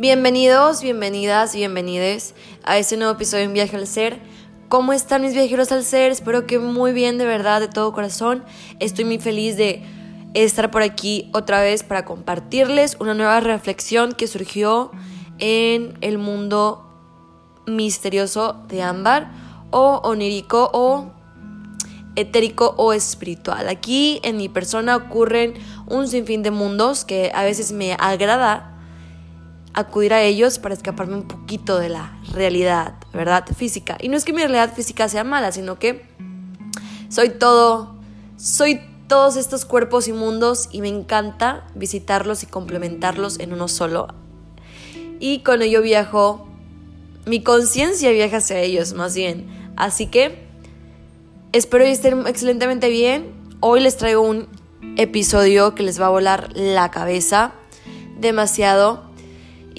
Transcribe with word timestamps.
Bienvenidos, 0.00 0.80
bienvenidas, 0.80 1.56
bienvenides 1.56 2.36
a 2.62 2.78
este 2.78 2.96
nuevo 2.96 3.14
episodio 3.14 3.46
en 3.46 3.52
Viaje 3.52 3.76
al 3.76 3.88
Ser. 3.88 4.20
¿Cómo 4.68 4.92
están 4.92 5.22
mis 5.22 5.34
viajeros 5.34 5.72
al 5.72 5.82
ser? 5.82 6.12
Espero 6.12 6.46
que 6.46 6.60
muy 6.60 6.92
bien, 6.92 7.18
de 7.18 7.26
verdad, 7.26 7.58
de 7.58 7.66
todo 7.66 7.92
corazón. 7.92 8.44
Estoy 8.78 9.04
muy 9.04 9.18
feliz 9.18 9.56
de 9.56 9.82
estar 10.34 10.70
por 10.70 10.82
aquí 10.82 11.28
otra 11.34 11.62
vez 11.62 11.82
para 11.82 12.04
compartirles 12.04 12.96
una 13.00 13.12
nueva 13.12 13.40
reflexión 13.40 14.12
que 14.12 14.28
surgió 14.28 14.92
en 15.40 15.98
el 16.00 16.18
mundo 16.18 16.88
misterioso 17.66 18.62
de 18.68 18.82
Ámbar 18.82 19.32
o 19.72 20.00
onírico 20.04 20.70
o 20.74 21.10
etérico 22.14 22.72
o 22.76 22.92
espiritual. 22.92 23.68
Aquí 23.68 24.20
en 24.22 24.36
mi 24.36 24.48
persona 24.48 24.94
ocurren 24.94 25.54
un 25.88 26.06
sinfín 26.06 26.44
de 26.44 26.52
mundos 26.52 27.04
que 27.04 27.32
a 27.34 27.42
veces 27.42 27.72
me 27.72 27.94
agrada 27.94 28.77
acudir 29.74 30.12
a 30.12 30.22
ellos 30.22 30.58
para 30.58 30.74
escaparme 30.74 31.14
un 31.14 31.28
poquito 31.28 31.78
de 31.78 31.88
la 31.88 32.18
realidad, 32.32 32.94
¿verdad? 33.12 33.44
Física. 33.56 33.96
Y 34.00 34.08
no 34.08 34.16
es 34.16 34.24
que 34.24 34.32
mi 34.32 34.40
realidad 34.40 34.74
física 34.74 35.08
sea 35.08 35.24
mala, 35.24 35.52
sino 35.52 35.78
que 35.78 36.06
soy 37.08 37.30
todo, 37.30 37.96
soy 38.36 38.80
todos 39.08 39.36
estos 39.36 39.64
cuerpos 39.64 40.06
y 40.08 40.12
mundos 40.12 40.68
y 40.70 40.80
me 40.80 40.88
encanta 40.88 41.66
visitarlos 41.74 42.42
y 42.42 42.46
complementarlos 42.46 43.40
en 43.40 43.52
uno 43.52 43.68
solo. 43.68 44.08
Y 45.20 45.40
con 45.40 45.62
ello 45.62 45.82
viajo, 45.82 46.46
mi 47.26 47.42
conciencia 47.42 48.10
viaja 48.10 48.36
hacia 48.38 48.60
ellos 48.60 48.92
más 48.92 49.14
bien. 49.14 49.72
Así 49.76 50.06
que 50.06 50.46
espero 51.52 51.84
que 51.84 51.92
estén 51.92 52.26
excelentemente 52.26 52.88
bien. 52.88 53.32
Hoy 53.60 53.80
les 53.80 53.96
traigo 53.96 54.22
un 54.22 54.48
episodio 54.96 55.74
que 55.74 55.82
les 55.82 56.00
va 56.00 56.06
a 56.06 56.10
volar 56.10 56.50
la 56.54 56.90
cabeza 56.90 57.52
demasiado 58.20 59.07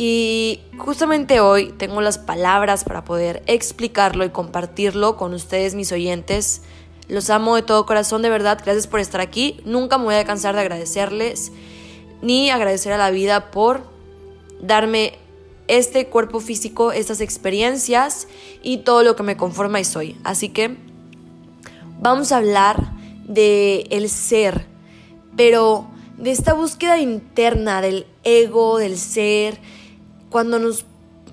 y 0.01 0.61
justamente 0.77 1.41
hoy 1.41 1.73
tengo 1.73 1.99
las 1.99 2.17
palabras 2.17 2.85
para 2.85 3.03
poder 3.03 3.43
explicarlo 3.47 4.23
y 4.23 4.29
compartirlo 4.29 5.17
con 5.17 5.33
ustedes, 5.33 5.75
mis 5.75 5.91
oyentes. 5.91 6.61
Los 7.09 7.29
amo 7.29 7.57
de 7.57 7.63
todo 7.63 7.85
corazón, 7.85 8.21
de 8.21 8.29
verdad. 8.29 8.61
Gracias 8.63 8.87
por 8.87 9.01
estar 9.01 9.19
aquí. 9.19 9.59
Nunca 9.65 9.97
me 9.97 10.05
voy 10.05 10.15
a 10.15 10.23
cansar 10.23 10.55
de 10.55 10.61
agradecerles 10.61 11.51
ni 12.21 12.49
agradecer 12.49 12.93
a 12.93 12.97
la 12.97 13.11
vida 13.11 13.51
por 13.51 13.81
darme 14.61 15.19
este 15.67 16.07
cuerpo 16.07 16.39
físico, 16.39 16.93
estas 16.93 17.19
experiencias 17.19 18.29
y 18.63 18.77
todo 18.77 19.03
lo 19.03 19.17
que 19.17 19.23
me 19.23 19.35
conforma 19.35 19.81
y 19.81 19.83
soy. 19.83 20.15
Así 20.23 20.47
que 20.47 20.77
vamos 21.99 22.31
a 22.31 22.37
hablar 22.37 22.93
de 23.25 23.85
el 23.89 24.09
ser, 24.09 24.65
pero 25.35 25.87
de 26.17 26.31
esta 26.31 26.53
búsqueda 26.53 26.99
interna 26.99 27.81
del 27.81 28.05
ego, 28.23 28.77
del 28.77 28.97
ser, 28.97 29.59
cuando 30.29 30.59
nos 30.59 30.85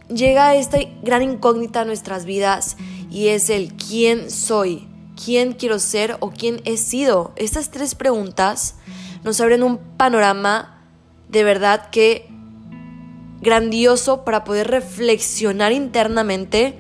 llega 0.09 0.55
esta 0.55 0.79
gran 1.03 1.23
incógnita 1.23 1.83
a 1.83 1.85
nuestras 1.85 2.25
vidas 2.25 2.77
y 3.11 3.29
es 3.29 3.51
el 3.51 3.73
quién 3.75 4.31
soy, 4.31 4.89
quién 5.23 5.53
quiero 5.53 5.79
ser 5.79 6.17
o 6.21 6.31
quién 6.31 6.61
he 6.65 6.77
sido. 6.77 7.33
Estas 7.37 7.71
tres 7.71 7.95
preguntas 7.95 8.77
nos 9.25 9.41
abren 9.41 9.63
un 9.63 9.79
panorama 9.97 10.85
de 11.29 11.45
verdad 11.45 11.91
que 11.91 12.29
grandioso 13.41 14.25
para 14.25 14.45
poder 14.45 14.69
reflexionar 14.69 15.73
internamente 15.73 16.79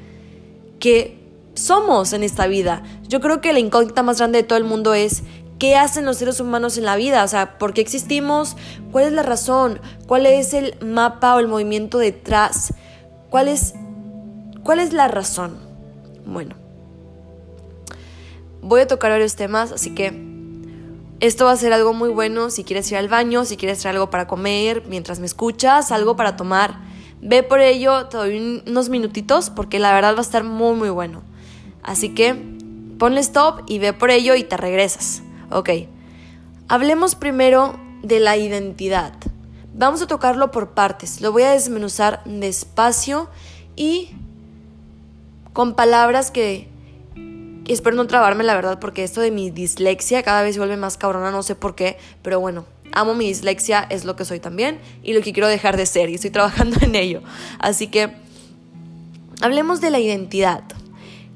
qué 0.79 1.19
somos 1.55 2.13
en 2.13 2.23
esta 2.23 2.47
vida. 2.47 2.83
Yo 3.09 3.21
creo 3.21 3.41
que 3.41 3.53
la 3.53 3.59
incógnita 3.59 4.03
más 4.03 4.19
grande 4.19 4.39
de 4.39 4.49
todo 4.49 4.59
el 4.59 4.65
mundo 4.65 4.95
es 4.95 5.23
¿Qué 5.59 5.75
hacen 5.77 6.05
los 6.05 6.19
seres 6.19 6.39
humanos 6.41 6.77
en 6.77 6.85
la 6.85 6.97
vida? 6.97 7.25
O 7.25 7.29
sea, 7.29 7.59
¿por 7.59 7.73
qué 7.73 7.81
existimos? 7.81 8.57
¿Cuál 8.93 9.07
es 9.07 9.13
la 9.13 9.23
razón? 9.23 9.81
¿Cuál 10.07 10.27
es 10.27 10.53
el 10.53 10.77
mapa 10.85 11.35
o 11.35 11.39
el 11.39 11.49
movimiento 11.49 11.99
detrás? 11.99 12.75
¿Cuál 13.31 13.49
es, 13.49 13.75
cuál 14.63 14.81
es 14.81 14.93
la 14.93 15.09
razón? 15.09 15.59
Bueno, 16.27 16.57
voy 18.61 18.83
a 18.83 18.87
tocar 18.87 19.11
varios 19.11 19.37
temas, 19.37 19.73
así 19.73 19.95
que 19.95 20.27
esto 21.21 21.47
va 21.47 21.53
a 21.53 21.57
ser 21.57 21.73
algo 21.73 21.95
muy 21.95 22.11
bueno 22.11 22.51
si 22.51 22.63
quieres 22.63 22.91
ir 22.91 22.99
al 22.99 23.09
baño, 23.09 23.47
si 23.47 23.57
quieres 23.57 23.79
traer 23.79 23.97
algo 23.97 24.11
para 24.11 24.27
comer, 24.27 24.83
mientras 24.87 25.21
me 25.21 25.27
escuchas, 25.27 25.91
algo 25.91 26.17
para 26.17 26.37
tomar. 26.37 26.81
Ve 27.23 27.43
por 27.43 27.61
ello, 27.61 28.09
te 28.09 28.19
doy 28.19 28.63
unos 28.67 28.91
minutitos 28.91 29.49
porque 29.49 29.79
la 29.79 29.95
verdad 29.95 30.15
va 30.15 30.19
a 30.19 30.23
estar 30.23 30.45
muy 30.45 30.75
muy 30.75 30.91
bueno. 30.91 31.23
Así 31.83 32.11
que 32.11 32.35
ponle 32.99 33.21
stop 33.21 33.63
y 33.67 33.79
ve 33.79 33.95
por 33.95 34.11
ello 34.11 34.35
y 34.35 34.45
te 34.45 34.59
regresas. 34.59 35.23
Ok, 35.51 35.71
hablemos 36.69 37.15
primero 37.15 37.79
de 38.03 38.21
la 38.21 38.37
identidad. 38.37 39.13
Vamos 39.75 40.03
a 40.03 40.07
tocarlo 40.07 40.51
por 40.51 40.71
partes, 40.71 41.21
lo 41.21 41.33
voy 41.33 41.45
a 41.45 41.51
desmenuzar 41.51 42.23
despacio 42.25 43.29
y 43.77 44.11
con 45.53 45.75
palabras 45.75 46.31
que, 46.31 46.69
espero 47.67 47.97
no 47.97 48.07
trabarme 48.07 48.43
la 48.43 48.55
verdad 48.55 48.79
porque 48.79 49.05
esto 49.05 49.21
de 49.21 49.31
mi 49.31 49.51
dislexia 49.51 50.23
cada 50.23 50.43
vez 50.43 50.55
se 50.55 50.61
vuelve 50.61 50.77
más 50.77 50.97
cabrona, 50.97 51.31
no 51.31 51.43
sé 51.43 51.55
por 51.55 51.75
qué, 51.75 51.97
pero 52.23 52.41
bueno, 52.41 52.65
amo 52.93 53.15
mi 53.15 53.29
dislexia, 53.29 53.87
es 53.89 54.05
lo 54.05 54.17
que 54.17 54.25
soy 54.25 54.41
también 54.41 54.81
y 55.03 55.13
lo 55.13 55.21
que 55.21 55.33
quiero 55.33 55.49
dejar 55.49 55.77
de 55.77 55.87
ser 55.87 56.11
y 56.11 56.15
estoy 56.15 56.31
trabajando 56.31 56.77
en 56.83 56.95
ello. 56.95 57.23
Así 57.59 57.87
que 57.87 58.11
hablemos 59.43 59.81
de 59.81 59.91
la 59.91 60.01
identidad. 60.01 60.65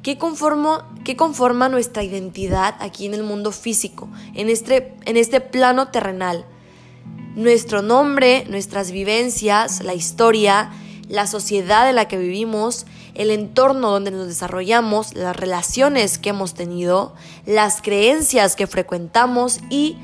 ¿Qué, 0.02 0.16
conforma 0.16 1.68
nuestra 1.68 2.02
identidad 2.02 2.74
aquí 2.80 3.04
en 3.04 3.12
el 3.12 3.22
mundo 3.22 3.52
físico, 3.52 4.08
en 4.34 4.48
este, 4.48 4.94
en 5.04 5.18
este 5.18 5.42
plano 5.42 5.88
terrenal? 5.88 6.46
Nuestro 7.36 7.82
nombre, 7.82 8.46
nuestras 8.48 8.92
vivencias, 8.92 9.84
la 9.84 9.92
historia, 9.92 10.70
la 11.08 11.26
sociedad 11.26 11.90
en 11.90 11.96
la 11.96 12.08
que 12.08 12.16
vivimos, 12.16 12.86
el 13.14 13.30
entorno 13.30 13.90
donde 13.90 14.10
nos 14.10 14.26
desarrollamos, 14.26 15.14
las 15.14 15.36
relaciones 15.36 16.18
que 16.18 16.30
hemos 16.30 16.54
tenido, 16.54 17.14
las 17.44 17.82
creencias 17.82 18.56
que 18.56 18.66
frecuentamos 18.66 19.60
y 19.68 19.98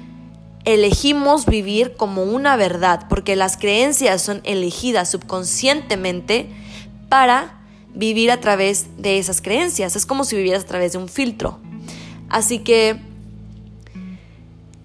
elegimos 0.66 1.46
vivir 1.46 1.96
como 1.96 2.22
una 2.22 2.56
verdad, 2.56 3.06
porque 3.08 3.34
las 3.34 3.56
creencias 3.56 4.20
son 4.20 4.42
elegidas 4.44 5.10
subconscientemente 5.10 6.50
para 7.08 7.55
vivir 7.96 8.30
a 8.30 8.40
través 8.40 8.86
de 8.98 9.18
esas 9.18 9.40
creencias. 9.40 9.96
Es 9.96 10.06
como 10.06 10.24
si 10.24 10.36
vivieras 10.36 10.64
a 10.64 10.66
través 10.66 10.92
de 10.92 10.98
un 10.98 11.08
filtro. 11.08 11.58
Así 12.28 12.60
que 12.60 13.00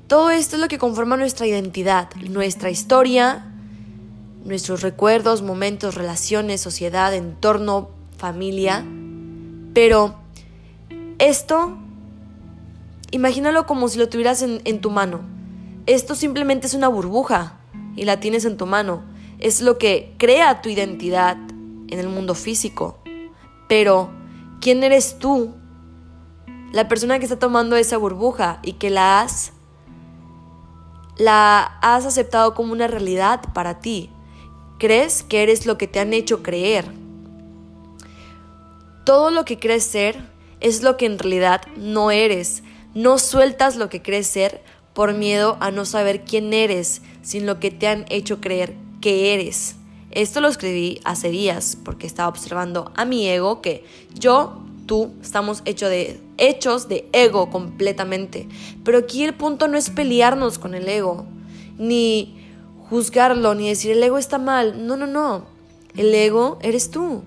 todo 0.08 0.32
esto 0.32 0.56
es 0.56 0.62
lo 0.62 0.68
que 0.68 0.78
conforma 0.78 1.18
nuestra 1.18 1.46
identidad, 1.46 2.10
nuestra 2.16 2.70
historia, 2.70 3.46
nuestros 4.46 4.82
recuerdos, 4.82 5.42
momentos, 5.42 5.96
relaciones, 5.96 6.62
sociedad, 6.62 7.14
entorno, 7.14 7.90
familia. 8.18 8.86
Pero 9.74 10.16
esto, 11.20 11.78
imagínalo 13.12 13.66
como 13.66 13.90
si 13.90 14.00
lo 14.00 14.08
tuvieras 14.10 14.42
en, 14.42 14.62
en 14.64 14.80
tu 14.80 14.90
mano. 14.90 15.22
Esto 15.86 16.16
simplemente 16.16 16.68
es 16.68 16.74
una 16.74 16.88
burbuja 16.88 17.60
y 17.96 18.06
la 18.06 18.22
tienes 18.22 18.46
en 18.46 18.56
tu 18.56 18.66
mano. 18.66 19.04
Es 19.40 19.62
lo 19.62 19.78
que 19.78 20.14
crea 20.18 20.62
tu 20.62 20.70
identidad 20.70 21.36
en 21.90 22.00
el 22.00 22.08
mundo 22.08 22.36
físico. 22.36 23.01
Pero, 23.72 24.10
¿quién 24.60 24.84
eres 24.84 25.18
tú? 25.18 25.56
La 26.74 26.90
persona 26.90 27.20
que 27.20 27.24
está 27.24 27.40
tomando 27.40 27.78
esa 27.78 27.96
burbuja 27.96 28.60
y 28.64 28.74
que 28.74 28.90
la 28.90 29.22
has 29.22 29.54
la 31.16 31.78
has 31.82 32.06
aceptado 32.06 32.54
como 32.54 32.74
una 32.74 32.88
realidad 32.88 33.40
para 33.54 33.80
ti. 33.80 34.10
Crees 34.78 35.24
que 35.24 35.42
eres 35.42 35.66
lo 35.66 35.78
que 35.78 35.88
te 35.88 36.02
han 36.02 36.12
hecho 36.12 36.44
creer. 36.44 36.92
Todo 39.06 39.32
lo 39.32 39.46
que 39.46 39.58
crees 39.58 39.86
ser 39.86 40.20
es 40.60 40.84
lo 40.84 40.98
que 40.98 41.06
en 41.06 41.18
realidad 41.18 41.62
no 41.78 42.12
eres. 42.12 42.64
No 42.94 43.18
sueltas 43.20 43.78
lo 43.78 43.88
que 43.88 44.02
crees 44.02 44.28
ser 44.28 44.62
por 44.94 45.14
miedo 45.14 45.56
a 45.62 45.72
no 45.72 45.86
saber 45.86 46.26
quién 46.26 46.52
eres, 46.52 47.02
sin 47.22 47.46
lo 47.46 47.62
que 47.62 47.72
te 47.72 47.88
han 47.88 48.04
hecho 48.10 48.42
creer 48.42 48.76
que 49.00 49.34
eres. 49.34 49.78
Esto 50.12 50.42
lo 50.42 50.50
escribí 50.50 51.00
hace 51.04 51.30
días 51.30 51.78
porque 51.84 52.08
estaba 52.08 52.30
observando 52.30 52.92
a 52.96 53.06
mi 53.06 53.28
ego 53.28 53.62
que 53.62 53.86
yo, 54.14 54.62
tú, 54.86 55.12
estamos 55.22 55.62
hecho 55.66 55.88
de, 55.88 56.20
hechos 56.38 56.90
de 56.90 57.08
ego 57.14 57.50
completamente. 57.50 58.48
Pero 58.84 58.98
aquí 58.98 59.24
el 59.24 59.34
punto 59.34 59.68
no 59.68 59.78
es 59.78 59.90
pelearnos 59.90 60.60
con 60.60 60.76
el 60.76 60.88
ego, 60.88 61.26
ni 61.78 62.36
juzgarlo, 62.90 63.56
ni 63.56 63.70
decir 63.70 63.92
el 63.92 64.04
ego 64.04 64.18
está 64.18 64.38
mal. 64.38 64.86
No, 64.86 64.98
no, 64.98 65.08
no. 65.08 65.46
El 65.96 66.14
ego 66.14 66.60
eres 66.62 66.92
tú 66.92 67.24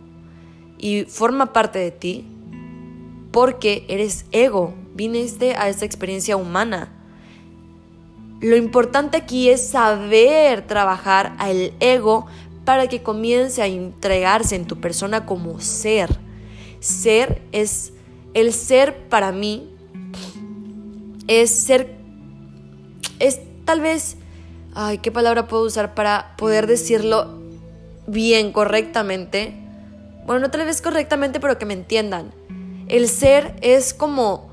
y 0.79 1.05
forma 1.05 1.53
parte 1.53 1.79
de 1.79 1.91
ti 1.91 2.25
porque 3.33 3.85
eres 3.89 4.27
ego. 4.31 4.75
Viniste 4.95 5.57
a 5.57 5.69
esta 5.69 5.85
experiencia 5.85 6.37
humana. 6.37 6.93
Lo 8.41 8.57
importante 8.57 9.17
aquí 9.17 9.49
es 9.49 9.67
saber 9.67 10.67
trabajar 10.67 11.35
al 11.39 11.73
ego 11.81 12.27
para 12.65 12.87
que 12.89 13.03
comience 13.03 13.63
a 13.63 13.67
entregarse 13.67 14.57
en 14.57 14.67
tu 14.67 14.81
persona 14.81 15.27
como 15.27 15.61
ser. 15.61 16.19
Ser 16.81 17.43
es, 17.53 17.93
el 18.35 18.53
ser 18.53 19.09
para 19.09 19.33
mí 19.33 19.71
es 21.27 21.51
ser, 21.51 21.97
es 23.19 23.41
tal 23.65 23.81
vez, 23.81 24.17
ay, 24.75 24.99
¿qué 24.99 25.11
palabra 25.11 25.49
puedo 25.49 25.65
usar 25.65 25.95
para 25.95 26.35
poder 26.37 26.67
decirlo 26.67 27.45
bien, 28.07 28.53
correctamente. 28.53 29.55
Bueno, 30.27 30.43
no 30.43 30.51
tal 30.51 30.65
vez 30.65 30.81
correctamente, 30.81 31.41
pero 31.41 31.59
que 31.59 31.67
me 31.67 31.75
entiendan. 31.75 32.33
El 32.89 33.09
ser 33.09 33.57
es 33.61 33.95
como... 33.95 34.53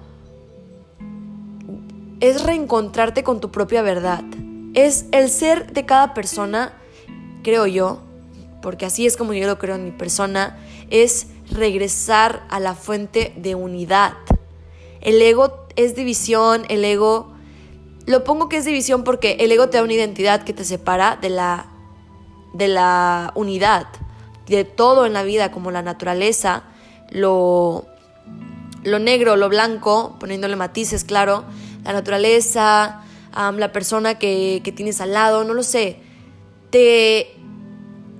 Es 2.19 2.43
reencontrarte 2.43 3.23
con 3.23 3.41
tu 3.41 3.51
propia 3.51 3.81
verdad. 3.81 4.23
Es 4.73 5.05
el 5.11 5.29
ser 5.29 5.73
de 5.73 5.85
cada 5.85 6.13
persona, 6.13 6.73
creo 7.41 7.67
yo, 7.67 7.99
porque 8.61 8.85
así 8.85 9.05
es 9.05 9.17
como 9.17 9.33
yo 9.33 9.47
lo 9.47 9.57
creo 9.57 9.75
en 9.75 9.85
mi 9.85 9.91
persona, 9.91 10.57
es 10.89 11.27
regresar 11.51 12.43
a 12.49 12.59
la 12.59 12.75
fuente 12.75 13.33
de 13.35 13.55
unidad. 13.55 14.13
El 15.01 15.21
ego 15.21 15.65
es 15.75 15.95
división, 15.95 16.63
el 16.69 16.85
ego... 16.85 17.31
Lo 18.07 18.23
pongo 18.23 18.49
que 18.49 18.57
es 18.57 18.65
división 18.65 19.03
porque 19.03 19.37
el 19.39 19.51
ego 19.51 19.69
te 19.69 19.77
da 19.77 19.83
una 19.83 19.93
identidad 19.93 20.43
que 20.43 20.53
te 20.53 20.63
separa 20.63 21.17
de 21.21 21.29
la, 21.29 21.67
de 22.53 22.67
la 22.67 23.31
unidad, 23.35 23.87
de 24.47 24.65
todo 24.65 25.05
en 25.05 25.13
la 25.13 25.23
vida, 25.23 25.51
como 25.51 25.69
la 25.69 25.83
naturaleza, 25.83 26.63
lo, 27.11 27.85
lo 28.83 28.99
negro, 28.99 29.35
lo 29.35 29.49
blanco, 29.49 30.17
poniéndole 30.19 30.55
matices, 30.55 31.03
claro, 31.03 31.45
la 31.83 31.93
naturaleza, 31.93 33.03
la 33.35 33.71
persona 33.71 34.17
que, 34.17 34.61
que 34.63 34.71
tienes 34.71 34.99
al 34.99 35.13
lado, 35.13 35.43
no 35.43 35.53
lo 35.53 35.63
sé, 35.63 35.99
te, 36.71 37.35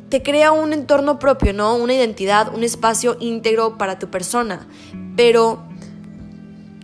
te 0.09 0.21
crea 0.21 0.51
un 0.51 0.74
entorno 0.74 1.18
propio, 1.18 1.53
¿no? 1.53 1.75
Una 1.75 1.94
identidad, 1.94 2.53
un 2.53 2.63
espacio 2.63 3.18
íntegro 3.19 3.77
para 3.77 3.98
tu 3.98 4.09
persona. 4.09 4.68
Pero 5.15 5.63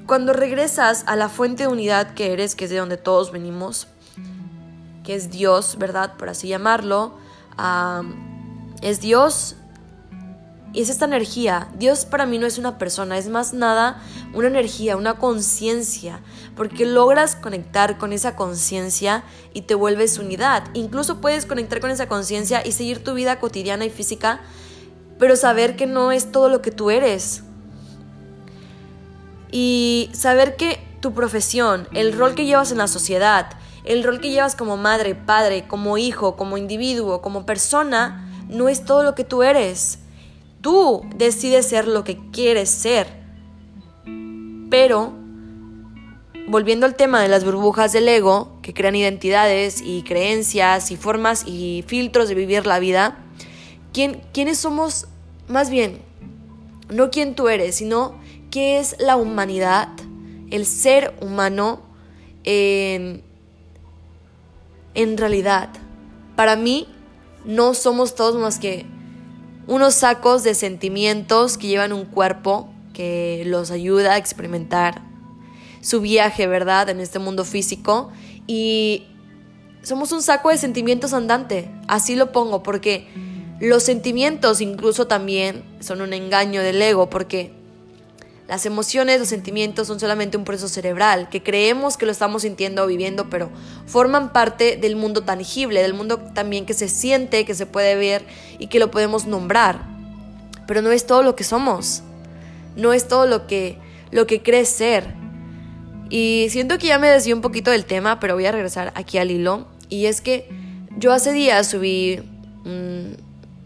cuando 0.07 0.33
regresas 0.33 1.03
a 1.05 1.15
la 1.15 1.29
fuente 1.29 1.63
de 1.63 1.69
unidad 1.69 2.13
que 2.13 2.31
eres, 2.33 2.55
que 2.55 2.65
es 2.65 2.71
de 2.71 2.77
donde 2.77 2.97
todos 2.97 3.31
venimos, 3.31 3.87
que 5.03 5.15
es 5.15 5.29
Dios, 5.29 5.77
¿verdad? 5.77 6.15
Por 6.17 6.29
así 6.29 6.47
llamarlo, 6.47 7.13
es 8.81 9.01
Dios 9.01 9.57
y 10.73 10.81
es 10.81 10.89
esta 10.89 11.05
energía. 11.05 11.69
Dios 11.77 12.05
para 12.05 12.25
mí 12.25 12.39
no 12.39 12.45
es 12.45 12.57
una 12.57 12.77
persona, 12.77 13.17
es 13.17 13.29
más 13.29 13.53
nada 13.53 14.01
una 14.33 14.47
energía, 14.47 14.95
una 14.95 15.17
conciencia, 15.17 16.21
porque 16.57 16.85
logras 16.85 17.35
conectar 17.35 17.97
con 17.97 18.11
esa 18.11 18.35
conciencia 18.35 19.23
y 19.53 19.61
te 19.61 19.75
vuelves 19.75 20.17
unidad. 20.17 20.63
Incluso 20.73 21.21
puedes 21.21 21.45
conectar 21.45 21.79
con 21.79 21.91
esa 21.91 22.07
conciencia 22.07 22.65
y 22.65 22.71
seguir 22.71 23.03
tu 23.03 23.13
vida 23.13 23.39
cotidiana 23.39 23.85
y 23.85 23.89
física, 23.89 24.41
pero 25.19 25.35
saber 25.35 25.75
que 25.75 25.85
no 25.85 26.11
es 26.11 26.31
todo 26.31 26.49
lo 26.49 26.61
que 26.61 26.71
tú 26.71 26.89
eres. 26.89 27.43
Y 29.51 30.09
saber 30.13 30.55
que 30.57 30.79
tu 30.99 31.13
profesión, 31.13 31.87
el 31.93 32.11
rol 32.11 32.35
que 32.35 32.45
llevas 32.45 32.71
en 32.71 32.79
la 32.79 32.87
sociedad, 32.87 33.51
el 33.85 34.03
rol 34.03 34.19
que 34.19 34.31
llevas 34.31 34.55
como 34.55 34.75
madre, 34.75 35.15
padre, 35.15 35.67
como 35.67 35.97
hijo, 35.97 36.35
como 36.35 36.57
individuo, 36.57 37.21
como 37.21 37.45
persona, 37.45 38.27
no 38.49 38.67
es 38.67 38.83
todo 38.83 39.03
lo 39.03 39.15
que 39.15 39.23
tú 39.23 39.43
eres. 39.43 39.99
Tú 40.61 41.05
decides 41.15 41.67
ser 41.67 41.87
lo 41.87 42.03
que 42.03 42.17
quieres 42.31 42.69
ser. 42.69 43.07
Pero, 44.69 45.13
volviendo 46.47 46.85
al 46.85 46.95
tema 46.95 47.21
de 47.21 47.27
las 47.27 47.43
burbujas 47.43 47.91
del 47.91 48.07
ego, 48.07 48.57
que 48.61 48.73
crean 48.73 48.95
identidades 48.95 49.81
y 49.81 50.03
creencias 50.03 50.91
y 50.91 50.97
formas 50.97 51.43
y 51.45 51.83
filtros 51.87 52.29
de 52.29 52.35
vivir 52.35 52.65
la 52.65 52.79
vida, 52.79 53.17
¿quién, 53.93 54.21
¿quiénes 54.33 54.57
somos? 54.57 55.07
Más 55.47 55.69
bien, 55.69 56.01
no 56.89 57.11
quién 57.11 57.35
tú 57.35 57.49
eres, 57.49 57.75
sino 57.75 58.15
qué 58.49 58.79
es 58.79 58.95
la 58.97 59.17
humanidad, 59.17 59.89
el 60.49 60.65
ser 60.65 61.13
humano 61.21 61.81
en, 62.45 63.21
en 64.93 65.17
realidad. 65.17 65.69
Para 66.37 66.55
mí, 66.55 66.87
no 67.43 67.73
somos 67.73 68.15
todos 68.15 68.35
más 68.37 68.57
que 68.57 68.85
unos 69.67 69.95
sacos 69.95 70.43
de 70.43 70.55
sentimientos 70.55 71.57
que 71.57 71.67
llevan 71.67 71.91
un 71.91 72.05
cuerpo 72.05 72.69
que 72.93 73.43
los 73.45 73.69
ayuda 73.69 74.13
a 74.13 74.17
experimentar 74.17 75.06
su 75.87 76.01
viaje, 76.01 76.47
¿verdad?, 76.47 76.89
en 76.89 76.99
este 76.99 77.17
mundo 77.17 77.45
físico. 77.45 78.11
Y 78.45 79.05
somos 79.83 80.11
un 80.11 80.21
saco 80.21 80.49
de 80.49 80.57
sentimientos 80.57 81.13
andante, 81.13 81.71
así 81.87 82.17
lo 82.17 82.33
pongo, 82.33 82.61
porque 82.61 83.07
los 83.61 83.83
sentimientos 83.83 84.59
incluso 84.59 85.07
también 85.07 85.63
son 85.79 86.01
un 86.01 86.11
engaño 86.11 86.61
del 86.61 86.81
ego, 86.81 87.09
porque 87.09 87.53
las 88.49 88.65
emociones, 88.65 89.17
los 89.17 89.29
sentimientos 89.29 89.87
son 89.87 89.97
solamente 89.97 90.35
un 90.35 90.43
proceso 90.43 90.67
cerebral, 90.67 91.29
que 91.29 91.41
creemos 91.41 91.95
que 91.95 92.05
lo 92.05 92.11
estamos 92.11 92.41
sintiendo 92.41 92.83
o 92.83 92.87
viviendo, 92.87 93.29
pero 93.29 93.49
forman 93.85 94.33
parte 94.33 94.75
del 94.75 94.97
mundo 94.97 95.23
tangible, 95.23 95.81
del 95.81 95.93
mundo 95.93 96.17
también 96.33 96.65
que 96.65 96.73
se 96.73 96.89
siente, 96.89 97.45
que 97.45 97.55
se 97.55 97.65
puede 97.65 97.95
ver 97.95 98.25
y 98.59 98.67
que 98.67 98.79
lo 98.79 98.91
podemos 98.91 99.25
nombrar. 99.25 99.87
Pero 100.67 100.81
no 100.81 100.91
es 100.91 101.05
todo 101.05 101.23
lo 101.23 101.37
que 101.37 101.45
somos, 101.45 102.03
no 102.75 102.91
es 102.91 103.07
todo 103.07 103.25
lo 103.25 103.47
que, 103.47 103.79
lo 104.11 104.27
que 104.27 104.43
crees 104.43 104.67
ser. 104.67 105.26
Y 106.09 106.47
siento 106.49 106.77
que 106.77 106.87
ya 106.87 106.99
me 106.99 107.09
desvié 107.09 107.33
un 107.33 107.41
poquito 107.41 107.71
del 107.71 107.85
tema, 107.85 108.19
pero 108.19 108.35
voy 108.35 108.45
a 108.45 108.51
regresar 108.51 108.91
aquí 108.95 109.17
al 109.17 109.31
hilo. 109.31 109.67
Y 109.89 110.05
es 110.05 110.21
que 110.21 110.49
yo 110.97 111.11
hace 111.13 111.31
días 111.31 111.67
subí, 111.67 112.19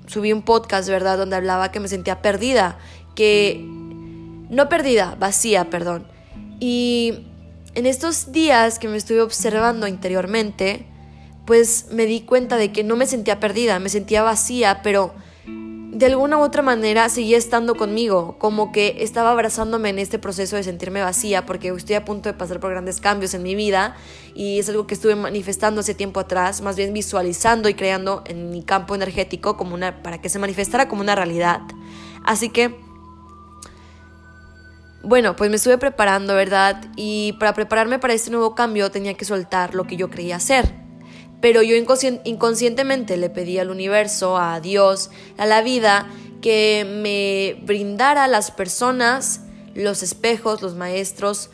subí 0.07 0.33
un 0.33 0.41
podcast, 0.41 0.89
¿verdad?, 0.89 1.17
donde 1.17 1.35
hablaba 1.35 1.71
que 1.71 1.79
me 1.79 1.88
sentía 1.88 2.21
perdida, 2.21 2.77
que 3.15 3.59
no 3.63 4.69
perdida, 4.69 5.15
vacía, 5.19 5.69
perdón. 5.69 6.07
Y 6.59 7.25
en 7.73 7.85
estos 7.85 8.31
días 8.31 8.79
que 8.79 8.87
me 8.87 8.97
estuve 8.97 9.21
observando 9.21 9.87
interiormente, 9.87 10.85
pues 11.45 11.87
me 11.91 12.05
di 12.05 12.21
cuenta 12.21 12.57
de 12.57 12.71
que 12.71 12.83
no 12.83 12.95
me 12.95 13.05
sentía 13.05 13.39
perdida, 13.39 13.79
me 13.79 13.89
sentía 13.89 14.23
vacía, 14.23 14.81
pero 14.83 15.13
de 15.91 16.05
alguna 16.05 16.38
u 16.38 16.41
otra 16.41 16.61
manera 16.61 17.09
seguía 17.09 17.38
estando 17.38 17.75
conmigo, 17.75 18.38
como 18.39 18.71
que 18.71 18.95
estaba 18.99 19.31
abrazándome 19.31 19.89
en 19.89 19.99
este 19.99 20.19
proceso 20.19 20.55
de 20.55 20.63
sentirme 20.63 21.01
vacía, 21.01 21.45
porque 21.45 21.67
estoy 21.67 21.95
a 21.95 22.05
punto 22.05 22.29
de 22.29 22.33
pasar 22.33 22.61
por 22.61 22.71
grandes 22.71 23.01
cambios 23.01 23.33
en 23.33 23.43
mi 23.43 23.55
vida 23.55 23.97
y 24.33 24.59
es 24.59 24.69
algo 24.69 24.88
que 24.88 24.93
estuve 24.93 25.15
manifestando 25.15 25.81
hace 25.81 25.93
tiempo 25.93 26.21
atrás, 26.21 26.61
más 26.61 26.77
bien 26.77 26.93
visualizando 26.93 27.67
y 27.67 27.73
creando 27.73 28.23
en 28.25 28.51
mi 28.51 28.63
campo 28.63 28.95
energético 28.95 29.57
como 29.57 29.75
una 29.75 30.01
para 30.01 30.21
que 30.21 30.29
se 30.29 30.39
manifestara 30.39 30.88
como 30.88 31.01
una 31.01 31.13
realidad. 31.13 31.59
Así 32.23 32.49
que 32.49 32.79
bueno, 35.03 35.35
pues 35.35 35.49
me 35.49 35.57
estuve 35.57 35.77
preparando, 35.77 36.35
¿verdad? 36.35 36.85
Y 36.95 37.33
para 37.33 37.53
prepararme 37.53 37.99
para 37.99 38.13
este 38.13 38.31
nuevo 38.31 38.55
cambio 38.55 38.91
tenía 38.91 39.15
que 39.15 39.25
soltar 39.25 39.75
lo 39.75 39.85
que 39.85 39.97
yo 39.97 40.09
creía 40.09 40.37
hacer. 40.37 40.81
Pero 41.42 41.64
yo 41.64 41.76
inconscientemente 41.76 43.18
le 43.18 43.30
pedí 43.30 43.57
al 43.57 43.71
universo, 43.71 44.38
a 44.38 44.60
Dios, 44.60 45.10
a 45.38 45.45
la 45.45 45.62
vida, 45.62 46.07
que 46.42 46.86
me 46.86 47.64
brindara 47.66 48.28
las 48.28 48.52
personas, 48.52 49.42
los 49.74 50.04
espejos, 50.04 50.62
los 50.62 50.76
maestros 50.76 51.50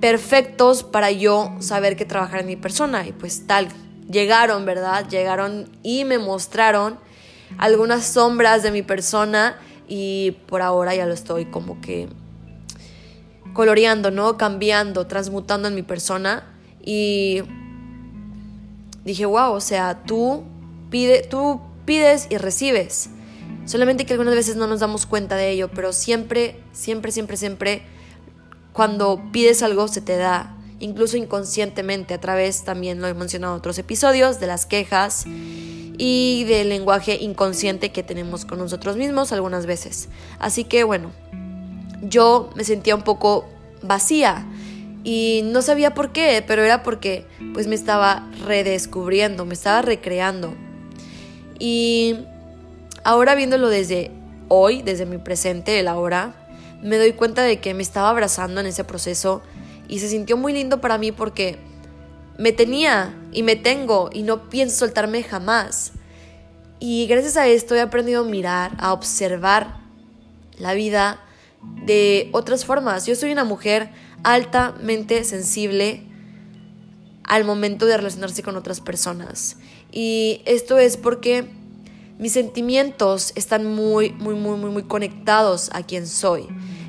perfectos 0.00 0.84
para 0.84 1.10
yo 1.10 1.54
saber 1.60 1.96
qué 1.96 2.04
trabajar 2.04 2.40
en 2.40 2.46
mi 2.46 2.56
persona. 2.56 3.06
Y 3.06 3.12
pues 3.12 3.46
tal, 3.46 3.68
llegaron, 4.10 4.64
¿verdad? 4.64 5.08
Llegaron 5.08 5.68
y 5.82 6.04
me 6.04 6.18
mostraron 6.18 6.98
algunas 7.56 8.04
sombras 8.04 8.62
de 8.62 8.70
mi 8.70 8.82
persona 8.82 9.58
y 9.86 10.32
por 10.46 10.62
ahora 10.62 10.94
ya 10.94 11.06
lo 11.06 11.14
estoy 11.14 11.46
como 11.46 11.80
que 11.80 12.08
coloreando, 13.54 14.10
¿no? 14.10 14.36
Cambiando, 14.36 15.06
transmutando 15.06 15.68
en 15.68 15.74
mi 15.74 15.82
persona 15.82 16.54
y 16.84 17.42
dije, 19.04 19.26
wow, 19.26 19.52
o 19.52 19.60
sea, 19.60 20.02
tú, 20.04 20.44
pide, 20.90 21.22
tú 21.22 21.60
pides 21.84 22.26
y 22.30 22.38
recibes. 22.38 23.10
Solamente 23.64 24.06
que 24.06 24.14
algunas 24.14 24.34
veces 24.34 24.56
no 24.56 24.66
nos 24.66 24.80
damos 24.80 25.06
cuenta 25.06 25.36
de 25.36 25.50
ello, 25.50 25.68
pero 25.68 25.92
siempre, 25.92 26.60
siempre, 26.72 27.12
siempre, 27.12 27.36
siempre, 27.36 27.82
cuando 28.72 29.20
pides 29.32 29.62
algo 29.62 29.88
se 29.88 30.00
te 30.00 30.16
da, 30.16 30.56
incluso 30.80 31.16
inconscientemente, 31.16 32.14
a 32.14 32.20
través, 32.20 32.64
también 32.64 33.00
lo 33.00 33.08
he 33.08 33.14
mencionado 33.14 33.54
en 33.54 33.58
otros 33.58 33.78
episodios, 33.78 34.40
de 34.40 34.46
las 34.46 34.66
quejas 34.66 35.24
y 35.98 36.44
del 36.44 36.68
lenguaje 36.68 37.16
inconsciente 37.16 37.90
que 37.90 38.02
tenemos 38.02 38.44
con 38.44 38.58
nosotros 38.58 38.96
mismos 38.96 39.32
algunas 39.32 39.66
veces. 39.66 40.08
Así 40.38 40.64
que 40.64 40.84
bueno, 40.84 41.10
yo 42.02 42.50
me 42.54 42.64
sentía 42.64 42.94
un 42.94 43.02
poco 43.02 43.46
vacía 43.82 44.46
y 45.10 45.40
no 45.42 45.62
sabía 45.62 45.94
por 45.94 46.12
qué, 46.12 46.44
pero 46.46 46.62
era 46.62 46.82
porque 46.82 47.26
pues 47.54 47.66
me 47.66 47.74
estaba 47.74 48.28
redescubriendo, 48.44 49.46
me 49.46 49.54
estaba 49.54 49.80
recreando. 49.80 50.54
Y 51.58 52.26
ahora 53.04 53.34
viéndolo 53.34 53.70
desde 53.70 54.10
hoy, 54.48 54.82
desde 54.82 55.06
mi 55.06 55.16
presente, 55.16 55.80
el 55.80 55.88
ahora, 55.88 56.34
me 56.82 56.98
doy 56.98 57.14
cuenta 57.14 57.42
de 57.42 57.58
que 57.58 57.72
me 57.72 57.82
estaba 57.82 58.10
abrazando 58.10 58.60
en 58.60 58.66
ese 58.66 58.84
proceso 58.84 59.40
y 59.88 60.00
se 60.00 60.10
sintió 60.10 60.36
muy 60.36 60.52
lindo 60.52 60.82
para 60.82 60.98
mí 60.98 61.10
porque 61.10 61.56
me 62.36 62.52
tenía 62.52 63.18
y 63.32 63.42
me 63.42 63.56
tengo 63.56 64.10
y 64.12 64.24
no 64.24 64.50
pienso 64.50 64.76
soltarme 64.76 65.22
jamás. 65.22 65.92
Y 66.80 67.06
gracias 67.06 67.38
a 67.38 67.46
esto 67.46 67.74
he 67.74 67.80
aprendido 67.80 68.26
a 68.26 68.28
mirar, 68.28 68.72
a 68.78 68.92
observar 68.92 69.78
la 70.58 70.74
vida 70.74 71.24
de 71.86 72.28
otras 72.32 72.66
formas. 72.66 73.06
Yo 73.06 73.16
soy 73.16 73.32
una 73.32 73.44
mujer 73.44 73.88
altamente 74.22 75.24
sensible 75.24 76.02
al 77.24 77.44
momento 77.44 77.86
de 77.86 77.96
relacionarse 77.96 78.42
con 78.42 78.56
otras 78.56 78.80
personas. 78.80 79.56
Y 79.92 80.42
esto 80.46 80.78
es 80.78 80.96
porque 80.96 81.50
mis 82.18 82.32
sentimientos 82.32 83.32
están 83.36 83.64
muy, 83.64 84.10
muy, 84.10 84.34
muy, 84.34 84.56
muy, 84.56 84.70
muy 84.70 84.82
conectados 84.84 85.70
a 85.72 85.82
quien 85.82 86.06
soy. 86.06 86.48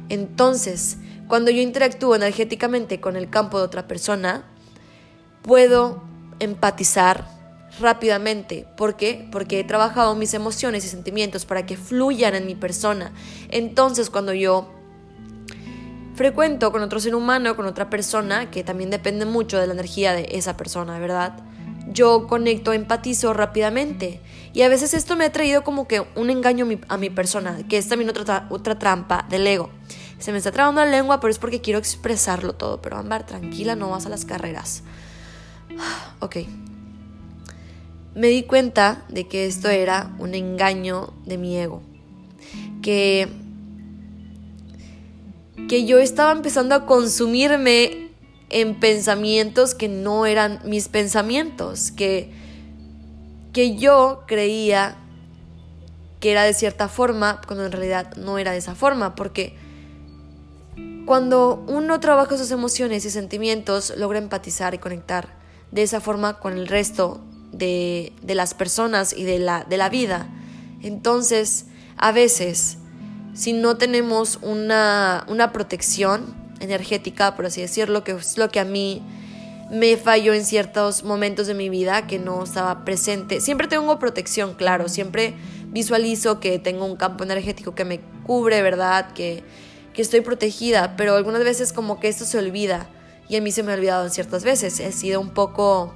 Entonces, 0.10 0.98
cuando 1.28 1.52
yo 1.52 1.62
interactúo 1.62 2.16
energéticamente 2.16 3.00
con 3.00 3.16
el 3.16 3.30
campo 3.30 3.60
de 3.60 3.66
otra 3.66 3.88
persona, 3.88 4.46
puedo 5.44 6.02
empatizar 6.40 7.28
rápidamente. 7.80 8.66
¿Por 8.76 8.96
qué? 8.96 9.28
Porque 9.32 9.60
he 9.60 9.64
trabajado 9.64 10.16
mis 10.16 10.34
emociones 10.34 10.86
y 10.86 10.88
sentimientos 10.88 11.46
para 11.46 11.66
que 11.66 11.78
fluyan 11.78 12.34
en 12.34 12.46
mi 12.46 12.56
persona. 12.56 13.14
Entonces, 13.50 14.10
cuando 14.10 14.34
yo 14.34 14.74
frecuento 16.20 16.74
con 16.74 16.82
otro 16.82 17.00
ser 17.00 17.16
humano, 17.16 17.56
con 17.56 17.66
otra 17.66 17.90
persona, 17.90 18.52
que 18.52 18.62
también 18.62 18.90
depende 18.90 19.24
mucho 19.24 19.58
de 19.58 19.68
la 19.68 19.74
energía 19.74 20.12
de 20.12 20.28
esa 20.34 20.58
persona, 20.58 21.00
¿verdad? 21.00 21.40
Yo 21.94 22.28
conecto, 22.28 22.74
empatizo 22.74 23.32
rápidamente. 23.32 24.20
Y 24.52 24.64
a 24.64 24.68
veces 24.68 24.94
esto 24.94 25.16
me 25.16 25.24
ha 25.24 25.32
traído 25.32 25.64
como 25.64 25.88
que 25.88 26.06
un 26.18 26.30
engaño 26.30 26.68
a 26.90 26.98
mi, 26.98 27.10
persona, 27.10 27.60
que 27.70 27.78
es 27.78 27.88
también 27.88 28.10
otra, 28.10 28.48
otra 28.50 28.78
trampa 28.78 29.28
del 29.30 29.48
ego. 29.48 29.70
Se 30.18 30.34
me 30.34 30.40
está 30.40 30.52
trabando 30.52 30.84
la 30.84 30.92
lengua, 30.92 31.22
pero 31.22 31.32
es 31.32 31.40
porque 31.40 31.62
quiero 31.62 31.80
expresarlo 31.80 32.52
todo. 32.52 32.82
Pero 32.82 32.98
Ambar, 32.98 33.26
tranquila, 33.26 33.78
no 33.78 33.90
vas 33.90 34.06
a 34.06 34.10
las 34.10 34.26
carreras. 34.26 34.84
Ok. 36.20 36.36
Me 38.14 38.28
di 38.28 38.44
cuenta 38.44 39.06
de 39.08 39.30
que 39.30 39.46
esto 39.46 39.70
era 39.70 40.14
un 40.20 40.36
engaño 40.36 41.14
de 41.26 41.38
mi 41.38 41.58
ego. 41.58 41.82
Que, 42.82 43.30
que 45.68 45.86
yo 45.86 46.00
estaba 46.00 46.32
empezando 46.32 46.76
a 46.76 46.86
consumirme 46.86 48.10
en 48.50 48.80
pensamientos 48.80 49.76
que 49.76 49.88
no 49.88 50.26
eran 50.26 50.60
mis 50.64 50.88
pensamientos. 50.88 51.92
Que, 51.92 52.32
que 53.54 53.76
yo 53.76 54.24
creía 54.28 54.98
que 56.20 56.32
era 56.32 56.44
de 56.44 56.54
cierta 56.54 56.88
forma, 56.88 57.42
cuando 57.46 57.66
en 57.66 57.72
realidad 57.72 58.16
no 58.16 58.38
era 58.38 58.52
de 58.52 58.58
esa 58.58 58.76
forma. 58.76 59.16
Porque 59.16 59.56
cuando 61.06 61.64
uno 61.68 62.00
trabaja 62.00 62.38
sus 62.38 62.52
emociones 62.52 63.06
y 63.06 63.10
sentimientos, 63.10 63.94
logra 63.98 64.20
empatizar 64.20 64.74
y 64.74 64.80
conectar 64.80 65.38
de 65.72 65.84
esa 65.84 66.02
forma 66.02 66.40
con 66.40 66.54
el 66.54 66.68
resto 66.68 67.22
de, 67.52 68.14
las 68.24 68.54
personas 68.54 69.14
y 69.14 69.24
de 69.24 69.40
la, 69.40 69.64
de 69.64 69.78
la 69.78 69.90
vida. 69.90 70.30
Entonces, 70.82 71.66
a 71.98 72.12
veces, 72.12 72.78
si 73.40 73.54
no 73.54 73.78
tenemos 73.78 74.38
una, 74.42 75.24
una 75.30 75.54
protección 75.54 76.36
energética, 76.60 77.38
por 77.38 77.46
así 77.46 77.62
decirlo, 77.62 78.04
que 78.04 78.12
es 78.12 78.38
lo 78.38 78.50
que 78.50 78.60
a 78.60 78.66
mí 78.66 79.02
me 79.72 79.96
falló 79.96 80.34
en 80.34 80.44
ciertos 80.44 81.06
momentos 81.06 81.48
de 81.48 81.54
mi 81.54 81.70
vida 81.70 82.06
que 82.06 82.20
no 82.20 82.44
estaba 82.44 82.84
presente. 82.84 83.40
Siempre 83.40 83.68
tengo 83.68 83.98
protección, 83.98 84.56
claro, 84.56 84.90
siempre 84.90 85.36
visualizo 85.68 86.42
que 86.42 86.60
tengo 86.60 86.84
un 86.84 86.98
campo 86.98 87.24
energético 87.24 87.76
que 87.76 87.86
me 87.86 88.02
cubre, 88.26 88.62
¿verdad? 88.62 89.14
Que, 89.14 89.46
que 89.94 90.02
estoy 90.02 90.20
protegida, 90.20 90.98
pero 90.98 91.16
algunas 91.16 91.46
veces 91.46 91.72
como 91.72 92.02
que 92.02 92.10
esto 92.10 92.26
se 92.26 92.38
olvida 92.40 92.90
y 93.30 93.38
a 93.38 93.42
mí 93.42 93.54
se 93.54 93.64
me 93.64 93.72
ha 93.72 93.76
olvidado 93.76 94.04
en 94.04 94.12
ciertas 94.12 94.44
veces. 94.44 94.82
He 94.82 94.92
sido 94.92 95.22
un 95.22 95.30
poco 95.30 95.94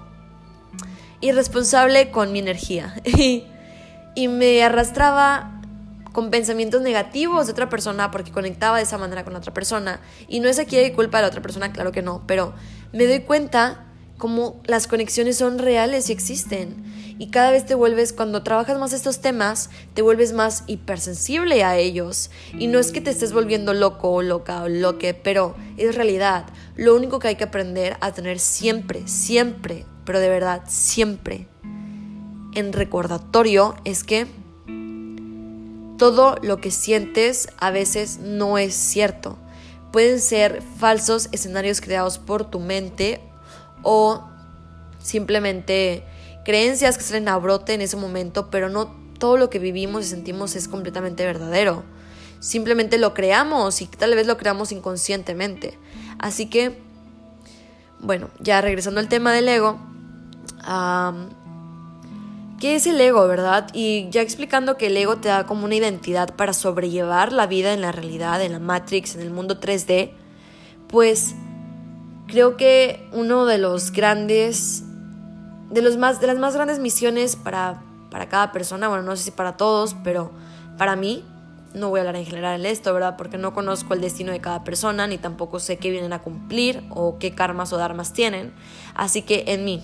irresponsable 1.19 2.09
con 2.09 2.31
mi 2.31 2.39
energía 2.39 2.95
y, 3.03 3.47
me 4.29 4.63
arrastraba 4.63 5.59
con 6.13 6.31
pensamientos 6.31 6.81
negativos 6.81 7.47
de 7.47 7.51
otra 7.51 7.67
persona 7.67 8.11
porque 8.11 8.31
conectaba 8.31 8.77
de 8.77 8.83
esa 8.83 8.97
manera 8.97 9.25
con 9.25 9.35
otra 9.35 9.53
persona. 9.53 9.99
Y 10.29 10.39
no 10.39 10.47
es 10.47 10.59
aquí 10.59 10.77
de 10.77 10.93
culpa 10.93 11.17
de 11.17 11.23
la 11.23 11.27
otra 11.27 11.41
persona, 11.41 11.73
claro 11.73 11.91
que 11.91 12.01
no, 12.01 12.23
pero 12.25 12.53
me 12.93 13.05
doy 13.05 13.19
cuenta 13.21 13.87
cómo 14.17 14.61
las 14.65 14.87
conexiones 14.87 15.37
son 15.37 15.59
reales 15.59 16.09
y 16.09 16.13
existen. 16.13 16.83
Y 17.19 17.29
cada 17.29 17.51
vez 17.51 17.65
te 17.65 17.75
vuelves, 17.75 18.13
cuando 18.13 18.43
trabajas 18.43 18.79
más 18.79 18.93
estos 18.93 19.19
temas, 19.19 19.69
te 19.93 20.01
vuelves 20.01 20.33
más 20.33 20.63
hipersensible 20.67 21.63
a 21.63 21.77
ellos. 21.77 22.31
Y 22.57 22.67
no 22.67 22.79
es 22.79 22.91
que 22.91 23.01
te 23.01 23.09
estés 23.09 23.33
volviendo 23.33 23.73
loco 23.73 24.11
o 24.11 24.21
loca 24.21 24.63
o 24.63 24.69
loque, 24.69 25.13
pero 25.13 25.55
es 25.77 25.95
realidad. 25.95 26.45
Lo 26.75 26.95
único 26.95 27.19
que 27.19 27.29
hay 27.29 27.35
que 27.35 27.43
aprender 27.43 27.97
a 28.01 28.11
tener 28.13 28.39
siempre, 28.39 29.07
siempre, 29.07 29.85
pero 30.05 30.19
de 30.19 30.29
verdad, 30.29 30.63
siempre 30.67 31.47
en 32.55 32.73
recordatorio 32.73 33.75
es 33.83 34.03
que 34.03 34.27
todo 36.03 36.35
lo 36.41 36.57
que 36.57 36.69
sientes 36.69 37.47
a 37.59 37.71
veces 37.71 38.19
no 38.19 38.57
es 38.57 38.75
cierto. 38.75 39.37
Pueden 39.93 40.19
ser 40.19 40.61
falsos 40.61 41.29
escenarios 41.31 41.79
creados 41.79 42.17
por 42.17 42.43
tu 42.43 42.59
mente 42.59 43.21
o 43.83 44.21
simplemente 45.01 46.03
creencias 46.43 46.97
que 46.97 47.05
salen 47.05 47.29
a 47.29 47.37
brote 47.37 47.73
en 47.73 47.79
ese 47.79 47.95
momento, 47.95 48.49
pero 48.49 48.67
no 48.67 48.93
todo 49.17 49.37
lo 49.37 49.49
que 49.49 49.59
vivimos 49.59 50.03
y 50.03 50.09
sentimos 50.09 50.57
es 50.57 50.67
completamente 50.67 51.25
verdadero. 51.25 51.85
Simplemente 52.41 52.97
lo 52.97 53.13
creamos 53.13 53.81
y 53.81 53.87
tal 53.87 54.13
vez 54.13 54.27
lo 54.27 54.35
creamos 54.35 54.73
inconscientemente. 54.73 55.79
Así 56.19 56.49
que, 56.49 56.81
bueno, 58.01 58.29
ya 58.41 58.59
regresando 58.59 58.99
al 58.99 59.07
tema 59.07 59.31
del 59.31 59.47
ego, 59.47 59.79
¿qué 62.63 62.75
es 62.75 62.87
el 62.87 63.01
ego, 63.01 63.27
verdad? 63.27 63.67
Y 63.73 64.07
ya 64.09 64.21
explicando 64.21 64.77
que 64.77 64.87
el 64.87 64.95
ego 64.95 65.17
te 65.17 65.27
da 65.27 65.45
como 65.45 65.65
una 65.65 65.75
identidad 65.75 66.33
para 66.33 66.53
sobrellevar 66.53 67.33
la 67.33 67.45
vida 67.45 67.73
en 67.73 67.81
la 67.81 67.91
realidad, 67.91 68.41
en 68.41 68.53
la 68.53 68.59
Matrix, 68.59 69.15
en 69.15 69.21
el 69.21 69.31
mundo 69.31 69.59
3D, 69.59 70.11
pues 70.87 71.35
creo 72.25 72.55
que 72.55 73.05
uno 73.11 73.45
de 73.45 73.57
los 73.57 73.91
grandes 73.91 74.85
de, 75.71 75.81
los 75.81 75.97
más, 75.97 76.21
de 76.21 76.27
las 76.27 76.37
más 76.37 76.55
grandes 76.55 76.79
misiones 76.79 77.35
para, 77.35 77.83
para 78.09 78.29
cada 78.29 78.53
persona, 78.53 78.87
bueno, 78.87 79.03
no 79.03 79.17
sé 79.17 79.23
si 79.23 79.31
para 79.31 79.57
todos, 79.57 79.97
pero 80.01 80.31
para 80.77 80.95
mí, 80.95 81.25
no 81.73 81.89
voy 81.89 81.97
a 81.97 82.03
hablar 82.03 82.15
en 82.15 82.25
general 82.25 82.61
en 82.61 82.65
esto, 82.65 82.93
¿verdad? 82.93 83.17
Porque 83.17 83.37
no 83.37 83.53
conozco 83.53 83.93
el 83.93 83.99
destino 83.99 84.31
de 84.31 84.39
cada 84.39 84.63
persona, 84.63 85.05
ni 85.05 85.17
tampoco 85.17 85.59
sé 85.59 85.79
qué 85.79 85.89
vienen 85.89 86.13
a 86.13 86.21
cumplir 86.21 86.81
o 86.91 87.17
qué 87.19 87.35
karmas 87.35 87.73
o 87.73 87.77
dharmas 87.77 88.13
tienen. 88.13 88.53
Así 88.95 89.21
que 89.21 89.43
en 89.47 89.65
mí, 89.65 89.81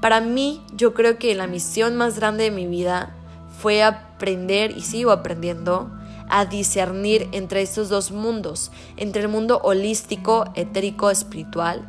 para 0.00 0.20
mí, 0.20 0.62
yo 0.74 0.94
creo 0.94 1.18
que 1.18 1.34
la 1.34 1.46
misión 1.46 1.96
más 1.96 2.16
grande 2.18 2.44
de 2.44 2.50
mi 2.50 2.66
vida 2.66 3.14
fue 3.60 3.82
aprender 3.82 4.76
y 4.76 4.82
sigo 4.82 5.10
aprendiendo 5.10 5.90
a 6.28 6.44
discernir 6.44 7.28
entre 7.32 7.62
estos 7.62 7.88
dos 7.88 8.10
mundos, 8.10 8.70
entre 8.96 9.22
el 9.22 9.28
mundo 9.28 9.60
holístico, 9.62 10.44
etérico, 10.54 11.10
espiritual 11.10 11.86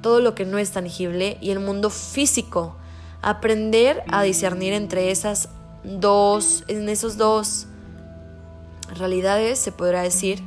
todo 0.00 0.20
lo 0.20 0.34
que 0.34 0.44
no 0.44 0.58
es 0.58 0.70
tangible 0.70 1.36
y 1.40 1.50
el 1.50 1.60
mundo 1.60 1.90
físico. 1.90 2.76
Aprender 3.22 4.02
a 4.10 4.22
discernir 4.22 4.72
entre 4.72 5.10
esas 5.10 5.48
dos, 5.84 6.64
en 6.68 6.88
esos 6.88 7.16
dos 7.16 7.66
realidades, 8.94 9.58
se 9.58 9.72
podrá 9.72 10.02
decir, 10.02 10.42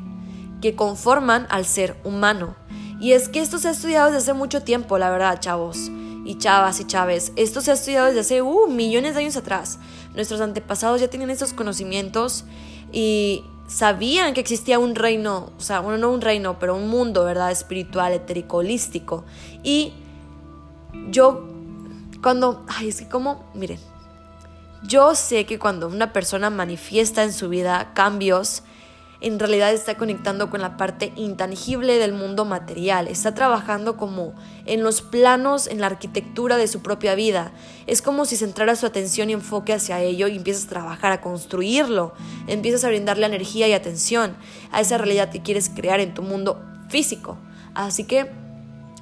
que 0.61 0.75
conforman 0.75 1.45
al 1.49 1.65
ser 1.65 1.95
humano. 2.03 2.55
Y 2.99 3.11
es 3.11 3.29
que 3.29 3.41
esto 3.41 3.57
se 3.57 3.67
ha 3.67 3.71
estudiado 3.71 4.07
desde 4.07 4.19
hace 4.19 4.33
mucho 4.33 4.63
tiempo, 4.63 4.97
la 4.97 5.09
verdad, 5.09 5.39
chavos 5.39 5.91
y 6.25 6.37
chavas 6.37 6.79
y 6.79 6.85
chaves. 6.85 7.31
Esto 7.35 7.61
se 7.61 7.71
ha 7.71 7.73
estudiado 7.73 8.07
desde 8.07 8.21
hace 8.21 8.41
uh, 8.41 8.67
millones 8.67 9.15
de 9.15 9.21
años 9.21 9.37
atrás. 9.37 9.79
Nuestros 10.15 10.41
antepasados 10.41 11.01
ya 11.01 11.07
tienen 11.07 11.29
estos 11.29 11.53
conocimientos 11.53 12.45
y 12.91 13.43
sabían 13.67 14.33
que 14.33 14.41
existía 14.41 14.79
un 14.79 14.95
reino, 14.95 15.51
o 15.57 15.61
sea, 15.61 15.79
bueno, 15.79 15.97
no 15.97 16.11
un 16.11 16.21
reino, 16.21 16.59
pero 16.59 16.75
un 16.75 16.87
mundo, 16.87 17.23
¿verdad? 17.25 17.51
Espiritual, 17.51 18.13
etérico, 18.13 18.57
holístico. 18.57 19.25
Y 19.63 19.93
yo, 21.09 21.47
cuando, 22.21 22.63
ay, 22.67 22.89
es 22.89 22.99
que 22.99 23.09
como, 23.09 23.45
miren, 23.53 23.79
yo 24.83 25.15
sé 25.15 25.45
que 25.45 25.59
cuando 25.59 25.87
una 25.87 26.13
persona 26.13 26.49
manifiesta 26.49 27.23
en 27.23 27.33
su 27.33 27.49
vida 27.49 27.91
cambios, 27.93 28.63
en 29.23 29.39
realidad 29.39 29.73
está 29.73 29.95
conectando 29.95 30.49
con 30.49 30.59
la 30.59 30.75
parte 30.75 31.13
intangible 31.15 31.97
del 31.97 32.11
mundo 32.11 32.43
material, 32.43 33.07
está 33.07 33.33
trabajando 33.33 33.95
como 33.95 34.33
en 34.65 34.83
los 34.83 35.01
planos, 35.01 35.67
en 35.67 35.79
la 35.79 35.87
arquitectura 35.87 36.57
de 36.57 36.67
su 36.67 36.81
propia 36.81 37.15
vida. 37.15 37.53
Es 37.87 38.01
como 38.01 38.25
si 38.25 38.35
centrara 38.35 38.75
su 38.75 38.85
atención 38.85 39.29
y 39.29 39.33
enfoque 39.33 39.71
hacia 39.71 40.01
ello 40.01 40.27
y 40.27 40.35
empiezas 40.35 40.65
a 40.65 40.69
trabajar, 40.69 41.13
a 41.13 41.21
construirlo, 41.21 42.13
empiezas 42.47 42.83
a 42.83 42.89
brindarle 42.89 43.25
energía 43.25 43.65
y 43.69 43.73
atención 43.73 44.35
a 44.73 44.81
esa 44.81 44.97
realidad 44.97 45.31
que 45.31 45.41
quieres 45.41 45.69
crear 45.69 46.01
en 46.01 46.13
tu 46.13 46.21
mundo 46.21 46.61
físico. 46.89 47.37
Así 47.73 48.03
que 48.03 48.29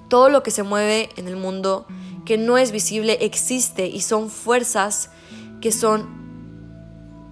todo 0.08 0.30
lo 0.30 0.44
que 0.44 0.52
se 0.52 0.62
mueve 0.62 1.10
en 1.18 1.28
el 1.28 1.36
mundo 1.36 1.88
que 2.26 2.38
no 2.38 2.60
es 2.60 2.72
visible 2.72 3.18
existe 3.22 3.88
y 3.88 4.02
son 4.02 4.30
fuerzas 4.30 5.10
que 5.62 5.72
son 5.72 6.22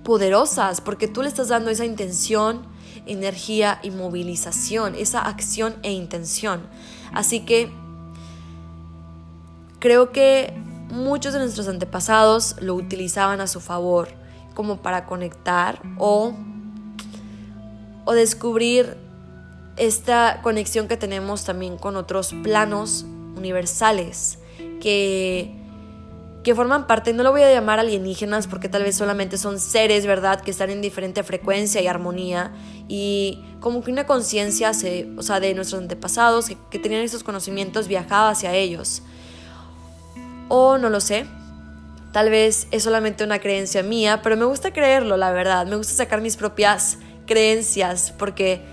poderosas 0.03 0.81
porque 0.81 1.07
tú 1.07 1.21
le 1.21 1.27
estás 1.27 1.49
dando 1.49 1.69
esa 1.69 1.85
intención, 1.85 2.78
energía 3.11 3.79
y 3.83 3.91
movilización, 3.91 4.95
esa 4.95 5.21
acción 5.21 5.75
e 5.83 5.91
intención. 5.91 6.61
Así 7.13 7.41
que 7.41 7.71
creo 9.79 10.11
que 10.11 10.53
muchos 10.89 11.33
de 11.33 11.39
nuestros 11.39 11.67
antepasados 11.67 12.55
lo 12.61 12.75
utilizaban 12.75 13.41
a 13.41 13.47
su 13.47 13.59
favor 13.59 14.09
como 14.53 14.81
para 14.81 15.05
conectar 15.05 15.81
o, 15.97 16.33
o 18.05 18.13
descubrir 18.13 18.97
esta 19.77 20.41
conexión 20.41 20.87
que 20.87 20.97
tenemos 20.97 21.45
también 21.45 21.77
con 21.77 21.95
otros 21.95 22.33
planos 22.43 23.05
universales 23.35 24.39
que 24.81 25.58
que 26.49 26.55
forman 26.55 26.87
parte, 26.87 27.13
no 27.13 27.21
lo 27.21 27.29
voy 27.29 27.43
a 27.43 27.51
llamar 27.51 27.77
alienígenas 27.77 28.47
porque 28.47 28.69
tal 28.69 28.81
vez 28.81 28.95
solamente 28.95 29.37
son 29.37 29.59
seres, 29.59 30.07
¿verdad?, 30.07 30.41
que 30.41 30.49
están 30.49 30.71
en 30.71 30.81
diferente 30.81 31.21
frecuencia 31.21 31.79
y 31.79 31.85
armonía 31.85 32.51
y 32.87 33.43
como 33.59 33.83
que 33.83 33.91
una 33.91 34.07
conciencia, 34.07 34.71
o 35.15 35.21
sea, 35.21 35.39
de 35.39 35.53
nuestros 35.53 35.79
antepasados 35.79 36.47
que, 36.47 36.57
que 36.71 36.79
tenían 36.79 37.03
estos 37.03 37.21
conocimientos 37.21 37.87
viajaba 37.87 38.31
hacia 38.31 38.55
ellos. 38.55 39.03
O 40.47 40.79
no 40.79 40.89
lo 40.89 40.99
sé, 41.01 41.27
tal 42.13 42.31
vez 42.31 42.65
es 42.71 42.81
solamente 42.81 43.23
una 43.23 43.37
creencia 43.37 43.83
mía, 43.83 44.21
pero 44.23 44.35
me 44.35 44.45
gusta 44.45 44.73
creerlo, 44.73 45.17
la 45.17 45.31
verdad, 45.31 45.67
me 45.67 45.75
gusta 45.75 45.93
sacar 45.93 46.19
mis 46.19 46.35
propias 46.35 46.97
creencias 47.27 48.11
porque 48.17 48.63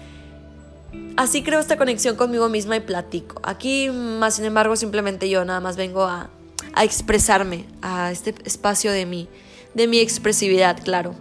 así 1.19 1.43
creo 1.43 1.61
esta 1.61 1.77
conexión 1.77 2.17
conmigo 2.17 2.49
misma 2.49 2.77
y 2.77 2.81
platico. 2.81 3.39
Aquí, 3.45 3.91
más 3.91 4.37
sin 4.37 4.47
embargo, 4.47 4.77
simplemente 4.77 5.29
yo 5.29 5.45
nada 5.45 5.61
más 5.61 5.77
vengo 5.77 6.05
a 6.05 6.31
a 6.77 6.85
expresarme, 6.85 7.65
a 7.81 8.13
este 8.13 8.35
espacio 8.45 8.93
de 8.93 9.07
mí, 9.07 9.29
de 9.75 9.89
mi 9.89 9.99
expresividad, 9.99 10.79
claro. 10.85 11.15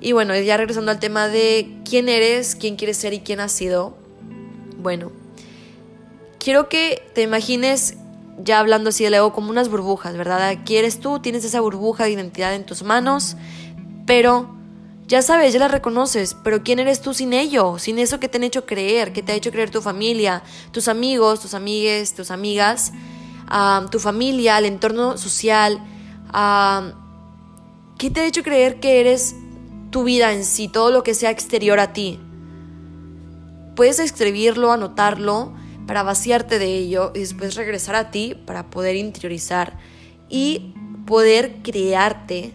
Y 0.00 0.12
bueno, 0.12 0.38
ya 0.38 0.56
regresando 0.56 0.92
al 0.92 1.00
tema 1.00 1.28
de 1.28 1.68
quién 1.84 2.08
eres, 2.08 2.54
quién 2.54 2.76
quieres 2.76 2.96
ser 2.96 3.12
y 3.12 3.18
quién 3.18 3.40
has 3.40 3.50
sido. 3.50 3.96
Bueno, 4.78 5.10
quiero 6.38 6.68
que 6.68 7.02
te 7.12 7.22
imagines 7.22 7.96
ya 8.38 8.60
hablando 8.60 8.90
así 8.90 9.02
del 9.02 9.14
ego 9.14 9.32
como 9.32 9.50
unas 9.50 9.68
burbujas, 9.68 10.16
¿verdad? 10.16 10.46
Aquí 10.46 10.76
eres 10.76 11.00
tú, 11.00 11.18
tienes 11.18 11.44
esa 11.44 11.60
burbuja 11.60 12.04
de 12.04 12.10
identidad 12.10 12.54
en 12.54 12.64
tus 12.64 12.84
manos, 12.84 13.36
pero 14.06 14.48
ya 15.08 15.22
sabes, 15.22 15.52
ya 15.52 15.58
la 15.58 15.68
reconoces, 15.68 16.36
pero 16.44 16.62
¿quién 16.62 16.78
eres 16.78 17.00
tú 17.00 17.14
sin 17.14 17.32
ello? 17.32 17.80
Sin 17.80 17.98
eso 17.98 18.20
que 18.20 18.28
te 18.28 18.38
han 18.38 18.44
hecho 18.44 18.64
creer, 18.64 19.12
que 19.12 19.22
te 19.24 19.32
ha 19.32 19.34
hecho 19.34 19.50
creer 19.50 19.70
tu 19.70 19.82
familia, 19.82 20.44
tus 20.70 20.86
amigos, 20.86 21.40
tus 21.40 21.54
amigues, 21.54 22.14
tus 22.14 22.30
amigas 22.30 22.92
a 23.56 23.86
tu 23.88 24.00
familia, 24.00 24.56
al 24.56 24.64
entorno 24.64 25.16
social, 25.16 25.78
a 26.32 26.92
qué 27.96 28.10
te 28.10 28.20
ha 28.20 28.26
hecho 28.26 28.42
creer 28.42 28.80
que 28.80 28.98
eres 28.98 29.36
tu 29.90 30.02
vida 30.02 30.32
en 30.32 30.44
sí, 30.44 30.66
todo 30.66 30.90
lo 30.90 31.04
que 31.04 31.14
sea 31.14 31.30
exterior 31.30 31.78
a 31.78 31.92
ti. 31.92 32.18
Puedes 33.76 34.00
escribirlo, 34.00 34.72
anotarlo 34.72 35.52
para 35.86 36.02
vaciarte 36.02 36.58
de 36.58 36.76
ello 36.78 37.12
y 37.14 37.20
después 37.20 37.54
regresar 37.54 37.94
a 37.94 38.10
ti 38.10 38.34
para 38.44 38.70
poder 38.70 38.96
interiorizar 38.96 39.78
y 40.28 40.74
poder 41.06 41.58
crearte 41.62 42.52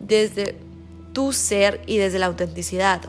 desde 0.00 0.58
tu 1.12 1.32
ser 1.32 1.80
y 1.86 1.98
desde 1.98 2.18
la 2.18 2.26
autenticidad. 2.26 3.02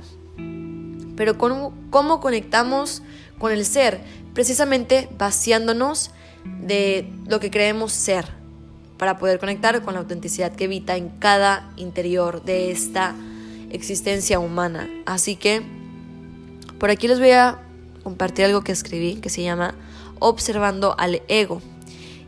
Pero 1.16 1.40
¿cómo, 1.40 1.74
cómo 1.90 2.20
conectamos 2.20 3.02
con 3.40 3.52
el 3.52 3.66
ser? 3.66 4.00
Precisamente 4.36 5.10
vaciándonos 5.18 6.12
de 6.46 7.12
lo 7.28 7.40
que 7.40 7.52
creemos 7.52 7.92
ser 7.92 8.26
para 8.98 9.18
poder 9.18 9.40
conectar 9.40 9.82
con 9.82 9.94
la 9.94 10.02
autenticidad 10.02 10.52
que 10.52 10.66
habita 10.66 10.98
en 10.98 11.10
cada 11.10 11.72
interior 11.78 12.44
de 12.44 12.72
esta 12.72 13.16
existencia 13.72 14.40
humana. 14.40 14.90
Así 15.06 15.36
que 15.36 15.64
por 16.80 16.90
aquí 16.90 17.08
les 17.08 17.20
voy 17.20 17.32
a 17.32 17.60
compartir 18.04 18.46
algo 18.46 18.62
que 18.62 18.72
escribí 18.72 19.16
que 19.16 19.30
se 19.30 19.44
llama 19.44 19.76
Observando 20.20 20.96
al 20.98 21.22
ego. 21.28 21.62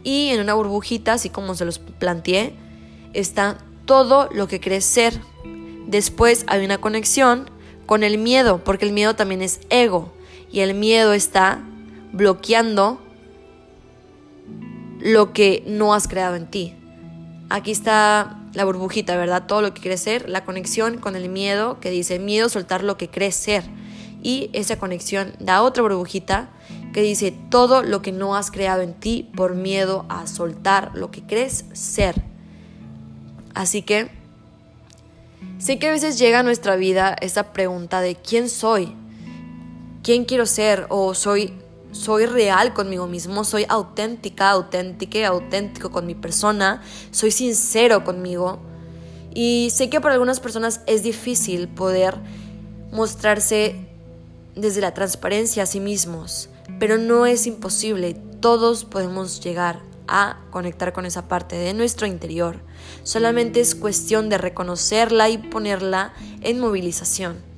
Y 0.04 0.30
en 0.30 0.40
una 0.40 0.54
burbujita, 0.54 1.14
así 1.14 1.30
como 1.30 1.56
se 1.56 1.66
los 1.66 1.80
planteé, 1.80 2.54
está 3.14 3.58
todo 3.86 4.30
lo 4.32 4.48
que 4.48 4.60
crees 4.60 4.86
ser. 4.86 5.20
Después 5.88 6.46
hay 6.48 6.64
una 6.64 6.80
conexión 6.80 7.50
con 7.86 8.04
el 8.04 8.18
miedo, 8.18 8.64
porque 8.64 8.86
el 8.86 8.94
miedo 8.94 9.16
también 9.16 9.42
es 9.42 9.60
ego. 9.70 10.12
Y 10.52 10.62
el 10.62 10.74
miedo 10.74 11.14
está 11.14 11.62
bloqueando 12.14 13.00
lo 15.02 15.34
que 15.34 15.64
no 15.68 15.94
has 15.94 16.08
creado 16.08 16.36
en 16.36 16.48
ti. 16.48 16.76
Aquí 17.50 17.72
está 17.72 18.38
la 18.54 18.66
burbujita, 18.66 19.18
¿verdad? 19.18 19.46
Todo 19.48 19.62
lo 19.62 19.74
que 19.74 19.82
quieres 19.82 20.02
ser, 20.02 20.30
la 20.30 20.46
conexión 20.46 20.98
con 20.98 21.16
el 21.16 21.28
miedo, 21.30 21.80
que 21.80 21.90
dice 21.90 22.20
miedo 22.20 22.50
soltar 22.50 22.84
lo 22.84 22.98
que 22.98 23.10
crees 23.10 23.36
ser. 23.36 23.64
Y 24.24 24.50
esa 24.54 24.78
conexión 24.78 25.34
da 25.40 25.64
otra 25.64 25.82
burbujita 25.84 26.50
que 26.94 27.02
dice 27.02 27.34
todo 27.50 27.82
lo 27.84 28.02
que 28.02 28.12
no 28.12 28.36
has 28.36 28.52
creado 28.52 28.82
en 28.82 28.94
ti 28.94 29.30
por 29.36 29.56
miedo 29.56 30.06
a 30.10 30.28
soltar 30.28 30.92
lo 30.94 31.10
que 31.10 31.24
crees 31.24 31.66
ser. 31.74 32.22
Así 33.54 33.82
que 33.82 34.10
sé 35.58 35.80
que 35.80 35.88
a 35.88 35.92
veces 35.92 36.20
llega 36.20 36.40
a 36.40 36.44
nuestra 36.44 36.76
vida 36.76 37.16
esa 37.22 37.54
pregunta 37.54 38.02
de 38.02 38.16
quién 38.16 38.50
soy, 38.50 38.94
quién 40.04 40.26
quiero 40.26 40.46
ser 40.46 40.86
o 40.90 41.14
soy 41.14 41.54
soy 41.92 42.26
real 42.26 42.74
conmigo 42.74 43.08
mismo, 43.08 43.44
soy 43.44 43.66
auténtica, 43.70 44.50
auténtica, 44.50 45.28
auténtico 45.28 45.92
con 45.92 46.06
mi 46.06 46.16
persona, 46.16 46.82
soy 47.12 47.32
sincero 47.32 48.04
conmigo. 48.04 48.60
Y 49.34 49.70
sé 49.72 49.90
que 49.90 50.02
para 50.02 50.14
algunas 50.14 50.40
personas 50.40 50.82
es 50.88 51.04
difícil 51.04 51.68
poder 51.68 52.18
mostrarse 52.92 53.88
desde 54.56 54.82
la 54.82 54.94
transparencia 54.94 55.64
a 55.64 55.66
sí 55.66 55.80
mismos, 55.80 56.50
pero 56.80 56.98
no 56.98 57.26
es 57.26 57.48
imposible. 57.48 58.16
Todos 58.42 58.84
podemos 58.84 59.40
llegar 59.42 59.80
a 60.08 60.40
conectar 60.50 60.92
con 60.92 61.06
esa 61.06 61.28
parte 61.28 61.56
de 61.56 61.74
nuestro 61.74 62.08
interior. 62.08 62.60
Solamente 63.04 63.62
es 63.62 63.76
cuestión 63.76 64.28
de 64.28 64.38
reconocerla 64.38 65.30
y 65.30 65.38
ponerla 65.38 66.14
en 66.42 66.60
movilización 66.60 67.51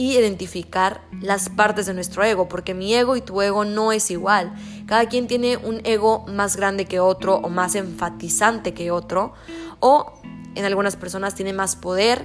y 0.00 0.16
identificar 0.16 1.02
las 1.20 1.50
partes 1.50 1.84
de 1.84 1.92
nuestro 1.92 2.24
ego, 2.24 2.48
porque 2.48 2.72
mi 2.72 2.94
ego 2.94 3.16
y 3.16 3.20
tu 3.20 3.42
ego 3.42 3.66
no 3.66 3.92
es 3.92 4.10
igual. 4.10 4.54
Cada 4.86 5.04
quien 5.10 5.26
tiene 5.26 5.58
un 5.58 5.82
ego 5.84 6.24
más 6.26 6.56
grande 6.56 6.86
que 6.86 7.00
otro 7.00 7.36
o 7.36 7.50
más 7.50 7.74
enfatizante 7.74 8.72
que 8.72 8.90
otro, 8.90 9.34
o 9.78 10.14
en 10.54 10.64
algunas 10.64 10.96
personas 10.96 11.34
tiene 11.34 11.52
más 11.52 11.76
poder 11.76 12.24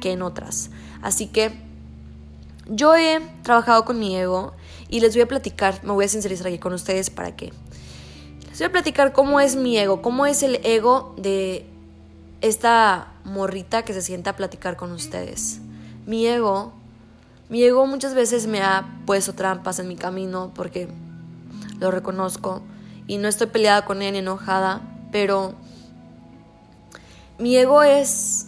que 0.00 0.10
en 0.10 0.22
otras. 0.22 0.70
Así 1.00 1.28
que 1.28 1.52
yo 2.66 2.96
he 2.96 3.20
trabajado 3.44 3.84
con 3.84 4.00
mi 4.00 4.16
ego 4.16 4.54
y 4.88 4.98
les 4.98 5.14
voy 5.14 5.22
a 5.22 5.28
platicar, 5.28 5.84
me 5.84 5.92
voy 5.92 6.06
a 6.06 6.08
sincerizar 6.08 6.48
aquí 6.48 6.58
con 6.58 6.72
ustedes 6.72 7.08
para 7.08 7.36
que 7.36 7.52
les 8.48 8.58
voy 8.58 8.66
a 8.66 8.72
platicar 8.72 9.12
cómo 9.12 9.38
es 9.38 9.54
mi 9.54 9.78
ego, 9.78 10.02
cómo 10.02 10.26
es 10.26 10.42
el 10.42 10.58
ego 10.64 11.14
de 11.16 11.66
esta 12.40 13.12
morrita 13.22 13.84
que 13.84 13.94
se 13.94 14.02
sienta 14.02 14.30
a 14.30 14.36
platicar 14.36 14.76
con 14.76 14.90
ustedes. 14.90 15.60
Mi 16.04 16.26
ego 16.26 16.79
mi 17.50 17.64
ego 17.64 17.86
muchas 17.86 18.14
veces 18.14 18.46
me 18.46 18.62
ha 18.62 18.86
puesto 19.06 19.34
trampas 19.34 19.80
en 19.80 19.88
mi 19.88 19.96
camino 19.96 20.52
porque 20.54 20.88
lo 21.80 21.90
reconozco 21.90 22.62
y 23.08 23.18
no 23.18 23.26
estoy 23.26 23.48
peleada 23.48 23.84
con 23.84 24.02
él 24.02 24.12
ni 24.12 24.20
enojada, 24.20 24.80
pero 25.10 25.54
mi 27.38 27.56
ego 27.56 27.82
es 27.82 28.46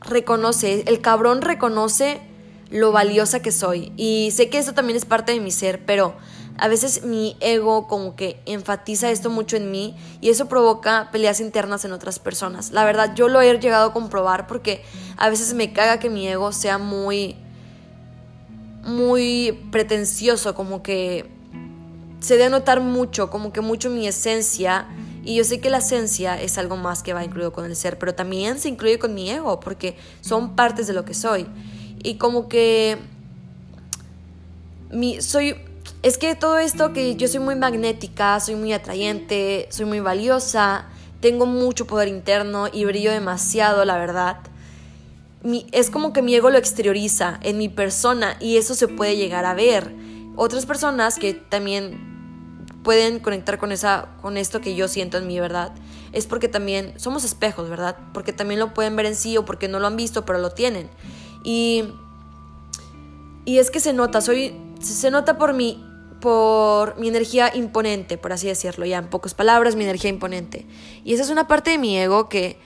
reconoce, 0.00 0.82
el 0.88 1.00
cabrón 1.00 1.42
reconoce 1.42 2.20
lo 2.70 2.90
valiosa 2.90 3.40
que 3.40 3.52
soy 3.52 3.92
y 3.96 4.32
sé 4.32 4.50
que 4.50 4.58
eso 4.58 4.72
también 4.72 4.96
es 4.96 5.04
parte 5.04 5.30
de 5.30 5.38
mi 5.38 5.52
ser, 5.52 5.84
pero 5.86 6.14
a 6.62 6.68
veces 6.68 7.02
mi 7.02 7.36
ego 7.40 7.88
como 7.88 8.14
que 8.14 8.40
enfatiza 8.46 9.10
esto 9.10 9.30
mucho 9.30 9.56
en 9.56 9.72
mí 9.72 9.96
y 10.20 10.28
eso 10.28 10.46
provoca 10.46 11.08
peleas 11.10 11.40
internas 11.40 11.84
en 11.84 11.90
otras 11.90 12.20
personas. 12.20 12.70
La 12.70 12.84
verdad, 12.84 13.16
yo 13.16 13.26
lo 13.26 13.40
he 13.40 13.58
llegado 13.58 13.88
a 13.88 13.92
comprobar 13.92 14.46
porque 14.46 14.84
a 15.16 15.28
veces 15.28 15.54
me 15.54 15.72
caga 15.72 15.98
que 15.98 16.08
mi 16.08 16.28
ego 16.28 16.52
sea 16.52 16.78
muy 16.78 17.34
muy 18.84 19.58
pretencioso, 19.72 20.54
como 20.54 20.84
que 20.84 21.28
se 22.20 22.36
debe 22.36 22.50
notar 22.50 22.80
mucho, 22.80 23.28
como 23.28 23.52
que 23.52 23.60
mucho 23.60 23.90
mi 23.90 24.06
esencia. 24.06 24.86
Y 25.24 25.34
yo 25.34 25.42
sé 25.42 25.60
que 25.60 25.68
la 25.68 25.78
esencia 25.78 26.40
es 26.40 26.58
algo 26.58 26.76
más 26.76 27.02
que 27.02 27.12
va 27.12 27.24
incluido 27.24 27.52
con 27.52 27.64
el 27.64 27.74
ser, 27.74 27.98
pero 27.98 28.14
también 28.14 28.60
se 28.60 28.68
incluye 28.68 29.00
con 29.00 29.14
mi 29.14 29.28
ego, 29.28 29.58
porque 29.58 29.96
son 30.20 30.54
partes 30.54 30.86
de 30.86 30.92
lo 30.92 31.04
que 31.04 31.14
soy. 31.14 31.44
Y 32.04 32.18
como 32.18 32.48
que 32.48 32.98
mi, 34.92 35.20
soy 35.20 35.56
es 36.02 36.18
que 36.18 36.34
todo 36.34 36.58
esto 36.58 36.92
que 36.92 37.14
yo 37.14 37.28
soy 37.28 37.40
muy 37.40 37.54
magnética, 37.54 38.40
soy 38.40 38.56
muy 38.56 38.72
atrayente, 38.72 39.68
soy 39.70 39.86
muy 39.86 40.00
valiosa, 40.00 40.86
tengo 41.20 41.46
mucho 41.46 41.86
poder 41.86 42.08
interno 42.08 42.66
y 42.72 42.84
brillo 42.84 43.12
demasiado, 43.12 43.84
la 43.84 43.96
verdad. 43.96 44.38
es 45.70 45.90
como 45.90 46.12
que 46.12 46.22
mi 46.22 46.34
ego 46.34 46.50
lo 46.50 46.58
exterioriza 46.58 47.38
en 47.42 47.58
mi 47.58 47.68
persona 47.68 48.36
y 48.40 48.56
eso 48.56 48.74
se 48.74 48.88
puede 48.88 49.16
llegar 49.16 49.44
a 49.44 49.54
ver. 49.54 49.94
Otras 50.34 50.66
personas 50.66 51.18
que 51.18 51.34
también 51.34 52.10
pueden 52.82 53.20
conectar 53.20 53.58
con 53.58 53.70
esa 53.70 54.08
con 54.22 54.36
esto 54.36 54.60
que 54.60 54.74
yo 54.74 54.88
siento 54.88 55.18
en 55.18 55.28
mi 55.28 55.38
verdad 55.38 55.72
es 56.12 56.26
porque 56.26 56.48
también 56.48 56.94
somos 56.96 57.22
espejos, 57.22 57.70
¿verdad? 57.70 57.96
Porque 58.12 58.32
también 58.32 58.58
lo 58.58 58.74
pueden 58.74 58.96
ver 58.96 59.06
en 59.06 59.14
sí 59.14 59.36
o 59.36 59.44
porque 59.44 59.68
no 59.68 59.78
lo 59.78 59.86
han 59.86 59.96
visto, 59.96 60.24
pero 60.24 60.40
lo 60.40 60.50
tienen. 60.50 60.90
Y 61.44 61.84
y 63.44 63.58
es 63.58 63.70
que 63.70 63.78
se 63.78 63.92
nota, 63.92 64.20
soy 64.20 64.56
se 64.80 65.12
nota 65.12 65.38
por 65.38 65.52
mi 65.52 65.91
por 66.22 66.96
mi 67.00 67.08
energía 67.08 67.50
imponente, 67.52 68.16
por 68.16 68.32
así 68.32 68.46
decirlo, 68.46 68.86
ya 68.86 68.98
en 68.98 69.08
pocas 69.08 69.34
palabras, 69.34 69.74
mi 69.74 69.82
energía 69.82 70.08
imponente. 70.08 70.64
Y 71.04 71.14
esa 71.14 71.24
es 71.24 71.30
una 71.30 71.48
parte 71.48 71.72
de 71.72 71.78
mi 71.78 71.98
ego 71.98 72.28
que, 72.28 72.58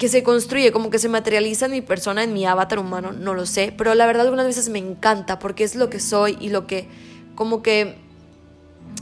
que 0.00 0.08
se 0.08 0.24
construye, 0.24 0.72
como 0.72 0.90
que 0.90 0.98
se 0.98 1.08
materializa 1.08 1.66
en 1.66 1.72
mi 1.72 1.80
persona, 1.80 2.24
en 2.24 2.32
mi 2.32 2.44
avatar 2.44 2.80
humano, 2.80 3.12
no 3.12 3.34
lo 3.34 3.46
sé, 3.46 3.72
pero 3.78 3.94
la 3.94 4.04
verdad 4.04 4.22
algunas 4.24 4.46
veces 4.46 4.68
me 4.68 4.80
encanta 4.80 5.38
porque 5.38 5.62
es 5.62 5.76
lo 5.76 5.90
que 5.90 6.00
soy 6.00 6.36
y 6.40 6.48
lo 6.48 6.66
que 6.66 6.88
como 7.36 7.62
que 7.62 7.98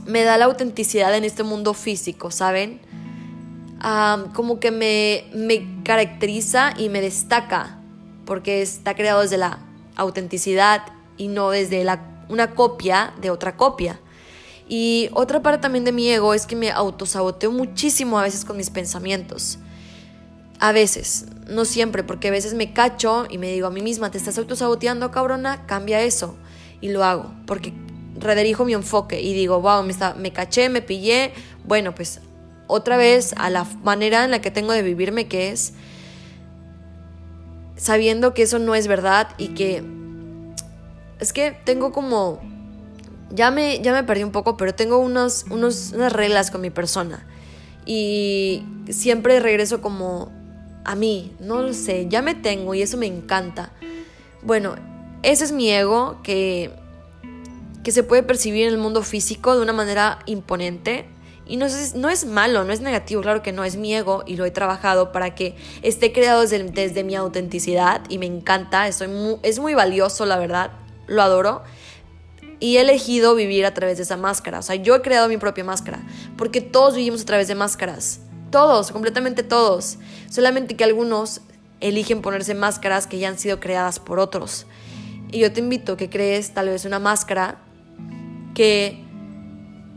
me 0.05 0.23
da 0.23 0.37
la 0.37 0.45
autenticidad 0.45 1.15
en 1.17 1.23
este 1.23 1.41
mundo 1.41 1.73
físico, 1.73 2.29
¿saben? 2.29 2.79
como 4.33 4.59
que 4.59 4.69
me, 4.69 5.25
me 5.33 5.81
caracteriza 5.83 6.75
y 6.77 6.89
me 6.89 7.01
destaca, 7.01 7.79
porque 8.25 8.61
está 8.61 8.93
creado 8.93 9.21
desde 9.21 9.39
la 9.39 9.57
autenticidad 9.95 10.83
y 11.17 11.29
no 11.29 11.49
desde 11.49 11.83
la, 11.83 12.10
una 12.31 12.55
copia 12.55 13.13
de 13.21 13.29
otra 13.29 13.57
copia. 13.57 13.99
Y 14.67 15.09
otra 15.13 15.41
parte 15.41 15.61
también 15.61 15.83
de 15.83 15.91
mi 15.91 16.09
ego 16.09 16.33
es 16.33 16.45
que 16.45 16.55
me 16.55 16.71
autosaboteo 16.71 17.51
muchísimo 17.51 18.17
a 18.17 18.23
veces 18.23 18.45
con 18.45 18.55
mis 18.55 18.69
pensamientos. 18.69 19.59
A 20.59 20.71
veces, 20.71 21.25
no 21.47 21.65
siempre, 21.65 22.03
porque 22.03 22.29
a 22.29 22.31
veces 22.31 22.53
me 22.53 22.71
cacho 22.71 23.25
y 23.29 23.37
me 23.37 23.51
digo 23.51 23.67
a 23.67 23.71
mí 23.71 23.81
misma, 23.81 24.11
te 24.11 24.17
estás 24.17 24.37
autosaboteando, 24.37 25.11
cabrona, 25.11 25.65
cambia 25.65 26.01
eso. 26.01 26.35
Y 26.79 26.89
lo 26.89 27.03
hago, 27.03 27.33
porque 27.45 27.73
redirijo 28.17 28.63
mi 28.63 28.73
enfoque 28.73 29.21
y 29.21 29.33
digo, 29.33 29.59
wow, 29.59 29.83
me, 29.83 29.91
está, 29.91 30.13
me 30.13 30.31
caché, 30.31 30.69
me 30.69 30.81
pillé. 30.81 31.33
Bueno, 31.65 31.93
pues 31.93 32.21
otra 32.67 32.95
vez 32.95 33.33
a 33.37 33.49
la 33.49 33.65
manera 33.83 34.23
en 34.23 34.31
la 34.31 34.39
que 34.39 34.51
tengo 34.51 34.71
de 34.71 34.83
vivirme, 34.83 35.27
que 35.27 35.49
es 35.49 35.73
sabiendo 37.75 38.33
que 38.33 38.43
eso 38.43 38.59
no 38.59 38.75
es 38.75 38.87
verdad 38.87 39.29
y 39.37 39.49
que 39.49 39.83
es 41.21 41.33
que 41.33 41.51
tengo 41.51 41.91
como 41.91 42.41
ya 43.29 43.51
me 43.51 43.79
ya 43.79 43.93
me 43.93 44.03
perdí 44.03 44.23
un 44.23 44.31
poco, 44.31 44.57
pero 44.57 44.75
tengo 44.75 44.97
unos, 44.97 45.45
unos 45.49 45.93
unas 45.93 46.11
reglas 46.11 46.51
con 46.51 46.59
mi 46.61 46.71
persona. 46.71 47.25
Y 47.85 48.65
siempre 48.89 49.39
regreso 49.39 49.81
como 49.81 50.31
a 50.83 50.95
mí, 50.95 51.33
no 51.39 51.61
lo 51.61 51.73
sé, 51.73 52.07
ya 52.09 52.21
me 52.21 52.35
tengo 52.35 52.73
y 52.73 52.81
eso 52.81 52.97
me 52.97 53.05
encanta. 53.05 53.71
Bueno, 54.41 54.75
ese 55.21 55.45
es 55.45 55.51
mi 55.51 55.69
ego 55.69 56.19
que 56.23 56.71
que 57.83 57.91
se 57.91 58.03
puede 58.03 58.23
percibir 58.23 58.67
en 58.67 58.73
el 58.73 58.77
mundo 58.79 59.01
físico 59.03 59.55
de 59.55 59.61
una 59.61 59.73
manera 59.73 60.19
imponente. 60.25 61.05
Y 61.47 61.57
no 61.57 61.65
es, 61.65 61.95
no 61.95 62.09
es 62.09 62.25
malo, 62.25 62.63
no 62.63 62.71
es 62.71 62.79
negativo, 62.81 63.21
claro 63.21 63.41
que 63.41 63.51
no, 63.51 63.65
es 63.65 63.75
mi 63.75 63.93
ego 63.93 64.23
y 64.25 64.37
lo 64.37 64.45
he 64.45 64.51
trabajado 64.51 65.11
para 65.11 65.35
que 65.35 65.55
esté 65.81 66.13
creado 66.13 66.45
desde, 66.45 67.03
mi 67.03 67.15
autenticidad 67.15 68.03
y 68.07 68.19
me 68.19 68.25
encanta, 68.25 68.87
es 68.87 69.59
muy 69.59 69.73
valioso, 69.73 70.25
la 70.25 70.37
verdad, 70.37 70.71
lo 71.11 71.21
adoro. 71.21 71.63
Y 72.59 72.77
he 72.77 72.81
elegido 72.81 73.35
vivir 73.35 73.65
a 73.65 73.73
través 73.73 73.97
de 73.97 74.03
esa 74.03 74.17
máscara. 74.17 74.59
O 74.59 74.61
sea, 74.61 74.75
yo 74.75 74.95
he 74.95 75.01
creado 75.01 75.27
mi 75.27 75.37
propia 75.37 75.63
máscara. 75.63 76.03
Porque 76.37 76.61
todos 76.61 76.95
vivimos 76.95 77.21
a 77.21 77.25
través 77.25 77.47
de 77.47 77.55
máscaras. 77.55 78.21
Todos, 78.51 78.91
completamente 78.91 79.43
todos. 79.43 79.97
Solamente 80.29 80.75
que 80.75 80.83
algunos 80.83 81.41
eligen 81.79 82.21
ponerse 82.21 82.53
máscaras 82.53 83.07
que 83.07 83.17
ya 83.17 83.29
han 83.29 83.39
sido 83.39 83.59
creadas 83.59 83.99
por 83.99 84.19
otros. 84.19 84.67
Y 85.31 85.39
yo 85.39 85.51
te 85.51 85.59
invito 85.59 85.93
a 85.93 85.97
que 85.97 86.09
crees 86.09 86.53
tal 86.53 86.69
vez 86.69 86.85
una 86.85 86.99
máscara 86.99 87.59
que 88.53 89.03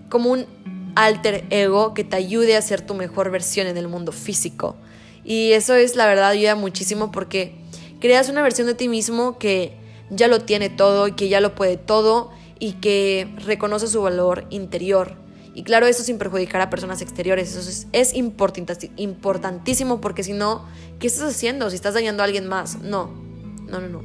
como 0.08 0.30
un 0.30 0.46
alter 0.94 1.44
ego 1.50 1.92
que 1.92 2.04
te 2.04 2.16
ayude 2.16 2.56
a 2.56 2.62
ser 2.62 2.80
tu 2.80 2.94
mejor 2.94 3.30
versión 3.30 3.66
en 3.66 3.76
el 3.76 3.88
mundo 3.88 4.12
físico. 4.12 4.76
Y 5.24 5.52
eso 5.52 5.74
es 5.74 5.96
la 5.96 6.06
verdad 6.06 6.28
ayuda 6.28 6.54
muchísimo 6.54 7.10
porque 7.10 7.54
creas 8.00 8.28
una 8.28 8.42
versión 8.42 8.66
de 8.66 8.74
ti 8.74 8.88
mismo 8.88 9.38
que 9.38 9.76
ya 10.14 10.28
lo 10.28 10.40
tiene 10.40 10.70
todo 10.70 11.08
y 11.08 11.12
que 11.12 11.28
ya 11.28 11.40
lo 11.40 11.54
puede 11.54 11.76
todo 11.76 12.30
y 12.58 12.72
que 12.74 13.32
reconoce 13.44 13.86
su 13.86 14.02
valor 14.02 14.46
interior. 14.50 15.16
Y 15.54 15.62
claro, 15.62 15.86
eso 15.86 16.02
sin 16.02 16.18
perjudicar 16.18 16.60
a 16.60 16.70
personas 16.70 17.00
exteriores. 17.00 17.54
Eso 17.54 17.86
es, 17.92 18.14
importantísimo 18.14 20.00
porque 20.00 20.24
si 20.24 20.32
no, 20.32 20.66
¿qué 20.98 21.06
estás 21.06 21.30
haciendo? 21.30 21.70
Si 21.70 21.76
estás 21.76 21.94
dañando 21.94 22.22
a 22.22 22.26
alguien 22.26 22.48
más. 22.48 22.80
No, 22.80 23.10
no, 23.68 23.80
no, 23.80 23.88
no. 23.88 24.02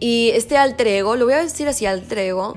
Y 0.00 0.30
este 0.30 0.56
alter 0.56 0.86
ego, 0.86 1.16
lo 1.16 1.24
voy 1.24 1.34
a 1.34 1.42
decir 1.42 1.68
así, 1.68 1.84
alter 1.84 2.18
ego, 2.18 2.54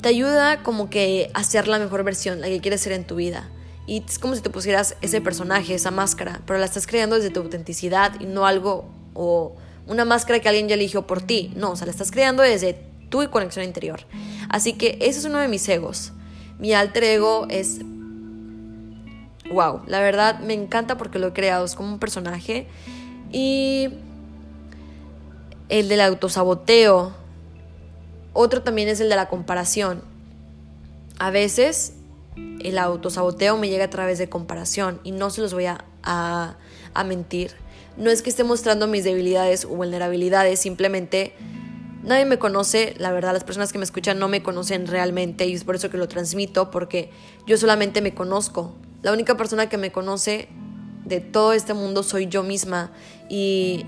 te 0.00 0.08
ayuda 0.08 0.62
como 0.62 0.88
que 0.88 1.30
a 1.34 1.44
ser 1.44 1.68
la 1.68 1.78
mejor 1.78 2.04
versión, 2.04 2.40
la 2.40 2.46
que 2.46 2.60
quieres 2.60 2.80
ser 2.80 2.92
en 2.92 3.06
tu 3.06 3.16
vida. 3.16 3.50
Y 3.86 4.04
es 4.06 4.18
como 4.18 4.34
si 4.34 4.40
te 4.40 4.50
pusieras 4.50 4.96
ese 5.00 5.20
personaje, 5.20 5.74
esa 5.74 5.90
máscara, 5.90 6.40
pero 6.46 6.58
la 6.58 6.66
estás 6.66 6.86
creando 6.86 7.16
desde 7.16 7.30
tu 7.30 7.40
autenticidad 7.40 8.18
y 8.20 8.26
no 8.26 8.46
algo 8.46 8.88
o 9.14 9.56
una 9.88 10.04
máscara 10.04 10.40
que 10.40 10.48
alguien 10.48 10.68
ya 10.68 10.74
eligió 10.74 11.06
por 11.06 11.22
ti. 11.22 11.52
No, 11.56 11.72
o 11.72 11.76
sea, 11.76 11.86
la 11.86 11.92
estás 11.92 12.10
creando 12.10 12.42
desde 12.42 12.74
tu 13.08 13.28
conexión 13.30 13.64
interior. 13.64 14.00
Así 14.48 14.74
que 14.74 14.98
eso 15.00 15.18
es 15.18 15.24
uno 15.24 15.38
de 15.38 15.48
mis 15.48 15.68
egos. 15.68 16.12
Mi 16.58 16.72
alter 16.74 17.04
ego 17.04 17.46
es 17.50 17.80
wow, 19.50 19.80
la 19.86 20.00
verdad 20.00 20.40
me 20.40 20.54
encanta 20.54 20.96
porque 20.96 21.18
lo 21.18 21.28
he 21.28 21.32
creado, 21.32 21.64
es 21.64 21.74
como 21.74 21.92
un 21.92 21.98
personaje. 21.98 22.66
Y 23.32 23.88
el 25.68 25.88
del 25.88 26.00
autosaboteo, 26.00 27.12
otro 28.32 28.62
también 28.62 28.88
es 28.88 29.00
el 29.00 29.08
de 29.08 29.16
la 29.16 29.28
comparación. 29.28 30.02
A 31.18 31.30
veces 31.30 31.94
el 32.60 32.78
autosaboteo 32.78 33.56
me 33.56 33.68
llega 33.68 33.84
a 33.84 33.90
través 33.90 34.18
de 34.18 34.28
comparación 34.28 35.00
y 35.02 35.12
no 35.12 35.30
se 35.30 35.40
los 35.40 35.52
voy 35.54 35.66
a, 35.66 35.84
a, 36.02 36.56
mentir. 37.04 37.52
No 37.98 38.10
es 38.10 38.22
que 38.22 38.30
esté 38.30 38.44
mostrando 38.44 38.86
mis 38.86 39.02
debilidades 39.02 39.64
o 39.64 39.70
vulnerabilidades, 39.70 40.60
simplemente 40.60 41.32
nadie 42.04 42.24
me 42.24 42.38
conoce, 42.38 42.94
la 42.98 43.10
verdad 43.10 43.32
las 43.32 43.42
personas 43.42 43.72
que 43.72 43.78
me 43.78 43.84
escuchan 43.84 44.20
no 44.20 44.28
me 44.28 44.42
conocen 44.42 44.86
realmente 44.86 45.46
y 45.46 45.54
es 45.54 45.64
por 45.64 45.74
eso 45.74 45.90
que 45.90 45.98
lo 45.98 46.06
transmito, 46.06 46.70
porque 46.70 47.10
yo 47.46 47.56
solamente 47.56 48.00
me 48.00 48.14
conozco. 48.14 48.76
La 49.02 49.12
única 49.12 49.36
persona 49.36 49.68
que 49.68 49.78
me 49.78 49.90
conoce 49.90 50.48
de 51.04 51.20
todo 51.20 51.52
este 51.52 51.74
mundo 51.74 52.04
soy 52.04 52.28
yo 52.28 52.44
misma 52.44 52.92
y 53.28 53.84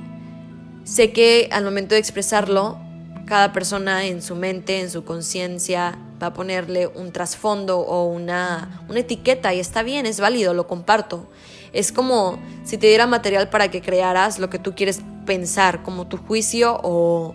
sé 0.83 1.13
que 1.13 1.49
al 1.53 1.65
momento 1.65 1.95
de 1.95 2.01
expresarlo 2.01 2.79
cada 3.27 3.53
persona 3.53 4.07
en 4.07 4.23
su 4.23 4.35
mente, 4.35 4.81
en 4.81 4.91
su 4.91 5.05
conciencia, 5.05 5.97
va 6.21 6.29
a 6.29 6.35
ponerle 6.35 6.89
un 6.89 7.13
trasfondo 7.13 7.79
o 7.79 8.07
una, 8.07 8.85
una 8.89 8.99
etiqueta 8.99 9.55
y 9.55 9.61
está 9.61 9.85
bien, 9.85 10.05
es 10.05 10.19
válido, 10.19 10.53
lo 10.53 10.67
comparto. 10.67 11.29
Es 11.73 11.93
como 11.93 12.39
si 12.65 12.79
te 12.79 12.87
diera 12.89 13.07
material 13.07 13.49
para 13.49 13.71
que 13.71 13.81
crearas 13.81 14.39
lo 14.39 14.51
que 14.51 14.59
tú 14.59 14.75
quieres 14.75 15.01
pensar, 15.27 15.83
como 15.83 16.07
tu 16.07 16.17
juicio 16.17 16.79
o, 16.83 17.35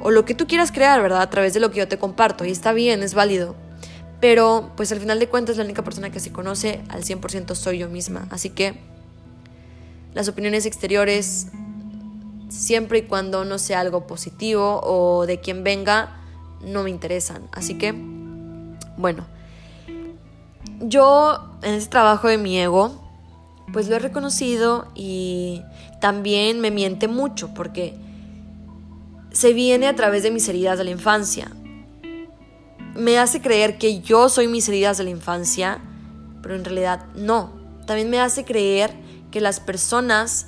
o 0.00 0.10
lo 0.10 0.24
que 0.24 0.34
tú 0.34 0.46
quieras 0.46 0.72
crear, 0.72 1.02
¿verdad? 1.02 1.22
A 1.22 1.30
través 1.30 1.54
de 1.54 1.60
lo 1.60 1.70
que 1.70 1.78
yo 1.78 1.88
te 1.88 1.98
comparto. 1.98 2.44
Y 2.44 2.50
está 2.50 2.72
bien, 2.72 3.02
es 3.02 3.14
válido. 3.14 3.56
Pero 4.20 4.70
pues 4.76 4.92
al 4.92 5.00
final 5.00 5.18
de 5.18 5.28
cuentas 5.28 5.56
la 5.56 5.64
única 5.64 5.82
persona 5.82 6.10
que 6.10 6.20
se 6.20 6.30
conoce 6.30 6.82
al 6.88 7.02
100% 7.02 7.54
soy 7.54 7.78
yo 7.78 7.88
misma. 7.88 8.26
Así 8.30 8.50
que 8.50 8.74
las 10.14 10.28
opiniones 10.28 10.66
exteriores 10.66 11.48
siempre 12.48 12.98
y 12.98 13.02
cuando 13.02 13.44
no 13.44 13.58
sea 13.58 13.80
algo 13.80 14.06
positivo 14.06 14.80
o 14.82 15.26
de 15.26 15.40
quien 15.40 15.64
venga, 15.64 16.16
no 16.62 16.82
me 16.82 16.90
interesan. 16.90 17.48
Así 17.52 17.78
que, 17.78 17.94
bueno, 18.96 19.26
yo 20.80 21.58
en 21.62 21.74
este 21.74 21.90
trabajo 21.90 22.28
de 22.28 22.38
mi 22.38 22.58
ego, 22.58 22.92
pues 23.72 23.88
lo 23.88 23.96
he 23.96 23.98
reconocido 23.98 24.88
y 24.94 25.62
también 26.00 26.60
me 26.60 26.70
miente 26.70 27.06
mucho 27.08 27.52
porque 27.54 27.94
se 29.30 29.52
viene 29.52 29.86
a 29.86 29.94
través 29.94 30.22
de 30.22 30.30
mis 30.30 30.48
heridas 30.48 30.78
de 30.78 30.84
la 30.84 30.90
infancia. 30.90 31.52
Me 32.94 33.18
hace 33.18 33.40
creer 33.40 33.78
que 33.78 34.00
yo 34.00 34.28
soy 34.28 34.48
mis 34.48 34.68
heridas 34.68 34.98
de 34.98 35.04
la 35.04 35.10
infancia, 35.10 35.80
pero 36.42 36.56
en 36.56 36.64
realidad 36.64 37.06
no. 37.14 37.52
También 37.86 38.10
me 38.10 38.20
hace 38.20 38.44
creer 38.44 38.92
que 39.30 39.40
las 39.40 39.60
personas 39.60 40.46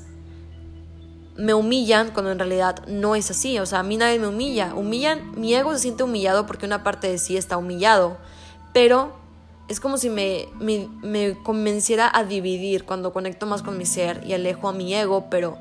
me 1.37 1.55
humillan 1.55 2.11
cuando 2.11 2.33
en 2.33 2.39
realidad 2.39 2.85
no 2.87 3.15
es 3.15 3.31
así. 3.31 3.59
O 3.59 3.67
sea, 3.67 3.81
a 3.81 3.83
mí 3.83 3.97
nadie 3.97 4.19
me 4.19 4.27
humilla. 4.27 4.75
Humillan, 4.75 5.33
mi 5.41 5.55
ego 5.55 5.73
se 5.73 5.81
siente 5.81 6.03
humillado 6.03 6.47
porque 6.47 6.67
una 6.67 6.83
parte 6.83 7.09
de 7.09 7.19
sí 7.19 7.37
está 7.37 7.57
humillado. 7.57 8.19
Pero 8.73 9.22
es 9.69 9.81
como 9.81 9.97
si 9.97 10.11
me, 10.11 10.49
me, 10.61 11.39
convenciera 11.43 12.11
a 12.13 12.25
dividir 12.25 12.85
cuando 12.85 13.13
conecto 13.13 13.47
más 13.47 13.63
con 13.63 13.79
mi 13.79 13.87
ser 13.87 14.23
y 14.27 14.33
alejo 14.33 14.69
a 14.69 14.73
mi 14.73 14.95
ego, 14.95 15.27
pero 15.31 15.57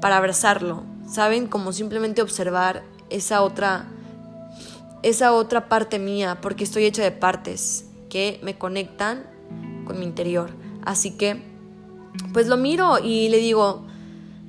para 0.00 0.16
abrazarlo. 0.16 0.84
¿Saben? 1.08 1.46
Como 1.48 1.72
simplemente 1.72 2.22
observar 2.22 2.84
esa 3.08 3.42
otra, 3.42 3.88
esa 5.02 5.32
otra 5.32 5.68
parte 5.68 5.98
mía, 5.98 6.38
porque 6.40 6.62
estoy 6.62 6.84
hecha 6.84 7.02
de 7.02 7.10
partes 7.10 7.86
que 8.08 8.38
me 8.42 8.56
conectan 8.56 9.26
con 9.86 9.98
mi 9.98 10.04
interior. 10.04 10.50
Así 10.84 11.16
que, 11.16 11.42
pues 12.32 12.46
lo 12.46 12.56
miro 12.56 12.98
y 13.02 13.28
le 13.28 13.38
digo, 13.38 13.86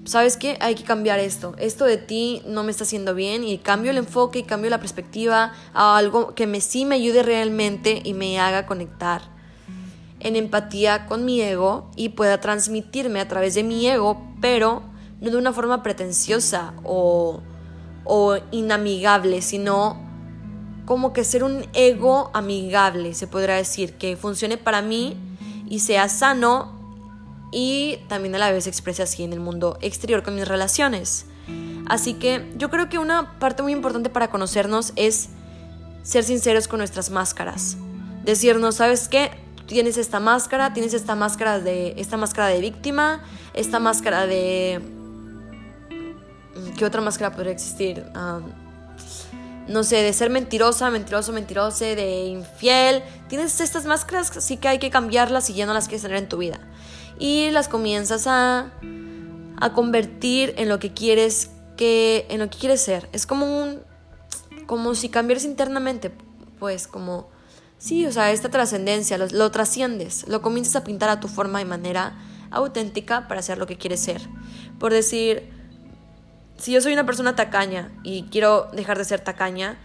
¿sabes 0.06 0.38
qué? 0.38 0.58
Hay 0.62 0.76
que 0.76 0.84
cambiar 0.84 1.20
esto. 1.20 1.56
Esto 1.58 1.86
de 1.86 1.98
ti 1.98 2.42
no 2.46 2.64
me 2.64 2.72
está 2.72 2.84
haciendo 2.84 3.14
bien 3.14 3.44
y 3.44 3.58
cambio 3.58 3.92
el 3.92 3.98
enfoque 3.98 4.40
y 4.40 4.44
cambio 4.44 4.70
la 4.70 4.80
perspectiva 4.80 5.54
a 5.74 5.98
algo 5.98 6.34
que 6.36 6.48
me, 6.48 6.62
sí 6.62 6.86
me 6.86 6.96
ayude 6.96 7.24
realmente 7.24 8.02
y 8.04 8.14
me 8.14 8.40
haga 8.40 8.66
conectar 8.66 9.22
en 10.20 10.36
empatía 10.36 11.08
con 11.08 11.26
mi 11.26 11.42
ego 11.42 11.90
y 11.96 12.10
pueda 12.10 12.40
transmitirme 12.40 13.20
a 13.20 13.28
través 13.28 13.56
de 13.56 13.64
mi 13.64 13.88
ego, 13.88 14.22
pero 14.40 14.84
no 15.20 15.32
de 15.32 15.38
una 15.38 15.52
forma 15.52 15.82
pretenciosa 15.84 16.74
o, 16.84 17.42
o 18.04 18.38
inamigable, 18.52 19.42
sino 19.42 20.00
como 20.86 21.14
que 21.14 21.24
ser 21.24 21.44
un 21.44 21.66
ego 21.74 22.30
amigable, 22.34 23.14
se 23.14 23.28
podrá 23.28 23.56
decir, 23.56 23.94
que 23.94 24.16
funcione 24.16 24.58
para 24.58 24.82
mí 24.82 25.18
y 25.70 25.80
sea 25.80 26.10
sano 26.10 26.81
y 27.52 27.98
también 28.08 28.36
a 28.36 28.38
la 28.38 28.52
vez 28.52 28.68
exprese 28.68 29.04
así 29.04 29.24
en 29.24 29.34
el 29.34 29.40
mundo 29.40 29.78
exterior 29.82 30.24
con 30.24 30.36
mis 30.36 30.48
relaciones. 30.48 31.26
Así 31.88 32.14
que 32.14 32.52
yo 32.56 32.70
creo 32.70 32.90
que 32.90 32.98
una 32.98 33.40
parte 33.40 33.64
muy 33.64 33.74
importante 33.74 34.10
para 34.10 34.30
conocernos 34.30 34.94
es 34.96 35.30
ser 36.04 36.24
sinceros 36.24 36.68
con 36.68 36.78
nuestras 36.80 37.10
máscaras. 37.10 37.78
Decirnos, 38.24 38.76
¿sabes 38.76 39.10
qué? 39.10 39.32
tienes 39.72 39.96
esta 39.96 40.20
máscara, 40.20 40.74
tienes 40.74 40.94
esta 40.94 41.16
máscara 41.16 41.60
de 41.60 41.94
esta 41.98 42.18
máscara 42.18 42.48
de 42.48 42.60
víctima, 42.60 43.24
esta 43.54 43.80
máscara 43.80 44.28
de 44.28 44.82
¿qué 46.78 46.86
otra 46.86 47.00
máscara 47.00 47.32
podría 47.32 47.54
existir? 47.54 48.04
no 49.68 49.84
sé, 49.84 49.98
de 49.98 50.12
ser 50.12 50.30
mentirosa, 50.30 50.90
mentiroso, 50.90 51.32
mentiroso, 51.32 51.86
de 51.86 52.26
infiel. 52.26 53.04
Tienes 53.30 53.62
estas 53.62 53.86
máscaras, 53.86 54.36
así 54.36 54.58
que 54.58 54.68
hay 54.68 54.80
que 54.80 54.90
cambiarlas 54.90 55.50
y 55.50 55.54
ya 55.54 55.66
no 55.66 55.74
las 55.74 55.88
quieres 55.88 56.02
tener 56.02 56.18
en 56.18 56.28
tu 56.28 56.38
vida. 56.38 56.60
Y 57.19 57.52
las 57.52 57.67
comienzas 57.67 58.28
a, 58.28 58.71
a 59.60 59.74
convertir 59.74 60.54
en 60.58 60.69
lo 60.69 60.80
que 60.80 60.93
quieres 60.93 61.52
que 61.78 62.26
en 62.30 62.39
lo 62.39 62.50
que 62.50 62.58
quieres 62.58 62.82
ser. 62.82 63.10
Es 63.12 63.26
como 63.26 63.63
un 63.63 63.80
como 64.65 64.95
si 64.95 65.10
cambiaras 65.10 65.45
internamente, 65.45 66.12
pues 66.60 66.88
como 66.88 67.30
sí, 67.78 68.06
o 68.06 68.12
sea, 68.12 68.32
esta 68.32 68.50
trascendencia, 68.50 69.17
lo, 69.17 69.52
trasciendes, 69.52 70.28
lo 70.28 70.41
comienzas 70.41 70.76
a 70.76 70.84
pintar 70.84 71.10
a 71.10 71.19
tu 71.19 71.28
forma 71.28 71.62
y 71.62 71.65
manera 71.65 72.13
auténtica 72.52 73.28
para 73.28 73.41
ser 73.41 73.58
lo 73.58 73.65
que 73.67 73.78
quieres 73.78 74.00
ser. 74.00 74.21
Por 74.80 74.93
decir, 74.93 75.50
si 76.58 76.71
yo 76.71 76.82
soy 76.82 76.93
una 76.93 77.06
persona 77.06 77.36
tacaña 77.36 77.91
y 78.04 78.24
quiero 78.32 78.69
dejar 78.71 78.97
de 78.97 79.06
ser 79.06 79.21
tacaña, 79.21 79.78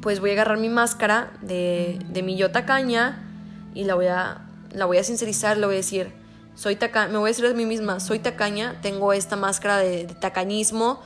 pues 0.00 0.20
voy 0.20 0.30
a 0.30 0.32
agarrar 0.34 0.58
mi 0.58 0.68
máscara 0.68 1.32
de, 1.42 1.98
de 2.08 2.22
mi 2.22 2.36
yo 2.36 2.52
tacaña 2.52 3.28
y 3.74 3.84
la 3.84 3.96
voy 3.96 4.06
a, 4.06 4.45
la 4.76 4.84
voy 4.86 4.98
a 4.98 5.04
sincerizar, 5.04 5.56
le 5.56 5.66
voy 5.66 5.74
a 5.74 5.78
decir, 5.78 6.12
soy 6.54 6.78
me 7.10 7.18
voy 7.18 7.28
a 7.28 7.32
decir 7.32 7.46
a 7.46 7.52
mí 7.52 7.66
misma, 7.66 7.98
soy 7.98 8.20
tacaña, 8.20 8.80
tengo 8.80 9.12
esta 9.12 9.34
máscara 9.34 9.78
de, 9.78 10.04
tacañismo, 10.04 11.00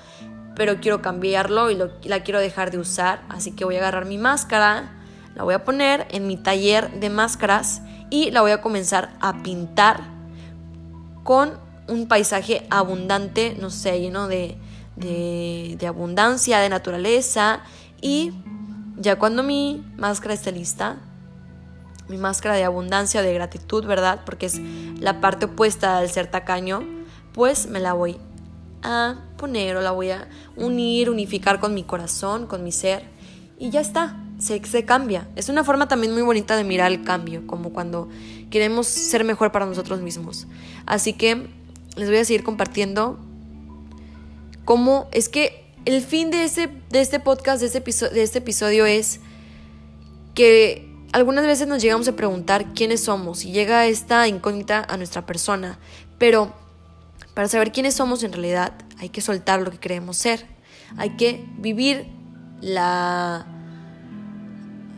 pero 0.54 0.80
quiero 0.80 1.00
cambiarlo 1.00 1.70
y 1.70 1.76
la 2.08 2.22
quiero 2.22 2.40
dejar 2.40 2.70
de 2.70 2.78
usar, 2.78 3.22
así 3.28 3.52
que 3.52 3.64
voy 3.64 3.76
a 3.76 3.78
agarrar 3.78 4.04
mi 4.04 4.18
máscara, 4.18 4.92
la 5.34 5.44
voy 5.44 5.54
a 5.54 5.64
poner 5.64 6.06
en 6.10 6.26
mi 6.26 6.36
taller 6.36 6.90
de 7.00 7.08
máscaras 7.08 7.80
y 8.10 8.30
la 8.32 8.42
voy 8.42 8.50
a 8.50 8.60
comenzar 8.60 9.10
a 9.20 9.42
pintar 9.42 10.02
con 11.22 11.58
un 11.88 12.08
paisaje 12.08 12.66
abundante, 12.70 13.56
no 13.60 13.70
sé, 13.70 14.00
lleno 14.00 14.28
de, 14.28 14.58
de, 14.96 15.86
abundancia, 15.86 16.58
de 16.58 16.68
naturaleza. 16.68 17.60
Y 18.00 18.32
ya 18.96 19.16
cuando 19.16 19.42
mi 19.42 19.84
máscara 19.96 20.34
esté 20.34 20.52
lista, 20.52 20.98
mi 22.10 22.18
máscara 22.18 22.56
de 22.56 22.64
abundancia, 22.64 23.22
de 23.22 23.32
gratitud, 23.32 23.86
¿verdad? 23.86 24.22
Porque 24.26 24.46
es 24.46 24.60
la 24.98 25.20
parte 25.20 25.46
opuesta 25.46 25.98
al 25.98 26.10
ser 26.10 26.26
tacaño, 26.26 26.82
pues 27.32 27.66
me 27.66 27.80
la 27.80 27.92
voy 27.92 28.18
a 28.82 29.20
poner 29.36 29.76
o 29.76 29.80
la 29.80 29.92
voy 29.92 30.10
a 30.10 30.28
unir, 30.56 31.08
unificar 31.08 31.60
con 31.60 31.72
mi 31.72 31.84
corazón, 31.84 32.46
con 32.46 32.64
mi 32.64 32.72
ser. 32.72 33.04
Y 33.58 33.70
ya 33.70 33.80
está, 33.80 34.16
se, 34.38 34.62
se 34.64 34.84
cambia. 34.84 35.28
Es 35.36 35.48
una 35.48 35.64
forma 35.64 35.86
también 35.86 36.12
muy 36.12 36.22
bonita 36.22 36.56
de 36.56 36.64
mirar 36.64 36.90
el 36.90 37.04
cambio, 37.04 37.46
como 37.46 37.70
cuando 37.72 38.08
queremos 38.50 38.86
ser 38.88 39.24
mejor 39.24 39.52
para 39.52 39.66
nosotros 39.66 40.00
mismos. 40.00 40.46
Así 40.86 41.12
que 41.12 41.46
les 41.96 42.08
voy 42.08 42.18
a 42.18 42.24
seguir 42.24 42.42
compartiendo 42.42 43.18
cómo 44.64 45.08
es 45.12 45.28
que 45.28 45.72
el 45.84 46.02
fin 46.02 46.30
de 46.30 46.38
de 46.90 47.00
este 47.00 47.20
podcast, 47.20 47.62
de 47.62 47.66
este, 47.66 48.10
de 48.10 48.22
este 48.22 48.38
episodio 48.38 48.84
es 48.86 49.20
que 50.34 50.89
algunas 51.12 51.46
veces 51.46 51.66
nos 51.66 51.82
llegamos 51.82 52.08
a 52.08 52.16
preguntar 52.16 52.72
quiénes 52.74 53.02
somos 53.02 53.44
y 53.44 53.52
llega 53.52 53.86
esta 53.86 54.28
incógnita 54.28 54.86
a 54.88 54.96
nuestra 54.96 55.26
persona, 55.26 55.78
pero 56.18 56.52
para 57.34 57.48
saber 57.48 57.72
quiénes 57.72 57.94
somos 57.94 58.22
en 58.22 58.32
realidad 58.32 58.72
hay 58.98 59.08
que 59.08 59.20
soltar 59.20 59.60
lo 59.60 59.70
que 59.70 59.78
creemos 59.78 60.16
ser, 60.16 60.46
hay 60.96 61.16
que 61.16 61.44
vivir 61.58 62.06
la... 62.60 63.46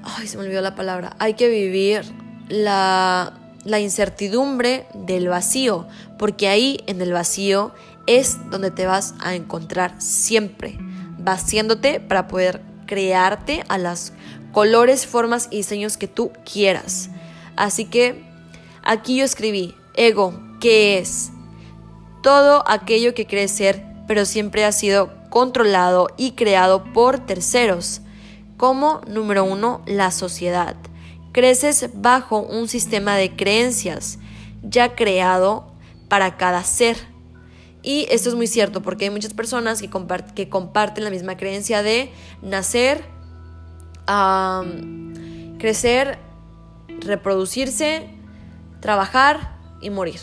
Ay, 0.05 0.27
se 0.27 0.37
me 0.37 0.45
olvidó 0.45 0.61
la 0.63 0.75
palabra, 0.75 1.15
hay 1.19 1.35
que 1.35 1.49
vivir 1.49 2.03
la 2.49 3.39
la 3.65 3.81
incertidumbre 3.81 4.87
del 4.95 5.29
vacío, 5.29 5.87
porque 6.19 6.49
ahí 6.49 6.81
en 6.87 7.01
el 7.01 7.13
vacío 7.13 7.73
es 8.07 8.39
donde 8.51 8.71
te 8.71 8.87
vas 8.87 9.15
a 9.21 9.35
encontrar 9.35 10.01
siempre, 10.01 10.77
vaciándote 11.19 12.01
para 12.01 12.29
poder 12.29 12.61
crearte 12.87 13.65
a 13.69 13.79
las 13.79 14.13
colores, 14.53 15.07
formas 15.07 15.49
y 15.51 15.59
diseños 15.59 15.97
que 15.97 16.09
tú 16.09 16.33
quieras. 16.51 17.11
Así 17.57 17.85
que 17.85 18.25
aquí 18.83 19.17
yo 19.17 19.25
escribí, 19.25 19.75
ego, 19.95 20.39
¿qué 20.61 20.99
es? 20.99 21.31
Todo 22.23 22.65
aquello 22.69 23.15
que 23.15 23.27
crees 23.27 23.53
ser, 23.53 23.85
pero 24.07 24.25
siempre 24.25 24.65
ha 24.65 24.73
sido 24.73 25.11
controlado 25.31 26.09
y 26.17 26.33
creado 26.33 26.85
por 26.93 27.19
terceros, 27.19 28.03
como 28.57 29.01
número 29.07 29.45
uno, 29.45 29.83
la 29.87 30.11
sociedad 30.11 30.77
creces 31.33 31.89
bajo 31.95 32.41
un 32.41 32.69
sistema 32.69 33.17
de 33.17 33.35
creencias 33.35 34.19
ya 34.63 34.95
creado 34.95 35.73
para 36.09 36.37
cada 36.37 36.63
ser. 36.63 36.97
Y 37.83 38.07
esto 38.11 38.29
es 38.29 38.35
muy 38.35 38.47
cierto 38.47 38.81
porque 38.81 39.07
hay 39.07 39.11
muchas 39.11 39.35
personas 39.35 39.81
que, 39.83 39.91
que 40.35 40.49
comparten 40.49 41.05
la 41.05 41.11
misma 41.11 41.37
creencia 41.37 41.83
de 41.83 42.13
nacer, 42.41 43.05
crecer, 45.59 46.19
reproducirse, 47.01 48.09
trabajar 48.81 49.57
y 49.81 49.91
morir. 49.91 50.21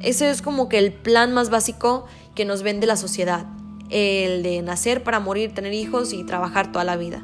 Ese 0.00 0.30
es 0.30 0.40
como 0.40 0.68
que 0.68 0.78
el 0.78 0.92
plan 0.92 1.34
más 1.34 1.50
básico 1.50 2.06
que 2.34 2.44
nos 2.44 2.62
vende 2.62 2.86
la 2.86 2.96
sociedad. 2.96 3.46
El 3.90 4.42
de 4.42 4.62
nacer 4.62 5.02
para 5.02 5.20
morir, 5.20 5.54
tener 5.54 5.72
hijos 5.72 6.12
y 6.12 6.24
trabajar 6.24 6.72
toda 6.72 6.84
la 6.84 6.96
vida. 6.96 7.22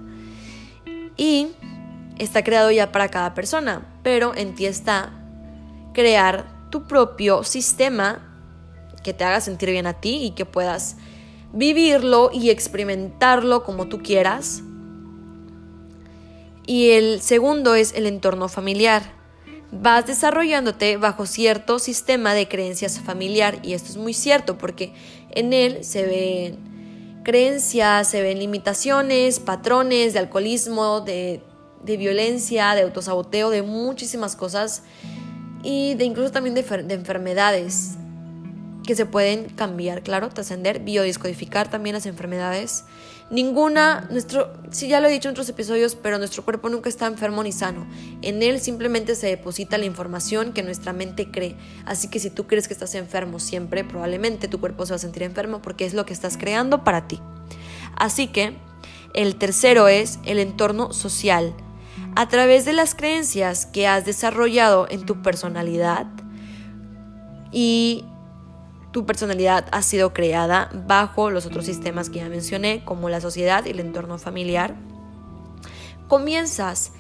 Y 1.17 1.49
está 2.19 2.43
creado 2.43 2.71
ya 2.71 2.93
para 2.93 3.09
cada 3.09 3.35
persona, 3.35 3.87
pero 4.03 4.35
en 4.35 4.55
ti 4.55 4.67
está 4.67 5.13
crear 5.93 6.69
tu 6.71 6.87
propio 6.87 7.45
sistema 7.45 8.34
que 9.05 9.13
te 9.13 9.23
haga 9.23 9.41
sentir 9.41 9.71
bien 9.71 9.87
a 9.87 10.01
ti 10.01 10.25
y 10.25 10.31
que 10.33 10.45
puedas 10.45 10.97
vivirlo 11.53 12.31
y 12.33 12.51
experimentarlo 12.51 13.63
como 13.63 13.87
tú 13.87 14.03
quieras. 14.03 14.63
Y 16.67 16.91
el 16.91 17.21
segundo 17.21 17.77
es 17.77 17.95
el 17.95 18.07
entorno 18.07 18.49
familiar. 18.49 19.13
Vas 19.71 20.07
desarrollándote 20.07 20.97
bajo 20.97 21.27
cierto 21.27 21.79
sistema 21.79 22.35
de 22.35 22.49
creencias 22.49 22.99
familiar 22.99 23.61
y 23.63 23.75
esto 23.75 23.91
es 23.91 23.97
muy 23.97 24.15
cierto 24.15 24.59
porque 24.59 24.93
en 25.31 25.53
él 25.53 25.85
se 25.85 26.05
ven 26.07 27.23
creencias, 27.23 28.09
se 28.09 28.23
ven 28.23 28.41
limitaciones, 28.41 29.39
patrones 29.39 30.13
de 30.13 30.19
alcoholismo, 30.19 31.01
de 31.01 31.41
de 31.85 31.97
violencia, 31.97 32.75
de 32.75 32.83
autosaboteo, 32.83 33.51
de 33.51 33.63
muchísimas 33.63 34.37
cosas 34.37 34.83
y 35.63 35.95
de 35.95 36.05
incluso 36.05 36.33
también 36.33 36.55
de, 36.55 36.63
de 36.63 36.95
enfermedades 36.95 37.97
que 38.87 38.95
se 38.95 39.07
pueden 39.07 39.49
cambiar, 39.49 40.03
claro, 40.03 40.29
trascender, 40.29 40.81
biodiscodificar 40.81 41.71
también 41.71 41.95
las 41.95 42.07
enfermedades. 42.07 42.85
Ninguna, 43.31 44.07
nuestro, 44.11 44.53
sí 44.71 44.89
ya 44.89 45.01
lo 45.01 45.09
he 45.09 45.13
dicho 45.13 45.29
en 45.29 45.33
otros 45.33 45.49
episodios, 45.49 45.95
pero 45.95 46.19
nuestro 46.19 46.45
cuerpo 46.45 46.69
nunca 46.69 46.89
está 46.89 47.07
enfermo 47.07 47.43
ni 47.43 47.53
sano. 47.53 47.87
En 48.23 48.43
él 48.43 48.61
simplemente 48.61 49.15
se 49.15 49.27
deposita 49.29 49.79
la 49.79 49.87
información 49.87 50.53
que 50.53 50.63
nuestra 50.63 50.93
mente 50.93 51.31
cree. 51.31 51.57
Así 51.87 52.09
que 52.09 52.19
si 52.19 52.31
tú 52.31 52.47
crees 52.47 52.69
que 52.69 52.75
estás 52.75 52.95
enfermo 52.95 53.41
siempre, 53.41 53.83
probablemente 53.83 54.47
tu 54.47 54.61
cuerpo 54.61 54.85
se 54.87 54.93
va 54.93 54.97
a 54.97 54.99
sentir 54.99 55.23
enfermo 55.23 55.63
porque 55.63 55.87
es 55.87 55.95
lo 55.95 56.05
que 56.05 56.13
estás 56.13 56.37
creando 56.37 56.85
para 56.85 57.09
ti. 57.09 57.21
Así 57.97 58.29
que 58.29 58.55
el 59.15 59.37
tercero 59.37 59.89
es 59.89 60.19
el 60.25 60.39
entorno 60.39 60.93
social 60.93 61.55
a 62.17 62.29
través 62.29 62.65
de 62.65 62.73
las 62.73 62.95
creencias 62.95 63.67
que 63.67 63.87
has 63.87 64.05
desarrollado 64.05 64.87
en 64.91 65.07
tu 65.07 65.23
personalidad 65.23 66.07
y 67.51 68.05
tu 68.95 69.05
personalidad 69.05 69.67
ha 69.73 69.83
sido 69.83 70.15
creada 70.15 70.71
bajo 70.87 71.29
los 71.29 71.47
otros 71.47 71.67
sistemas 71.67 72.11
que 72.11 72.21
ya 72.21 72.29
mencioné, 72.29 72.85
como 72.85 73.09
la 73.09 73.21
sociedad 73.21 73.65
y 73.67 73.71
el 73.71 73.81
entorno 73.81 74.19
familiar, 74.19 74.77
comienzas 76.07 76.93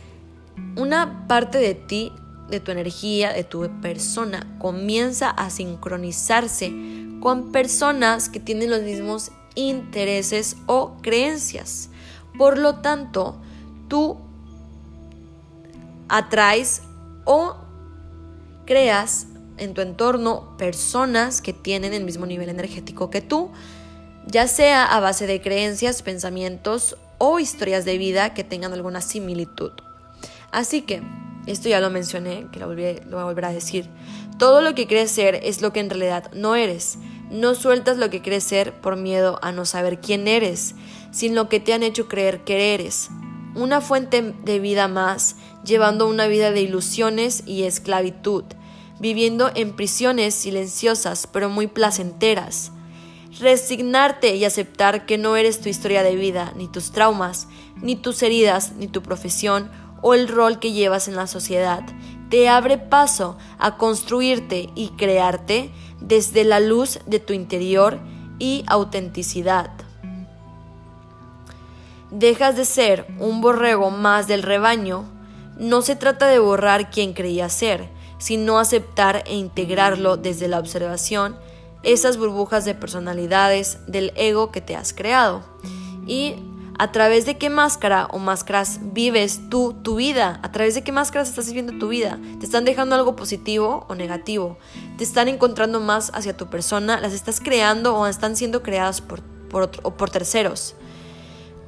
una 0.74 1.28
parte 1.28 1.59
de 1.59 1.76
ti, 1.76 2.11
de 2.50 2.59
tu 2.59 2.72
energía, 2.72 3.33
de 3.33 3.44
tu 3.44 3.70
persona, 3.80 4.44
comienza 4.59 5.30
a 5.30 5.50
sincronizarse 5.50 6.72
con 7.20 7.52
personas 7.52 8.28
que 8.28 8.40
tienen 8.40 8.70
los 8.70 8.83
mismos 8.83 9.30
intereses 9.54 10.57
o 10.66 10.96
creencias. 11.00 11.90
Por 12.37 12.59
lo 12.59 12.80
tanto, 12.80 13.40
tú 13.87 14.16
atraes 16.09 16.83
o 17.24 17.54
creas 18.66 19.28
en 19.58 19.74
tu 19.74 19.80
entorno 19.80 20.56
personas 20.56 21.40
que 21.40 21.52
tienen 21.52 21.94
el 21.94 22.04
mismo 22.04 22.26
nivel 22.26 22.48
energético 22.48 23.10
que 23.10 23.20
tú, 23.20 23.50
ya 24.26 24.48
sea 24.48 24.84
a 24.84 25.00
base 25.00 25.26
de 25.26 25.40
creencias, 25.40 26.02
pensamientos 26.02 26.96
o 27.18 27.38
historias 27.38 27.84
de 27.84 27.98
vida 27.98 28.34
que 28.34 28.44
tengan 28.44 28.72
alguna 28.72 29.00
similitud. 29.00 29.72
Así 30.50 30.82
que, 30.82 31.02
esto 31.46 31.68
ya 31.68 31.80
lo 31.80 31.90
mencioné, 31.90 32.46
que 32.52 32.58
lo, 32.58 32.68
voy 32.68 32.84
a 32.86 33.24
volver 33.24 33.44
a 33.44 33.52
decir, 33.52 33.88
todo 34.38 34.62
lo 34.62 34.74
que 34.74 34.86
crees 34.86 35.10
ser 35.10 35.36
es 35.42 35.62
lo 35.62 35.72
que 35.72 35.80
en 35.80 35.90
realidad 35.90 36.30
no 36.32 36.54
eres. 36.54 36.98
No 37.30 37.54
sueltas 37.54 37.98
lo 37.98 38.10
que 38.10 38.22
crees 38.22 38.44
ser 38.44 38.80
por 38.80 38.96
miedo 38.96 39.38
a 39.42 39.52
no 39.52 39.64
saber 39.64 40.00
quién 40.00 40.28
eres, 40.28 40.74
sin 41.10 41.34
lo 41.34 41.48
que 41.48 41.60
te 41.60 41.72
han 41.72 41.82
hecho 41.82 42.08
creer 42.08 42.44
que 42.44 42.74
eres. 42.74 43.10
una 43.56 43.80
fuente 43.80 44.34
de 44.42 44.58
vida 44.58 44.88
más, 44.88 45.36
llevando 45.64 46.08
una 46.08 46.26
vida 46.26 46.50
de 46.50 46.60
ilusiones 46.60 47.44
y 47.46 47.62
esclavitud, 47.62 48.44
viviendo 49.00 49.50
en 49.54 49.74
prisiones 49.74 50.35
silenciosas 50.35 51.26
pero 51.26 51.48
muy 51.48 51.66
placenteras. 51.66 52.72
Resignarte 53.40 54.37
y 54.37 54.44
aceptar 54.44 55.07
que 55.07 55.18
no 55.18 55.37
eres 55.37 55.61
tu 55.61 55.68
historia 55.68 56.02
de 56.02 56.14
vida, 56.14 56.52
ni 56.57 56.68
tus 56.68 56.92
traumas, 56.92 57.48
ni 57.83 57.96
tus 57.96 58.22
heridas, 58.22 58.72
ni 58.72 58.87
tu 58.87 59.02
profesión 59.02 59.70
o 60.02 60.14
el 60.14 60.28
rol 60.28 60.59
que 60.59 60.72
llevas 60.72 61.09
en 61.09 61.16
la 61.16 61.26
sociedad, 61.26 61.83
te 62.28 62.48
abre 62.48 62.78
paso 62.78 63.38
a 63.59 63.76
construirte 63.76 64.68
y 64.74 64.88
crearte 64.90 65.70
desde 66.00 66.44
la 66.44 66.61
luz 66.61 67.00
de 67.07 67.20
tu 67.20 67.33
interior 67.33 68.00
y 68.38 68.64
autenticidad. 68.66 69.70
Dejas 72.11 72.57
de 72.57 72.64
ser 72.64 73.07
un 73.18 73.40
borrego 73.40 73.90
más 73.90 74.28
del 74.28 74.42
rebaño. 74.42 75.04
No 75.59 75.83
se 75.83 75.96
trata 75.96 76.26
de 76.26 76.38
borrar 76.38 76.90
quien 76.90 77.12
creía 77.12 77.48
ser, 77.48 77.88
sino 78.24 78.58
aceptar 78.58 79.22
e 79.26 79.34
integrarlo 79.34 80.16
desde 80.16 80.48
la 80.48 80.58
observación, 80.58 81.37
esas 81.82 82.16
burbujas 82.16 82.64
de 82.64 82.74
personalidades 82.74 83.76
del 83.87 84.14
ego 84.16 84.50
que 84.50 84.62
te 84.62 84.74
has 84.74 84.94
creado. 84.94 85.42
Y 86.06 86.37
a 86.78 86.90
través 86.90 87.26
de 87.26 87.37
qué 87.37 87.50
máscara 87.50 88.08
o 88.12 88.18
máscaras 88.18 88.80
vives 88.94 89.50
tú 89.50 89.74
tu 89.82 89.96
vida, 89.96 90.40
a 90.42 90.52
través 90.52 90.74
de 90.74 90.82
qué 90.82 90.90
máscaras 90.90 91.28
estás 91.28 91.48
viviendo 91.48 91.74
tu 91.78 91.88
vida. 91.88 92.18
Te 92.40 92.46
están 92.46 92.64
dejando 92.64 92.94
algo 92.94 93.14
positivo 93.14 93.84
o 93.90 93.94
negativo, 93.94 94.56
te 94.96 95.04
están 95.04 95.28
encontrando 95.28 95.80
más 95.80 96.10
hacia 96.14 96.34
tu 96.34 96.46
persona, 96.46 96.98
las 96.98 97.12
estás 97.12 97.40
creando 97.40 97.94
o 97.94 98.06
están 98.06 98.37
siendo 98.37 98.62
creadas 98.62 99.02
por, 99.02 99.20
por, 99.50 100.08
terceros. 100.08 100.76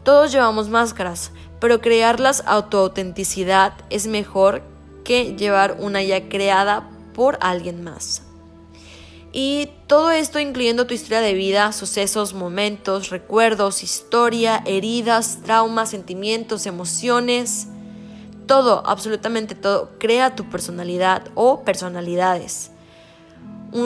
Todos 0.05 0.33
llevamos 0.33 0.71
máscaras, 0.71 1.33
pero 1.61 1.83
crearlas 1.83 2.42
a 2.47 2.71
tu 2.71 2.79
autenticidad 2.79 3.75
es 3.90 4.07
mejor 4.07 4.62
que 5.07 5.37
llevar 5.37 5.77
una 5.79 6.03
ya 6.03 6.29
creada 6.29 6.90
por 7.14 7.38
alguien 7.40 7.85
más. 7.85 8.23
Y 9.33 9.69
todo 9.87 10.11
esto 10.11 10.40
incluyendo 10.40 10.87
tu 10.87 10.95
historia 10.95 11.21
de 11.21 11.35
vida, 11.35 11.71
sucesos, 11.73 12.35
momentos, 12.35 13.11
recuerdos, 13.11 13.83
historia, 13.83 14.62
heridas, 14.66 15.38
traumas, 15.45 15.90
sentimientos, 15.90 16.66
emociones. 16.66 17.69
Todo, 18.47 18.83
absolutamente 18.85 19.55
todo, 19.55 19.90
crea 19.99 20.35
tu 20.35 20.49
personalidad 20.51 21.29
o 21.35 21.62
personalidades. 21.62 22.73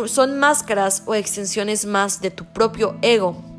Son 0.07 0.39
máscaras 0.39 1.03
o 1.07 1.15
extensiones 1.15 1.85
más 1.85 2.21
de 2.23 2.31
tu 2.31 2.45
propio 2.47 2.97
ego. 3.03 3.50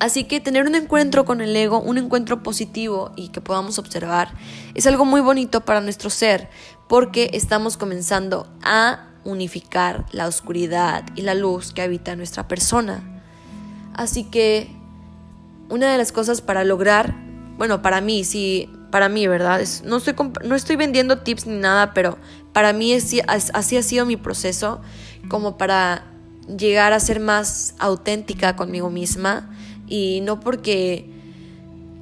Así 0.00 0.24
que 0.24 0.40
tener 0.40 0.66
un 0.66 0.74
encuentro 0.74 1.24
con 1.24 1.40
el 1.40 1.54
ego, 1.56 1.80
un 1.80 1.98
encuentro 1.98 2.42
positivo 2.42 3.12
y 3.16 3.28
que 3.28 3.40
podamos 3.40 3.78
observar, 3.78 4.32
es 4.74 4.86
algo 4.86 5.04
muy 5.04 5.20
bonito 5.20 5.62
para 5.64 5.80
nuestro 5.80 6.08
ser, 6.08 6.48
porque 6.88 7.30
estamos 7.32 7.76
comenzando 7.76 8.46
a 8.62 9.08
unificar 9.24 10.06
la 10.12 10.26
oscuridad 10.26 11.04
y 11.16 11.22
la 11.22 11.34
luz 11.34 11.72
que 11.72 11.82
habita 11.82 12.14
nuestra 12.16 12.46
persona. 12.46 13.22
Así 13.94 14.24
que 14.24 14.70
una 15.68 15.90
de 15.90 15.98
las 15.98 16.12
cosas 16.12 16.40
para 16.40 16.64
lograr, 16.64 17.14
bueno, 17.56 17.82
para 17.82 18.00
mí, 18.00 18.24
sí, 18.24 18.70
para 18.92 19.08
mí, 19.08 19.26
¿verdad? 19.26 19.60
no, 19.84 19.96
estoy, 19.96 20.14
no 20.44 20.54
estoy 20.54 20.76
vendiendo 20.76 21.18
tips 21.18 21.46
ni 21.46 21.56
nada, 21.56 21.92
pero 21.92 22.18
para 22.52 22.72
mí 22.72 22.94
así 22.94 23.20
ha 23.76 23.82
sido 23.82 24.06
mi 24.06 24.16
proceso 24.16 24.80
como 25.28 25.58
para 25.58 26.04
llegar 26.56 26.92
a 26.92 27.00
ser 27.00 27.20
más 27.20 27.74
auténtica 27.78 28.56
conmigo 28.56 28.88
misma 28.88 29.50
y 29.88 30.20
no 30.22 30.40
porque 30.40 31.06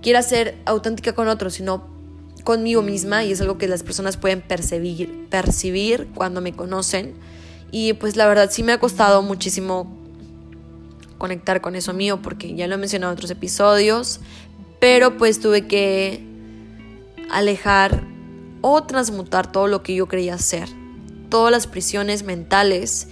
quiera 0.02 0.22
ser 0.22 0.56
auténtica 0.64 1.14
con 1.14 1.28
otros, 1.28 1.54
sino 1.54 1.88
conmigo 2.44 2.80
misma 2.80 3.24
y 3.24 3.32
es 3.32 3.40
algo 3.40 3.58
que 3.58 3.66
las 3.66 3.82
personas 3.82 4.16
pueden 4.16 4.40
percibir, 4.40 5.26
percibir 5.28 6.08
cuando 6.14 6.40
me 6.40 6.52
conocen. 6.52 7.14
Y 7.72 7.94
pues 7.94 8.16
la 8.16 8.26
verdad 8.26 8.50
sí 8.50 8.62
me 8.62 8.72
ha 8.72 8.78
costado 8.78 9.20
muchísimo 9.22 9.92
conectar 11.18 11.60
con 11.60 11.74
eso 11.74 11.92
mío 11.92 12.20
porque 12.22 12.54
ya 12.54 12.66
lo 12.66 12.74
he 12.74 12.78
mencionado 12.78 13.12
en 13.12 13.16
otros 13.16 13.30
episodios, 13.30 14.20
pero 14.80 15.16
pues 15.16 15.40
tuve 15.40 15.66
que 15.66 16.24
alejar 17.30 18.04
o 18.60 18.82
transmutar 18.84 19.50
todo 19.50 19.66
lo 19.66 19.82
que 19.82 19.94
yo 19.94 20.06
creía 20.06 20.38
ser, 20.38 20.68
todas 21.28 21.50
las 21.50 21.66
prisiones 21.66 22.22
mentales, 22.22 23.08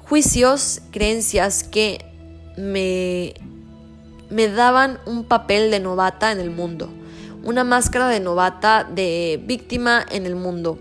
juicios, 0.00 0.80
creencias 0.90 1.62
que 1.64 2.04
me, 2.56 3.34
me 4.32 4.48
daban 4.48 4.98
un 5.06 5.24
papel 5.24 5.70
de 5.70 5.78
novata 5.78 6.32
en 6.32 6.40
el 6.40 6.50
mundo 6.50 6.88
una 7.44 7.64
máscara 7.64 8.08
de 8.08 8.20
novata 8.20 8.84
de 8.84 9.42
víctima 9.44 10.04
en 10.10 10.26
el 10.26 10.36
mundo 10.36 10.78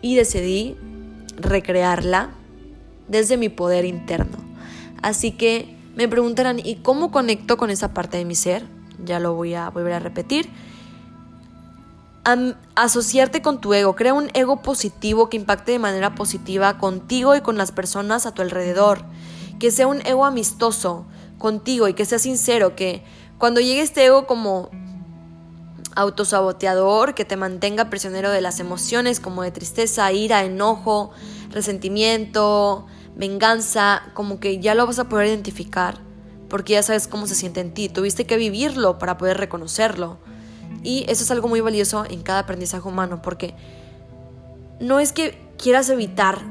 y 0.00 0.16
decidí 0.16 0.76
recrearla 1.36 2.30
desde 3.08 3.36
mi 3.36 3.48
poder 3.48 3.84
interno. 3.84 4.38
Así 5.02 5.32
que 5.32 5.76
me 5.96 6.08
preguntarán, 6.08 6.58
¿y 6.58 6.76
cómo 6.76 7.10
conecto 7.10 7.56
con 7.56 7.70
esa 7.70 7.94
parte 7.94 8.18
de 8.18 8.24
mi 8.24 8.34
ser? 8.34 8.66
Ya 9.04 9.18
lo 9.18 9.34
voy 9.34 9.54
a 9.54 9.70
volver 9.70 9.94
a 9.94 9.98
repetir. 9.98 10.48
asociarte 12.74 13.42
con 13.42 13.60
tu 13.60 13.74
ego, 13.74 13.96
crea 13.96 14.14
un 14.14 14.30
ego 14.34 14.62
positivo 14.62 15.28
que 15.28 15.36
impacte 15.36 15.72
de 15.72 15.78
manera 15.78 16.14
positiva 16.14 16.78
contigo 16.78 17.34
y 17.34 17.40
con 17.40 17.56
las 17.56 17.72
personas 17.72 18.26
a 18.26 18.32
tu 18.32 18.42
alrededor. 18.42 19.04
Que 19.58 19.70
sea 19.70 19.86
un 19.86 20.04
ego 20.06 20.24
amistoso 20.24 21.06
contigo 21.42 21.88
y 21.88 21.94
que 21.94 22.06
sea 22.06 22.18
sincero, 22.18 22.74
que 22.74 23.02
cuando 23.36 23.60
llegue 23.60 23.82
este 23.82 24.06
ego 24.06 24.26
como 24.26 24.70
autosaboteador 25.94 27.14
que 27.14 27.26
te 27.26 27.36
mantenga 27.36 27.90
prisionero 27.90 28.30
de 28.30 28.40
las 28.40 28.60
emociones 28.60 29.20
como 29.20 29.42
de 29.42 29.50
tristeza, 29.50 30.10
ira, 30.12 30.44
enojo, 30.44 31.10
resentimiento, 31.50 32.86
venganza, 33.16 34.02
como 34.14 34.40
que 34.40 34.60
ya 34.60 34.74
lo 34.74 34.86
vas 34.86 34.98
a 34.98 35.08
poder 35.08 35.26
identificar 35.26 35.98
porque 36.48 36.74
ya 36.74 36.82
sabes 36.82 37.08
cómo 37.08 37.26
se 37.26 37.34
siente 37.34 37.60
en 37.60 37.74
ti. 37.74 37.88
Tuviste 37.88 38.26
que 38.26 38.36
vivirlo 38.36 38.98
para 38.98 39.18
poder 39.18 39.38
reconocerlo. 39.38 40.18
Y 40.82 41.04
eso 41.08 41.24
es 41.24 41.30
algo 41.30 41.48
muy 41.48 41.60
valioso 41.60 42.04
en 42.08 42.22
cada 42.22 42.40
aprendizaje 42.40 42.86
humano 42.86 43.20
porque 43.22 43.54
no 44.78 45.00
es 45.00 45.12
que 45.12 45.38
quieras 45.56 45.88
evitar 45.88 46.42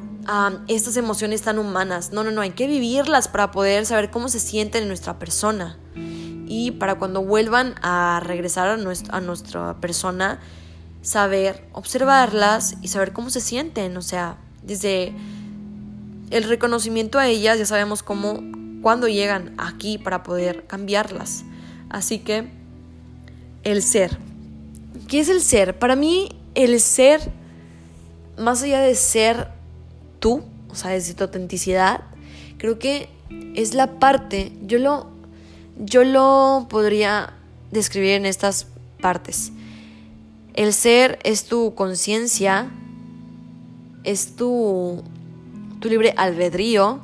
estas 0.67 0.97
emociones 0.97 1.41
tan 1.41 1.59
humanas. 1.59 2.11
No, 2.11 2.23
no, 2.23 2.31
no, 2.31 2.41
hay 2.41 2.51
que 2.51 2.67
vivirlas 2.67 3.27
para 3.27 3.51
poder 3.51 3.85
saber 3.85 4.11
cómo 4.11 4.29
se 4.29 4.39
sienten 4.39 4.83
en 4.83 4.87
nuestra 4.87 5.19
persona 5.19 5.77
y 6.47 6.71
para 6.71 6.95
cuando 6.95 7.23
vuelvan 7.23 7.75
a 7.81 8.21
regresar 8.23 8.67
a, 8.67 8.77
nuestra, 8.77 9.79
persona, 9.79 10.39
saber 11.01 11.65
observarlas 11.71 12.75
y 12.81 12.89
saber 12.89 13.13
cómo 13.13 13.29
se 13.29 13.39
sienten. 13.39 13.95
O 13.95 14.01
sea, 14.01 14.37
desde 14.61 15.13
el 16.29 16.43
reconocimiento 16.43 17.19
a 17.19 17.27
ellas 17.27 17.57
ya 17.57 17.65
sabemos 17.65 18.03
cómo, 18.03 18.41
cuando 18.81 19.07
llegan 19.07 19.53
aquí 19.57 19.97
para 19.97 20.23
poder 20.23 20.67
cambiarlas. 20.67 21.45
Así 21.89 22.19
que 22.19 22.51
el 23.63 23.81
ser. 23.81 24.17
¿Qué 25.07 25.21
es 25.21 25.29
el 25.29 25.41
ser? 25.41 25.79
Para 25.79 25.95
mí 25.95 26.35
el 26.53 26.79
ser, 26.81 27.31
más 28.37 28.61
allá 28.61 28.81
de 28.81 28.95
ser 28.95 29.60
tú, 30.21 30.41
o 30.69 30.75
sea, 30.75 30.91
desde 30.91 31.13
tu 31.13 31.25
autenticidad, 31.25 32.05
creo 32.57 32.79
que 32.79 33.09
es 33.55 33.73
la 33.73 33.99
parte, 33.99 34.53
yo 34.65 34.79
lo 34.79 35.11
yo 35.83 36.03
lo 36.03 36.67
podría 36.69 37.33
describir 37.71 38.11
en 38.11 38.25
estas 38.25 38.67
partes. 39.01 39.51
El 40.53 40.73
ser 40.73 41.17
es 41.23 41.45
tu 41.45 41.73
conciencia, 41.75 42.69
es 44.03 44.35
tu, 44.35 45.01
tu 45.79 45.89
libre 45.89 46.13
albedrío, 46.17 46.99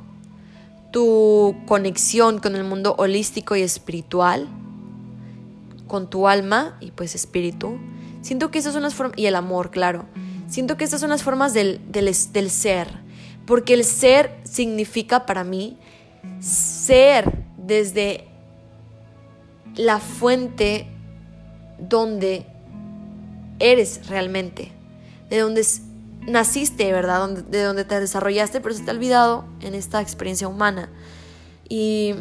tu 0.91 1.55
conexión 1.65 2.39
con 2.39 2.55
el 2.55 2.63
mundo 2.63 2.95
holístico 2.97 3.55
y 3.55 3.61
espiritual, 3.61 4.47
con 5.87 6.09
tu 6.09 6.27
alma 6.27 6.77
y 6.79 6.91
pues 6.91 7.15
espíritu. 7.15 7.79
Siento 8.21 8.51
que 8.51 8.59
esas 8.59 8.73
son 8.73 8.83
las 8.83 8.93
formas, 8.93 9.17
y 9.17 9.25
el 9.25 9.35
amor, 9.35 9.71
claro. 9.71 10.05
Siento 10.49 10.77
que 10.77 10.83
estas 10.83 11.01
son 11.01 11.09
las 11.09 11.23
formas 11.23 11.53
del, 11.53 11.81
del, 11.91 12.13
del 12.31 12.49
ser, 12.49 12.89
porque 13.47 13.73
el 13.73 13.83
ser 13.85 14.39
significa 14.43 15.25
para 15.25 15.43
mí 15.43 15.79
ser 16.39 17.45
desde 17.57 18.27
la 19.75 19.99
fuente 19.99 20.87
donde 21.79 22.45
eres 23.59 24.07
realmente, 24.07 24.71
de 25.29 25.39
donde 25.39 25.65
naciste, 26.27 26.91
¿verdad? 26.91 27.29
De 27.29 27.63
donde 27.63 27.85
te 27.85 27.99
desarrollaste, 27.99 28.59
pero 28.59 28.75
se 28.75 28.83
te 28.83 28.91
ha 28.91 28.93
olvidado 28.93 29.45
en 29.61 29.73
esta 29.73 30.01
experiencia 30.01 30.47
humana. 30.47 30.89
Y 31.69 32.15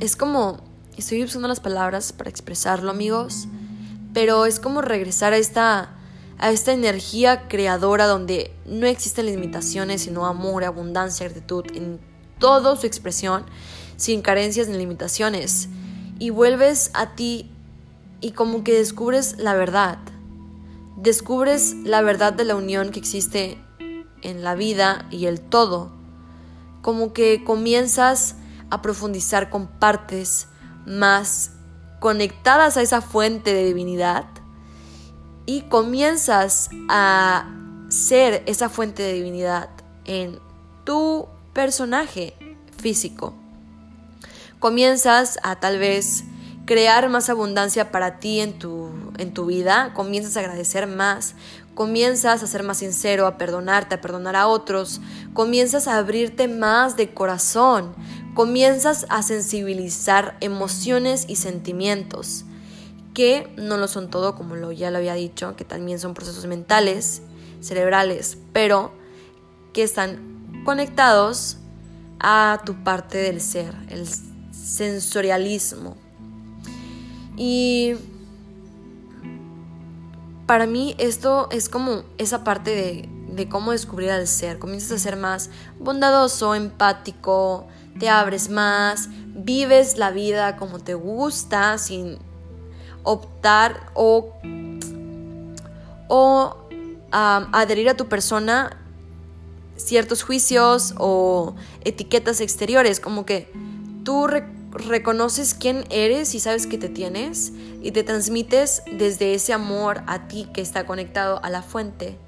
es 0.00 0.16
como, 0.16 0.60
estoy 0.96 1.24
usando 1.24 1.48
las 1.48 1.60
palabras 1.60 2.12
para 2.12 2.30
expresarlo, 2.30 2.90
amigos, 2.90 3.48
pero 4.14 4.46
es 4.46 4.60
como 4.60 4.80
regresar 4.80 5.32
a 5.32 5.36
esta, 5.38 5.95
a 6.38 6.50
esta 6.50 6.72
energía 6.72 7.48
creadora 7.48 8.06
donde 8.06 8.52
no 8.66 8.86
existen 8.86 9.26
limitaciones, 9.26 10.02
sino 10.02 10.26
amor, 10.26 10.64
abundancia, 10.64 11.26
gratitud 11.26 11.64
en 11.74 12.00
toda 12.38 12.76
su 12.76 12.86
expresión 12.86 13.46
sin 13.96 14.20
carencias 14.20 14.68
ni 14.68 14.76
limitaciones, 14.76 15.68
y 16.18 16.30
vuelves 16.30 16.90
a 16.94 17.14
ti 17.14 17.50
y 18.20 18.32
como 18.32 18.64
que 18.64 18.74
descubres 18.74 19.36
la 19.38 19.54
verdad. 19.54 19.98
Descubres 20.96 21.74
la 21.84 22.02
verdad 22.02 22.32
de 22.32 22.44
la 22.44 22.56
unión 22.56 22.90
que 22.90 22.98
existe 22.98 23.58
en 24.22 24.42
la 24.42 24.54
vida 24.54 25.06
y 25.10 25.26
el 25.26 25.40
todo. 25.40 25.92
Como 26.82 27.12
que 27.12 27.44
comienzas 27.44 28.36
a 28.70 28.82
profundizar 28.82 29.50
con 29.50 29.66
partes 29.66 30.48
más 30.86 31.52
conectadas 32.00 32.76
a 32.76 32.82
esa 32.82 33.00
fuente 33.00 33.52
de 33.52 33.64
divinidad 33.64 34.26
y 35.46 35.62
comienzas 35.62 36.68
a 36.88 37.48
ser 37.88 38.42
esa 38.46 38.68
fuente 38.68 39.02
de 39.02 39.14
divinidad 39.14 39.70
en 40.04 40.38
tu 40.84 41.26
personaje 41.52 42.34
físico. 42.76 43.34
Comienzas 44.58 45.38
a 45.42 45.56
tal 45.56 45.78
vez 45.78 46.24
crear 46.66 47.08
más 47.08 47.30
abundancia 47.30 47.92
para 47.92 48.18
ti 48.18 48.40
en 48.40 48.58
tu, 48.58 48.90
en 49.18 49.32
tu 49.32 49.46
vida, 49.46 49.92
comienzas 49.94 50.36
a 50.36 50.40
agradecer 50.40 50.88
más, 50.88 51.34
comienzas 51.74 52.42
a 52.42 52.46
ser 52.46 52.64
más 52.64 52.78
sincero, 52.78 53.26
a 53.26 53.38
perdonarte, 53.38 53.94
a 53.94 54.00
perdonar 54.00 54.34
a 54.34 54.48
otros, 54.48 55.00
comienzas 55.32 55.86
a 55.86 55.96
abrirte 55.96 56.48
más 56.48 56.96
de 56.96 57.14
corazón, 57.14 57.94
comienzas 58.34 59.06
a 59.08 59.22
sensibilizar 59.22 60.36
emociones 60.40 61.24
y 61.28 61.36
sentimientos, 61.36 62.44
que 63.16 63.50
no 63.56 63.78
lo 63.78 63.88
son 63.88 64.10
todo, 64.10 64.36
como 64.36 64.56
lo, 64.56 64.72
ya 64.72 64.90
lo 64.90 64.98
había 64.98 65.14
dicho, 65.14 65.56
que 65.56 65.64
también 65.64 65.98
son 65.98 66.12
procesos 66.12 66.44
mentales, 66.44 67.22
cerebrales, 67.60 68.36
pero 68.52 68.92
que 69.72 69.82
están 69.82 70.62
conectados 70.66 71.56
a 72.20 72.60
tu 72.66 72.74
parte 72.84 73.16
del 73.16 73.40
ser, 73.40 73.74
el 73.88 74.06
sensorialismo. 74.52 75.96
Y 77.38 77.94
para 80.46 80.66
mí 80.66 80.94
esto 80.98 81.48
es 81.50 81.70
como 81.70 82.02
esa 82.18 82.44
parte 82.44 82.72
de, 82.72 83.08
de 83.34 83.48
cómo 83.48 83.72
descubrir 83.72 84.10
al 84.10 84.26
ser. 84.26 84.58
Comienzas 84.58 84.92
a 84.92 84.98
ser 84.98 85.16
más 85.16 85.48
bondadoso, 85.78 86.54
empático, 86.54 87.66
te 87.98 88.10
abres 88.10 88.50
más, 88.50 89.08
vives 89.28 89.96
la 89.96 90.10
vida 90.10 90.58
como 90.58 90.80
te 90.80 90.92
gusta, 90.92 91.78
sin 91.78 92.18
optar 93.06 93.90
o, 93.94 94.32
o 96.08 96.56
adherir 97.10 97.88
a 97.88 97.96
tu 97.96 98.08
persona 98.08 98.76
ciertos 99.76 100.22
juicios 100.22 100.94
o 100.98 101.54
etiquetas 101.84 102.40
exteriores, 102.40 103.00
como 103.00 103.24
que 103.24 103.50
tú 104.04 104.26
reconoces 104.72 105.54
quién 105.54 105.84
eres 105.90 106.34
y 106.34 106.40
sabes 106.40 106.66
que 106.66 106.78
te 106.78 106.88
tienes 106.88 107.52
y 107.82 107.92
te 107.92 108.02
transmites 108.02 108.82
desde 108.92 109.34
ese 109.34 109.52
amor 109.52 110.02
a 110.06 110.28
ti 110.28 110.48
que 110.52 110.60
está 110.60 110.84
conectado 110.84 111.40
a 111.42 111.50
la 111.50 111.62
fuente. 111.62 112.18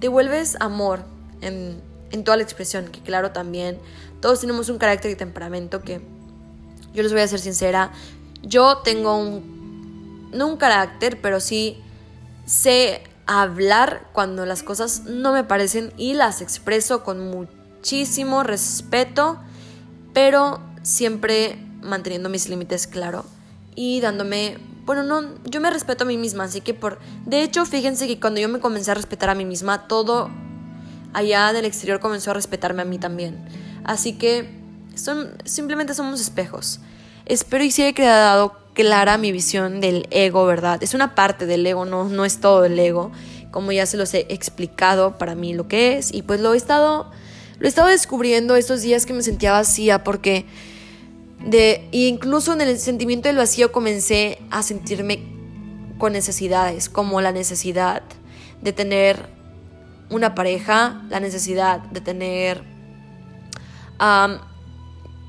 Te 0.00 0.08
vuelves 0.08 0.56
amor 0.60 1.04
en, 1.42 1.80
en 2.10 2.24
toda 2.24 2.36
la 2.38 2.42
expresión, 2.42 2.86
que 2.86 3.00
claro 3.00 3.32
también 3.32 3.78
todos 4.20 4.40
tenemos 4.40 4.68
un 4.68 4.78
carácter 4.78 5.10
y 5.10 5.16
temperamento 5.16 5.82
que 5.82 6.00
yo 6.94 7.02
les 7.02 7.12
voy 7.12 7.20
a 7.20 7.28
ser 7.28 7.40
sincera, 7.40 7.92
yo 8.42 8.78
tengo 8.78 9.18
un, 9.18 9.56
no 10.36 10.46
un 10.46 10.56
carácter, 10.56 11.20
pero 11.20 11.40
sí 11.40 11.82
sé 12.44 13.02
hablar 13.26 14.08
cuando 14.12 14.46
las 14.46 14.62
cosas 14.62 15.04
no 15.04 15.32
me 15.32 15.44
parecen 15.44 15.92
y 15.96 16.14
las 16.14 16.40
expreso 16.40 17.02
con 17.02 17.30
muchísimo 17.30 18.42
respeto, 18.42 19.38
pero 20.12 20.60
siempre 20.82 21.58
manteniendo 21.82 22.28
mis 22.28 22.48
límites 22.48 22.86
claro 22.86 23.24
y 23.74 24.00
dándome, 24.00 24.58
bueno, 24.84 25.02
no, 25.02 25.22
yo 25.44 25.60
me 25.60 25.70
respeto 25.70 26.04
a 26.04 26.06
mí 26.06 26.16
misma, 26.16 26.44
así 26.44 26.60
que 26.60 26.72
por, 26.72 26.98
de 27.26 27.42
hecho, 27.42 27.66
fíjense 27.66 28.06
que 28.06 28.18
cuando 28.18 28.40
yo 28.40 28.48
me 28.48 28.60
comencé 28.60 28.90
a 28.92 28.94
respetar 28.94 29.28
a 29.28 29.34
mí 29.34 29.44
misma, 29.44 29.86
todo 29.88 30.30
allá 31.12 31.52
del 31.52 31.64
exterior 31.64 32.00
comenzó 32.00 32.30
a 32.30 32.34
respetarme 32.34 32.82
a 32.82 32.84
mí 32.84 32.98
también. 32.98 33.36
Así 33.84 34.14
que 34.14 34.48
son, 34.94 35.30
simplemente 35.44 35.94
somos 35.94 36.20
espejos. 36.20 36.80
Espero 37.26 37.64
y 37.64 37.70
si 37.70 37.82
he 37.82 37.94
quedado 37.94 38.65
clara 38.76 39.16
mi 39.16 39.32
visión 39.32 39.80
del 39.80 40.06
ego, 40.10 40.44
¿verdad? 40.44 40.82
Es 40.82 40.92
una 40.92 41.14
parte 41.14 41.46
del 41.46 41.66
ego, 41.66 41.86
no, 41.86 42.04
no 42.04 42.26
es 42.26 42.40
todo 42.40 42.66
el 42.66 42.78
ego, 42.78 43.10
como 43.50 43.72
ya 43.72 43.86
se 43.86 43.96
los 43.96 44.12
he 44.12 44.26
explicado 44.28 45.16
para 45.16 45.34
mí 45.34 45.54
lo 45.54 45.66
que 45.66 45.96
es 45.96 46.12
y 46.12 46.20
pues 46.20 46.40
lo 46.40 46.52
he 46.52 46.56
estado 46.58 47.10
lo 47.58 47.64
he 47.64 47.68
estado 47.68 47.88
descubriendo 47.88 48.54
estos 48.54 48.82
días 48.82 49.06
que 49.06 49.14
me 49.14 49.22
sentía 49.22 49.52
vacía 49.52 50.04
porque 50.04 50.44
de 51.46 51.88
incluso 51.90 52.52
en 52.52 52.60
el 52.60 52.78
sentimiento 52.78 53.28
del 53.28 53.38
vacío 53.38 53.72
comencé 53.72 54.38
a 54.50 54.62
sentirme 54.62 55.20
con 55.96 56.12
necesidades, 56.12 56.90
como 56.90 57.22
la 57.22 57.32
necesidad 57.32 58.02
de 58.60 58.72
tener 58.74 59.30
una 60.10 60.34
pareja, 60.34 61.02
la 61.08 61.18
necesidad 61.18 61.80
de 61.80 62.02
tener 62.02 62.62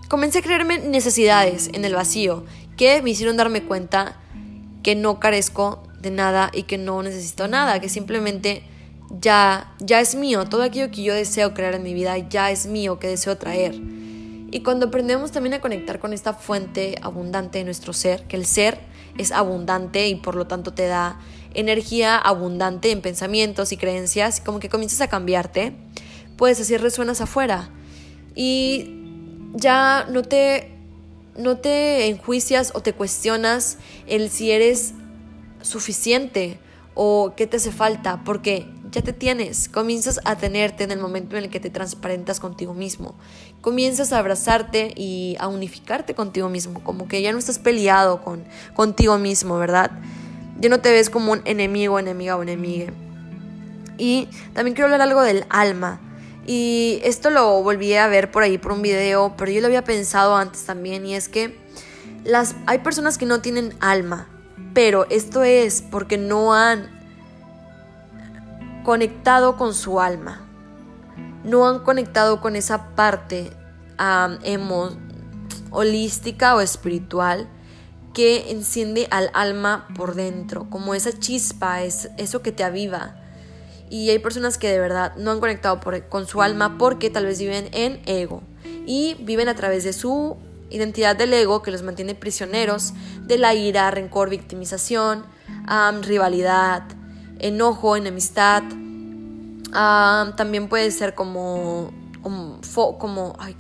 comencé 0.10 0.40
a 0.40 0.42
creerme 0.42 0.80
necesidades 0.80 1.70
en 1.72 1.86
el 1.86 1.94
vacío 1.94 2.44
que 2.78 3.02
me 3.02 3.10
hicieron 3.10 3.36
darme 3.36 3.64
cuenta 3.64 4.16
que 4.84 4.96
no 4.96 5.20
carezco 5.20 5.84
de 6.00 6.12
nada 6.12 6.52
y 6.54 6.64
que 6.64 6.78
no 6.78 7.04
necesito 7.04 7.48
nada, 7.48 7.82
que 7.82 7.90
simplemente 7.90 8.64
ya, 9.20 9.74
ya 9.80 10.00
es 10.00 10.16
mío, 10.16 10.46
todo 10.46 10.64
aquello 10.64 10.92
que 10.92 11.04
yo 11.04 11.14
deseo 11.14 11.54
crear 11.54 11.74
en 11.74 11.84
mi 11.84 11.94
vida 11.94 12.18
ya 12.18 12.52
es 12.52 12.68
mío, 12.68 13.00
que 13.00 13.08
deseo 13.08 13.38
traer. 13.38 13.76
Y 14.50 14.62
cuando 14.62 14.88
aprendemos 14.88 15.32
también 15.32 15.56
a 15.56 15.62
conectar 15.62 16.00
con 16.00 16.14
esta 16.14 16.34
fuente 16.34 16.96
abundante 17.02 17.58
de 17.58 17.66
nuestro 17.66 17.92
ser, 17.92 18.24
que 18.28 18.38
el 18.38 18.46
ser 18.46 18.80
es 19.18 19.32
abundante 19.32 20.08
y 20.08 20.16
por 20.16 20.36
lo 20.36 20.48
tanto 20.48 20.74
te 20.74 20.88
da 20.88 21.20
energía 21.54 22.18
abundante 22.18 22.92
en 22.92 23.02
pensamientos 23.02 23.72
y 23.72 23.78
creencias, 23.78 24.40
como 24.40 24.60
que 24.60 24.70
comienzas 24.70 25.02
a 25.02 25.08
cambiarte, 25.08 25.74
pues 26.38 26.62
así 26.62 26.78
resuenas 26.78 27.20
afuera. 27.20 27.70
Y 28.36 29.02
ya 29.54 30.06
no 30.10 30.22
te 30.22 30.77
no 31.38 31.58
te 31.58 32.08
enjuicias 32.08 32.72
o 32.74 32.82
te 32.82 32.94
cuestionas 32.94 33.78
el 34.08 34.30
si 34.30 34.52
eres 34.52 34.94
suficiente 35.62 36.60
o 36.96 37.34
qué 37.36 37.46
te 37.48 37.58
hace 37.58 37.72
falta, 37.72 38.24
porque 38.26 38.68
ya 38.92 39.02
te 39.02 39.14
tienes, 39.14 39.70
comienzas 39.70 40.20
a 40.24 40.36
tenerte 40.36 40.84
en 40.84 40.92
el 40.92 41.00
momento 41.00 41.38
en 41.38 41.44
el 41.44 41.50
que 41.50 41.60
te 41.60 41.70
transparentas 41.70 42.40
contigo 42.40 42.74
mismo, 42.74 43.16
comienzas 43.62 44.14
a 44.14 44.20
abrazarte 44.20 44.94
y 44.96 45.36
a 45.40 45.48
unificarte 45.48 46.16
contigo 46.16 46.50
mismo, 46.50 46.84
como 46.84 47.08
que 47.08 47.22
ya 47.22 47.32
no 47.32 47.38
estás 47.38 47.60
peleado 47.60 48.24
con 48.24 48.44
contigo 48.74 49.18
mismo, 49.18 49.58
¿verdad? 49.58 49.92
Ya 50.60 50.70
no 50.70 50.80
te 50.80 50.92
ves 50.92 51.10
como 51.10 51.34
un 51.34 51.42
enemigo, 51.46 52.00
enemiga 52.00 52.36
o 52.36 52.42
enemiga. 52.42 52.92
Y 54.00 54.28
también 54.54 54.74
quiero 54.74 54.86
hablar 54.86 55.02
algo 55.02 55.22
del 55.22 55.46
alma. 55.50 56.00
Y 56.48 57.02
esto 57.04 57.30
lo 57.30 57.62
volví 57.62 57.94
a 57.96 58.08
ver 58.08 58.32
por 58.32 58.42
ahí 58.42 58.58
por 58.58 58.72
un 58.72 58.82
video, 58.82 59.36
pero 59.38 59.52
yo 59.52 59.60
lo 59.60 59.68
había 59.68 59.84
pensado 59.84 60.38
antes 60.38 60.66
también 60.66 61.06
y 61.06 61.14
es 61.14 61.28
que 61.28 61.60
las, 62.24 62.56
hay 62.66 62.80
personas 62.80 63.18
que 63.18 63.26
no 63.26 63.42
tienen 63.42 63.76
alma, 63.82 64.30
pero 64.74 65.06
esto 65.10 65.44
es 65.44 65.82
porque 65.82 66.18
no 66.18 66.54
han 66.54 66.90
conectado 68.86 69.58
con 69.58 69.74
su 69.74 70.00
alma, 70.00 70.48
no 71.44 71.68
han 71.68 71.80
conectado 71.80 72.40
con 72.40 72.56
esa 72.56 72.96
parte 72.96 73.52
emo, 74.44 74.92
holística 75.70 76.56
o 76.56 76.62
espiritual 76.62 77.50
que 78.14 78.52
enciende 78.52 79.10
al 79.12 79.32
alma 79.34 79.90
por 79.98 80.16
dentro, 80.16 80.70
como 80.70 80.94
esa 80.94 81.12
chispa, 81.12 81.84
es 81.84 82.10
eso 82.16 82.42
que 82.42 82.54
te 82.54 82.64
aviva 82.64 83.27
y 83.90 84.10
hay 84.10 84.20
personas 84.20 84.58
que 84.58 84.70
de 84.70 84.80
verdad 84.80 85.16
no 85.16 85.32
han 85.32 85.40
conectado 85.40 85.80
con 86.10 86.28
su 86.28 86.42
alma 86.42 86.78
porque 86.78 87.10
tal 87.10 87.26
vez 87.26 87.40
viven 87.40 87.70
en 87.72 88.02
ego 88.06 88.44
y 88.86 89.16
viven 89.20 89.50
a 89.50 89.56
través 89.56 89.84
de 89.84 89.94
su 89.94 90.38
identidad 90.70 91.16
del 91.16 91.34
ego 91.34 91.62
que 91.62 91.72
los 91.72 91.84
mantiene 91.84 92.16
prisioneros 92.16 92.94
de 93.26 93.38
la 93.38 93.54
ira, 93.54 93.90
rencor, 93.92 94.30
victimización, 94.30 95.26
rivalidad, 96.02 96.84
enojo, 97.40 97.96
enemistad. 97.96 98.64
también 99.72 100.68
puede 100.68 100.92
ser 100.92 101.16
como 101.16 101.94
como, 102.98 103.36
ay, 103.40 103.56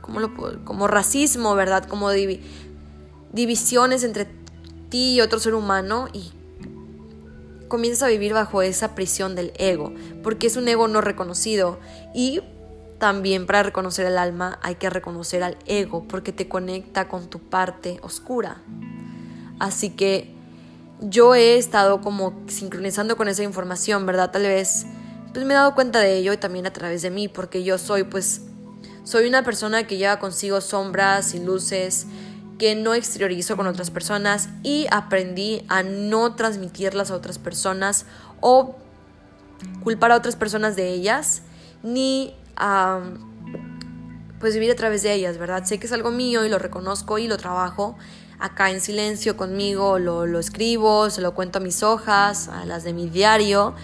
¿cómo, 0.00 0.20
lo 0.20 0.34
puedo? 0.34 0.62
como 0.64 0.86
racismo, 0.86 1.54
¿verdad? 1.54 1.84
Como 1.84 2.10
divisiones 3.32 4.04
entre 4.04 4.26
ti 4.90 5.14
y 5.14 5.20
otro 5.20 5.38
ser 5.38 5.54
humano 5.54 6.08
y 6.12 6.32
comienzas 7.70 8.02
a 8.02 8.08
vivir 8.08 8.34
bajo 8.34 8.60
esa 8.60 8.94
prisión 8.94 9.34
del 9.34 9.52
ego, 9.56 9.94
porque 10.22 10.48
es 10.48 10.56
un 10.56 10.68
ego 10.68 10.88
no 10.88 11.00
reconocido 11.00 11.78
y 12.14 12.42
también 12.98 13.46
para 13.46 13.62
reconocer 13.62 14.04
el 14.04 14.18
alma 14.18 14.58
hay 14.60 14.74
que 14.74 14.90
reconocer 14.90 15.42
al 15.42 15.56
ego, 15.66 16.04
porque 16.06 16.32
te 16.32 16.48
conecta 16.48 17.08
con 17.08 17.30
tu 17.30 17.38
parte 17.38 17.98
oscura. 18.02 18.60
Así 19.58 19.90
que 19.90 20.34
yo 21.00 21.34
he 21.34 21.56
estado 21.56 22.02
como 22.02 22.42
sincronizando 22.48 23.16
con 23.16 23.28
esa 23.28 23.42
información, 23.42 24.04
¿verdad? 24.04 24.30
Tal 24.32 24.42
vez 24.42 24.84
pues 25.32 25.46
me 25.46 25.54
he 25.54 25.56
dado 25.56 25.74
cuenta 25.74 26.00
de 26.00 26.18
ello 26.18 26.32
y 26.32 26.36
también 26.36 26.66
a 26.66 26.72
través 26.72 27.02
de 27.02 27.10
mí, 27.10 27.28
porque 27.28 27.62
yo 27.64 27.78
soy 27.78 28.02
pues 28.02 28.42
soy 29.04 29.26
una 29.26 29.44
persona 29.44 29.86
que 29.86 29.96
lleva 29.96 30.18
consigo 30.18 30.60
sombras 30.60 31.34
y 31.34 31.38
luces 31.38 32.06
que 32.60 32.74
no 32.74 32.92
exteriorizo 32.92 33.56
con 33.56 33.66
otras 33.66 33.90
personas 33.90 34.50
y 34.62 34.86
aprendí 34.90 35.64
a 35.68 35.82
no 35.82 36.34
transmitirlas 36.34 37.10
a 37.10 37.14
otras 37.14 37.38
personas 37.38 38.04
o 38.40 38.76
culpar 39.82 40.12
a 40.12 40.16
otras 40.16 40.36
personas 40.36 40.76
de 40.76 40.92
ellas, 40.92 41.40
ni 41.82 42.34
pues 44.38 44.52
vivir 44.52 44.70
a 44.70 44.74
través 44.74 45.02
de 45.02 45.14
ellas, 45.14 45.38
¿verdad? 45.38 45.64
Sé 45.64 45.80
que 45.80 45.86
es 45.86 45.92
algo 45.94 46.10
mío 46.10 46.44
y 46.44 46.50
lo 46.50 46.58
reconozco 46.58 47.16
y 47.16 47.28
lo 47.28 47.38
trabajo 47.38 47.96
acá 48.38 48.70
en 48.70 48.82
silencio 48.82 49.38
conmigo, 49.38 49.98
lo, 49.98 50.26
lo 50.26 50.38
escribo, 50.38 51.08
se 51.08 51.22
lo 51.22 51.32
cuento 51.32 51.60
a 51.60 51.62
mis 51.62 51.82
hojas, 51.82 52.48
a 52.48 52.66
las 52.66 52.84
de 52.84 52.92
mi 52.92 53.08
diario, 53.08 53.74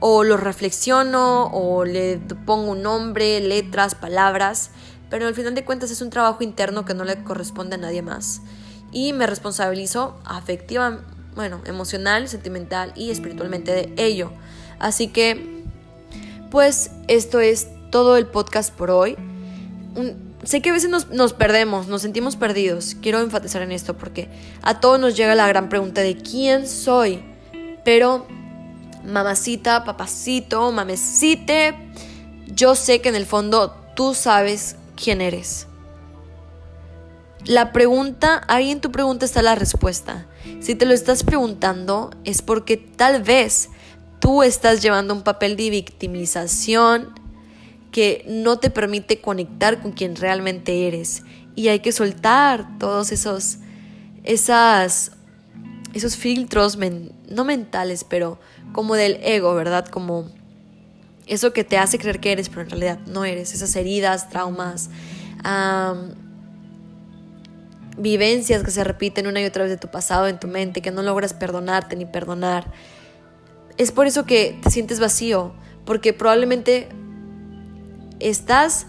o 0.00 0.24
lo 0.24 0.36
reflexiono, 0.36 1.52
o 1.52 1.84
le 1.84 2.18
pongo 2.44 2.72
un 2.72 2.82
nombre, 2.82 3.38
letras, 3.38 3.94
palabras, 3.94 4.70
pero 5.14 5.28
al 5.28 5.34
final 5.36 5.54
de 5.54 5.64
cuentas 5.64 5.92
es 5.92 6.00
un 6.00 6.10
trabajo 6.10 6.42
interno 6.42 6.84
que 6.84 6.92
no 6.92 7.04
le 7.04 7.22
corresponde 7.22 7.76
a 7.76 7.78
nadie 7.78 8.02
más. 8.02 8.40
Y 8.90 9.12
me 9.12 9.28
responsabilizo 9.28 10.18
afectiva, 10.24 11.04
bueno, 11.36 11.60
emocional, 11.66 12.26
sentimental 12.28 12.92
y 12.96 13.10
espiritualmente 13.10 13.70
de 13.70 13.94
ello. 13.96 14.32
Así 14.80 15.06
que, 15.06 15.62
pues 16.50 16.90
esto 17.06 17.38
es 17.38 17.68
todo 17.92 18.16
el 18.16 18.26
podcast 18.26 18.74
por 18.74 18.90
hoy 18.90 19.16
sé 20.42 20.60
que 20.60 20.70
a 20.70 20.72
veces 20.72 20.90
nos, 20.90 21.32
perdemos, 21.32 21.86
nos 21.86 22.02
sentimos 22.02 22.34
perdidos. 22.34 22.96
Quiero 23.00 23.20
enfatizar 23.20 23.62
en 23.62 23.70
esto 23.70 23.96
porque 23.96 24.28
a 24.62 24.80
todos 24.80 24.98
nos 24.98 25.16
llega 25.16 25.36
la 25.36 25.46
gran 25.46 25.68
pregunta 25.68 26.00
de 26.00 26.16
quién 26.16 26.66
soy. 26.66 27.22
Pero, 27.84 28.26
mamacita, 29.04 29.84
papacito, 29.84 30.72
mamecite, 30.72 31.76
yo 32.48 32.74
sé 32.74 33.00
que 33.00 33.10
en 33.10 33.14
el 33.14 33.26
fondo 33.26 33.76
tú 33.94 34.12
sabes 34.12 34.74
quién 34.96 35.20
eres. 35.20 35.66
La 37.46 37.72
pregunta, 37.72 38.42
ahí 38.48 38.70
en 38.70 38.80
tu 38.80 38.90
pregunta 38.90 39.26
está 39.26 39.42
la 39.42 39.54
respuesta. 39.54 40.26
Si 40.60 40.74
te 40.74 40.86
lo 40.86 40.94
estás 40.94 41.24
preguntando 41.24 42.10
es 42.24 42.40
porque 42.40 42.76
tal 42.76 43.22
vez 43.22 43.68
tú 44.18 44.42
estás 44.42 44.82
llevando 44.82 45.12
un 45.12 45.22
papel 45.22 45.56
de 45.56 45.68
victimización, 45.68 47.12
que 47.94 48.24
no 48.26 48.58
te 48.58 48.70
permite 48.70 49.20
conectar 49.20 49.80
con 49.80 49.92
quien 49.92 50.16
realmente 50.16 50.88
eres. 50.88 51.22
Y 51.54 51.68
hay 51.68 51.78
que 51.78 51.92
soltar 51.92 52.76
todos 52.80 53.12
esos, 53.12 53.58
esas, 54.24 55.12
esos 55.92 56.16
filtros, 56.16 56.76
no 57.28 57.44
mentales, 57.44 58.02
pero 58.02 58.40
como 58.72 58.96
del 58.96 59.20
ego, 59.22 59.54
¿verdad? 59.54 59.86
Como 59.86 60.28
eso 61.26 61.52
que 61.52 61.64
te 61.64 61.78
hace 61.78 61.98
creer 61.98 62.20
que 62.20 62.32
eres, 62.32 62.48
pero 62.48 62.62
en 62.62 62.70
realidad 62.70 62.98
no 63.06 63.24
eres. 63.24 63.54
Esas 63.54 63.74
heridas, 63.76 64.28
traumas, 64.28 64.90
vivencias 67.96 68.62
que 68.62 68.70
se 68.70 68.84
repiten 68.84 69.26
una 69.26 69.40
y 69.40 69.44
otra 69.44 69.64
vez 69.64 69.70
de 69.70 69.78
tu 69.78 69.88
pasado 69.88 70.26
en 70.28 70.38
tu 70.38 70.48
mente, 70.48 70.82
que 70.82 70.90
no 70.90 71.02
logras 71.02 71.34
perdonarte 71.34 71.96
ni 71.96 72.06
perdonar. 72.06 72.72
Es 73.76 73.92
por 73.92 74.06
eso 74.06 74.24
que 74.24 74.58
te 74.62 74.70
sientes 74.70 75.00
vacío, 75.00 75.54
porque 75.84 76.12
probablemente 76.12 76.88
estás 78.20 78.86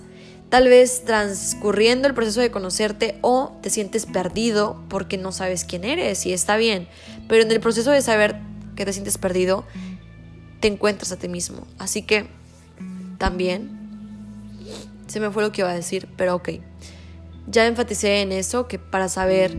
tal 0.49 0.67
vez 0.67 1.03
transcurriendo 1.05 2.07
el 2.07 2.13
proceso 2.13 2.39
de 2.39 2.51
conocerte 2.51 3.17
o 3.21 3.57
te 3.61 3.69
sientes 3.69 4.05
perdido 4.05 4.83
porque 4.89 5.17
no 5.17 5.31
sabes 5.31 5.65
quién 5.65 5.83
eres 5.83 6.25
y 6.25 6.33
está 6.33 6.55
bien, 6.55 6.87
pero 7.27 7.43
en 7.43 7.51
el 7.51 7.59
proceso 7.59 7.91
de 7.91 8.01
saber 8.01 8.37
que 8.75 8.85
te 8.85 8.93
sientes 8.93 9.17
perdido, 9.17 9.65
te 10.59 10.67
encuentras 10.67 11.11
a 11.11 11.17
ti 11.17 11.27
mismo. 11.27 11.65
Así 11.77 12.01
que 12.01 12.27
también, 13.17 13.69
se 15.07 15.19
me 15.19 15.31
fue 15.31 15.43
lo 15.43 15.51
que 15.51 15.61
iba 15.61 15.69
a 15.69 15.75
decir, 15.75 16.07
pero 16.17 16.35
ok, 16.35 16.49
ya 17.47 17.67
enfaticé 17.67 18.21
en 18.21 18.31
eso, 18.31 18.67
que 18.67 18.79
para 18.79 19.07
saber 19.09 19.55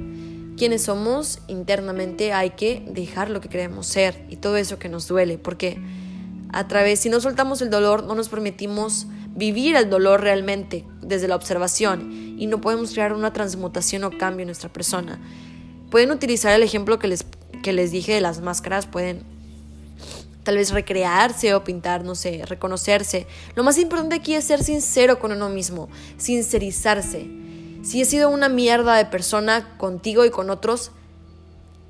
quiénes 0.56 0.84
somos 0.84 1.40
internamente 1.48 2.32
hay 2.32 2.50
que 2.50 2.82
dejar 2.90 3.30
lo 3.30 3.40
que 3.40 3.48
queremos 3.48 3.86
ser 3.86 4.26
y 4.28 4.36
todo 4.36 4.56
eso 4.56 4.78
que 4.78 4.88
nos 4.88 5.06
duele, 5.06 5.38
porque 5.38 5.78
a 6.52 6.66
través, 6.68 7.00
si 7.00 7.08
no 7.08 7.20
soltamos 7.20 7.60
el 7.62 7.70
dolor, 7.70 8.04
no 8.04 8.14
nos 8.14 8.28
permitimos 8.28 9.06
vivir 9.34 9.76
el 9.76 9.90
dolor 9.90 10.22
realmente 10.22 10.84
desde 11.02 11.28
la 11.28 11.36
observación 11.36 12.36
y 12.38 12.46
no 12.46 12.60
podemos 12.60 12.92
crear 12.92 13.12
una 13.12 13.32
transmutación 13.32 14.04
o 14.04 14.10
cambio 14.10 14.42
en 14.42 14.48
nuestra 14.48 14.72
persona. 14.72 15.20
Pueden 15.90 16.10
utilizar 16.10 16.52
el 16.54 16.62
ejemplo 16.62 16.98
que 16.98 17.08
les, 17.08 17.26
que 17.62 17.72
les 17.72 17.92
dije 17.92 18.14
de 18.14 18.20
las 18.20 18.40
máscaras, 18.40 18.86
pueden 18.86 19.35
tal 20.46 20.58
vez 20.58 20.70
recrearse 20.70 21.56
o 21.56 21.64
pintar, 21.64 22.04
no 22.04 22.14
sé, 22.14 22.42
reconocerse. 22.46 23.26
Lo 23.56 23.64
más 23.64 23.78
importante 23.78 24.14
aquí 24.14 24.32
es 24.32 24.44
ser 24.44 24.62
sincero 24.62 25.18
con 25.18 25.32
uno 25.32 25.48
mismo, 25.48 25.88
sincerizarse. 26.18 27.26
Si 27.82 28.00
he 28.00 28.04
sido 28.04 28.30
una 28.30 28.48
mierda 28.48 28.94
de 28.94 29.06
persona 29.06 29.76
contigo 29.76 30.24
y 30.24 30.30
con 30.30 30.50
otros, 30.50 30.92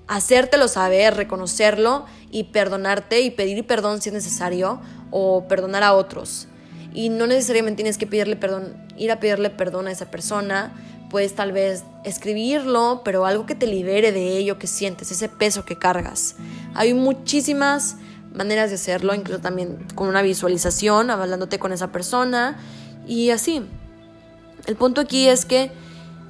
hacértelo 0.07 0.69
saber, 0.69 1.17
reconocerlo 1.17 2.07
y 2.31 2.45
perdonarte 2.45 3.21
y 3.21 3.31
pedir 3.31 3.67
perdón 3.67 4.01
si 4.01 4.09
es 4.09 4.15
necesario 4.15 4.81
o 5.11 5.47
perdonar 5.49 5.83
a 5.83 5.93
otros 5.93 6.49
y 6.95 7.11
no 7.11 7.27
necesariamente 7.27 7.83
tienes 7.83 7.99
que 7.99 8.07
pedirle 8.07 8.37
perdón, 8.37 8.75
ir 8.97 9.13
a 9.13 9.21
pedirle 9.21 9.51
perdón 9.51 9.87
a 9.87 9.91
esa 9.91 10.11
persona, 10.11 10.73
puedes 11.11 11.35
tal 11.35 11.53
vez 11.53 11.85
escribirlo, 12.05 13.03
pero 13.05 13.27
algo 13.27 13.45
que 13.45 13.55
te 13.55 13.67
libere 13.67 14.13
de 14.13 14.39
ello 14.39 14.59
que 14.59 14.67
sientes, 14.67 15.13
ese 15.13 15.29
peso 15.29 15.67
que 15.67 15.77
cargas. 15.77 16.37
Hay 16.75 16.95
muchísimas 16.95 17.97
maneras 18.35 18.71
de 18.71 18.77
hacerlo, 18.77 19.15
incluso 19.15 19.41
también 19.41 19.87
con 19.95 20.09
una 20.09 20.23
visualización, 20.23 21.11
hablándote 21.11 21.59
con 21.59 21.73
esa 21.73 21.93
persona 21.93 22.59
y 23.07 23.31
así. 23.31 23.63
El 24.67 24.77
punto 24.77 25.01
aquí 25.01 25.29
es 25.29 25.45
que 25.45 25.71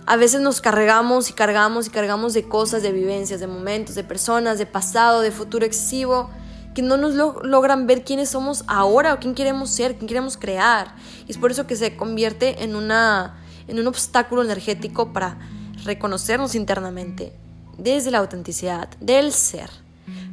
a 0.07 0.16
veces 0.16 0.40
nos 0.40 0.61
cargamos 0.61 1.30
y 1.30 1.32
cargamos 1.32 1.86
y 1.86 1.90
cargamos 1.90 2.34
de 2.34 2.44
cosas, 2.44 2.82
de 2.82 2.92
vivencias, 2.92 3.40
de 3.40 3.47
momentos, 3.47 3.94
de 3.94 4.05
personas, 4.05 4.59
de 4.59 4.66
pasado, 4.66 5.20
de 5.20 5.30
futuro 5.30 5.66
excesivo 5.66 6.30
que 6.76 6.82
no 6.82 6.99
nos 6.99 7.14
logran 7.14 7.86
ver 7.86 8.05
quiénes 8.05 8.28
somos 8.28 8.62
ahora 8.66 9.14
o 9.14 9.18
quién 9.18 9.34
queremos 9.34 9.70
ser, 9.70 9.97
quién 9.97 10.09
queremos 10.09 10.36
crear. 10.36 10.94
Y 11.26 11.30
es 11.30 11.38
por 11.38 11.51
eso 11.51 11.66
que 11.66 11.74
se 11.74 11.97
convierte 11.97 12.62
en, 12.62 12.76
una, 12.76 13.42
en 13.66 13.80
un 13.80 13.86
obstáculo 13.86 14.44
energético 14.44 15.11
para 15.11 15.38
reconocernos 15.84 16.55
internamente 16.55 17.32
desde 17.78 18.11
la 18.11 18.18
autenticidad 18.18 18.90
del 19.01 19.32
ser. 19.32 19.70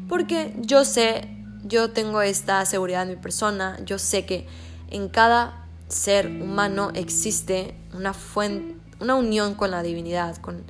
Porque 0.09 0.53
yo 0.59 0.84
sé, 0.84 1.30
yo 1.64 1.91
tengo 1.91 2.22
esta 2.22 2.66
seguridad 2.66 3.03
en 3.03 3.09
mi 3.09 3.16
persona, 3.16 3.80
yo 3.86 3.97
sé 3.97 4.26
que 4.26 4.47
en 4.89 5.09
cada 5.09 5.66
ser 5.88 6.28
humano 6.28 6.91
existe 6.93 7.76
una 7.93 8.14
fuente, 8.14 8.76
una 8.99 9.16
unión 9.16 9.55
con 9.55 9.72
la 9.72 9.84
divinidad, 9.84 10.38
con, 10.38 10.64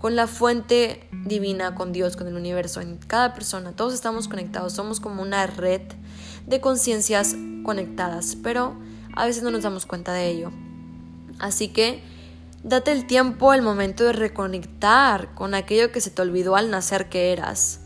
con 0.00 0.16
la 0.16 0.26
fuente 0.26 1.08
divina, 1.24 1.74
con 1.74 1.92
Dios, 1.92 2.16
con 2.16 2.26
el 2.26 2.34
universo, 2.34 2.80
en 2.80 2.96
cada 2.98 3.34
persona. 3.34 3.72
Todos 3.72 3.94
estamos 3.94 4.28
conectados, 4.28 4.72
somos 4.72 5.00
como 5.00 5.22
una 5.22 5.46
red 5.46 5.82
de 6.46 6.60
conciencias 6.60 7.34
conectadas, 7.64 8.36
pero 8.42 8.76
a 9.14 9.26
veces 9.26 9.42
no 9.42 9.50
nos 9.50 9.62
damos 9.62 9.86
cuenta 9.86 10.12
de 10.12 10.28
ello. 10.28 10.52
Así 11.38 11.68
que 11.68 12.02
date 12.62 12.92
el 12.92 13.06
tiempo, 13.06 13.52
el 13.52 13.62
momento 13.62 14.04
de 14.04 14.12
reconectar 14.12 15.34
con 15.34 15.54
aquello 15.54 15.92
que 15.92 16.00
se 16.00 16.10
te 16.10 16.22
olvidó 16.22 16.56
al 16.56 16.70
nacer 16.70 17.08
que 17.08 17.32
eras, 17.32 17.80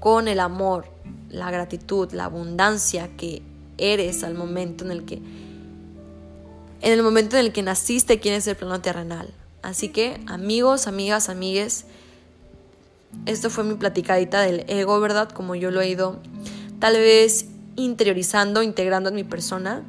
con 0.00 0.28
el 0.28 0.40
amor, 0.40 0.95
la 1.28 1.50
gratitud, 1.50 2.12
la 2.12 2.24
abundancia 2.24 3.16
que 3.16 3.42
eres 3.78 4.24
al 4.24 4.34
momento 4.34 4.84
en 4.84 4.90
el 4.90 5.04
que 5.04 5.20
en 6.80 6.92
el 6.92 7.02
momento 7.02 7.36
en 7.36 7.46
el 7.46 7.52
que 7.52 7.62
naciste 7.62 8.14
aquí 8.14 8.28
en 8.28 8.40
el 8.46 8.56
plano 8.56 8.80
terrenal. 8.80 9.32
Así 9.62 9.88
que, 9.88 10.20
amigos, 10.26 10.86
amigas, 10.86 11.28
amigues, 11.28 11.86
esto 13.24 13.50
fue 13.50 13.64
mi 13.64 13.74
platicadita 13.74 14.40
del 14.40 14.64
ego, 14.68 15.00
¿verdad? 15.00 15.30
Como 15.30 15.54
yo 15.54 15.70
lo 15.70 15.80
he 15.80 15.88
ido 15.88 16.20
tal 16.78 16.94
vez 16.94 17.46
interiorizando, 17.76 18.62
integrando 18.62 19.08
en 19.08 19.14
mi 19.14 19.24
persona. 19.24 19.82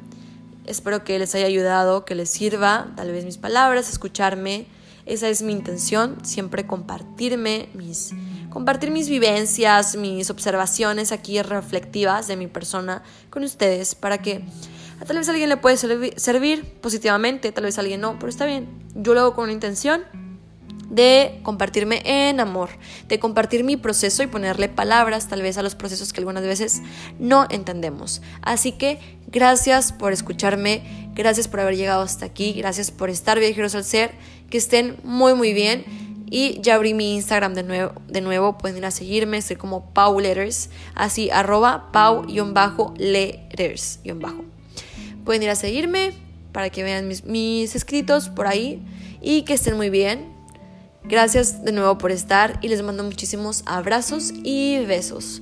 Espero 0.66 1.04
que 1.04 1.18
les 1.18 1.34
haya 1.34 1.46
ayudado, 1.46 2.04
que 2.04 2.14
les 2.14 2.30
sirva, 2.30 2.92
tal 2.96 3.12
vez 3.12 3.24
mis 3.24 3.38
palabras, 3.38 3.88
escucharme. 3.88 4.66
Esa 5.06 5.28
es 5.28 5.42
mi 5.42 5.52
intención, 5.52 6.18
siempre 6.22 6.66
compartirme 6.66 7.68
mis 7.74 8.12
compartir 8.58 8.90
mis 8.90 9.08
vivencias, 9.08 9.94
mis 9.94 10.30
observaciones 10.30 11.12
aquí 11.12 11.40
reflectivas 11.40 12.26
de 12.26 12.34
mi 12.34 12.48
persona 12.48 13.04
con 13.30 13.44
ustedes 13.44 13.94
para 13.94 14.18
que 14.18 14.42
tal 15.06 15.16
vez 15.16 15.28
a 15.28 15.30
alguien 15.30 15.48
le 15.48 15.58
puede 15.58 15.76
servir 15.76 16.64
positivamente, 16.80 17.52
tal 17.52 17.62
vez 17.62 17.78
a 17.78 17.82
alguien 17.82 18.00
no, 18.00 18.18
pero 18.18 18.28
está 18.28 18.46
bien. 18.46 18.68
Yo 18.96 19.14
lo 19.14 19.20
hago 19.20 19.34
con 19.36 19.44
una 19.44 19.52
intención 19.52 20.02
de 20.90 21.38
compartirme 21.44 22.02
en 22.04 22.40
amor, 22.40 22.70
de 23.06 23.20
compartir 23.20 23.62
mi 23.62 23.76
proceso 23.76 24.24
y 24.24 24.26
ponerle 24.26 24.68
palabras 24.68 25.28
tal 25.28 25.40
vez 25.40 25.56
a 25.56 25.62
los 25.62 25.76
procesos 25.76 26.12
que 26.12 26.18
algunas 26.18 26.42
veces 26.42 26.82
no 27.20 27.46
entendemos. 27.50 28.22
Así 28.42 28.72
que 28.72 28.98
gracias 29.28 29.92
por 29.92 30.12
escucharme, 30.12 31.12
gracias 31.14 31.46
por 31.46 31.60
haber 31.60 31.76
llegado 31.76 32.02
hasta 32.02 32.26
aquí, 32.26 32.54
gracias 32.54 32.90
por 32.90 33.08
estar 33.08 33.38
viajeros 33.38 33.76
al 33.76 33.84
ser, 33.84 34.10
que 34.50 34.58
estén 34.58 34.96
muy 35.04 35.34
muy 35.34 35.52
bien. 35.52 36.07
Y 36.30 36.60
ya 36.60 36.74
abrí 36.74 36.94
mi 36.94 37.14
Instagram 37.14 37.54
de 37.54 37.62
nuevo, 37.62 37.92
de 38.06 38.20
nuevo 38.20 38.58
pueden 38.58 38.78
ir 38.78 38.84
a 38.84 38.90
seguirme, 38.90 39.38
estoy 39.38 39.56
como 39.56 39.92
Pau 39.92 40.20
Letters, 40.20 40.70
así 40.94 41.30
arroba 41.30 41.90
Pau-Letters. 41.92 44.00
Pueden 45.24 45.42
ir 45.42 45.50
a 45.50 45.54
seguirme 45.54 46.12
para 46.52 46.70
que 46.70 46.82
vean 46.82 47.08
mis, 47.08 47.74
escritos 47.74 48.28
por 48.28 48.46
ahí 48.46 48.82
y 49.20 49.42
que 49.42 49.54
estén 49.54 49.76
muy 49.76 49.90
bien, 49.90 50.36
Gracias 51.04 51.64
de 51.64 51.72
nuevo 51.72 51.96
por 51.96 52.10
estar 52.10 52.58
y 52.60 52.68
les 52.68 52.82
mando 52.82 53.02
muchísimos 53.02 53.62
abrazos 53.64 54.30
y 54.42 54.84
besos. 54.84 55.40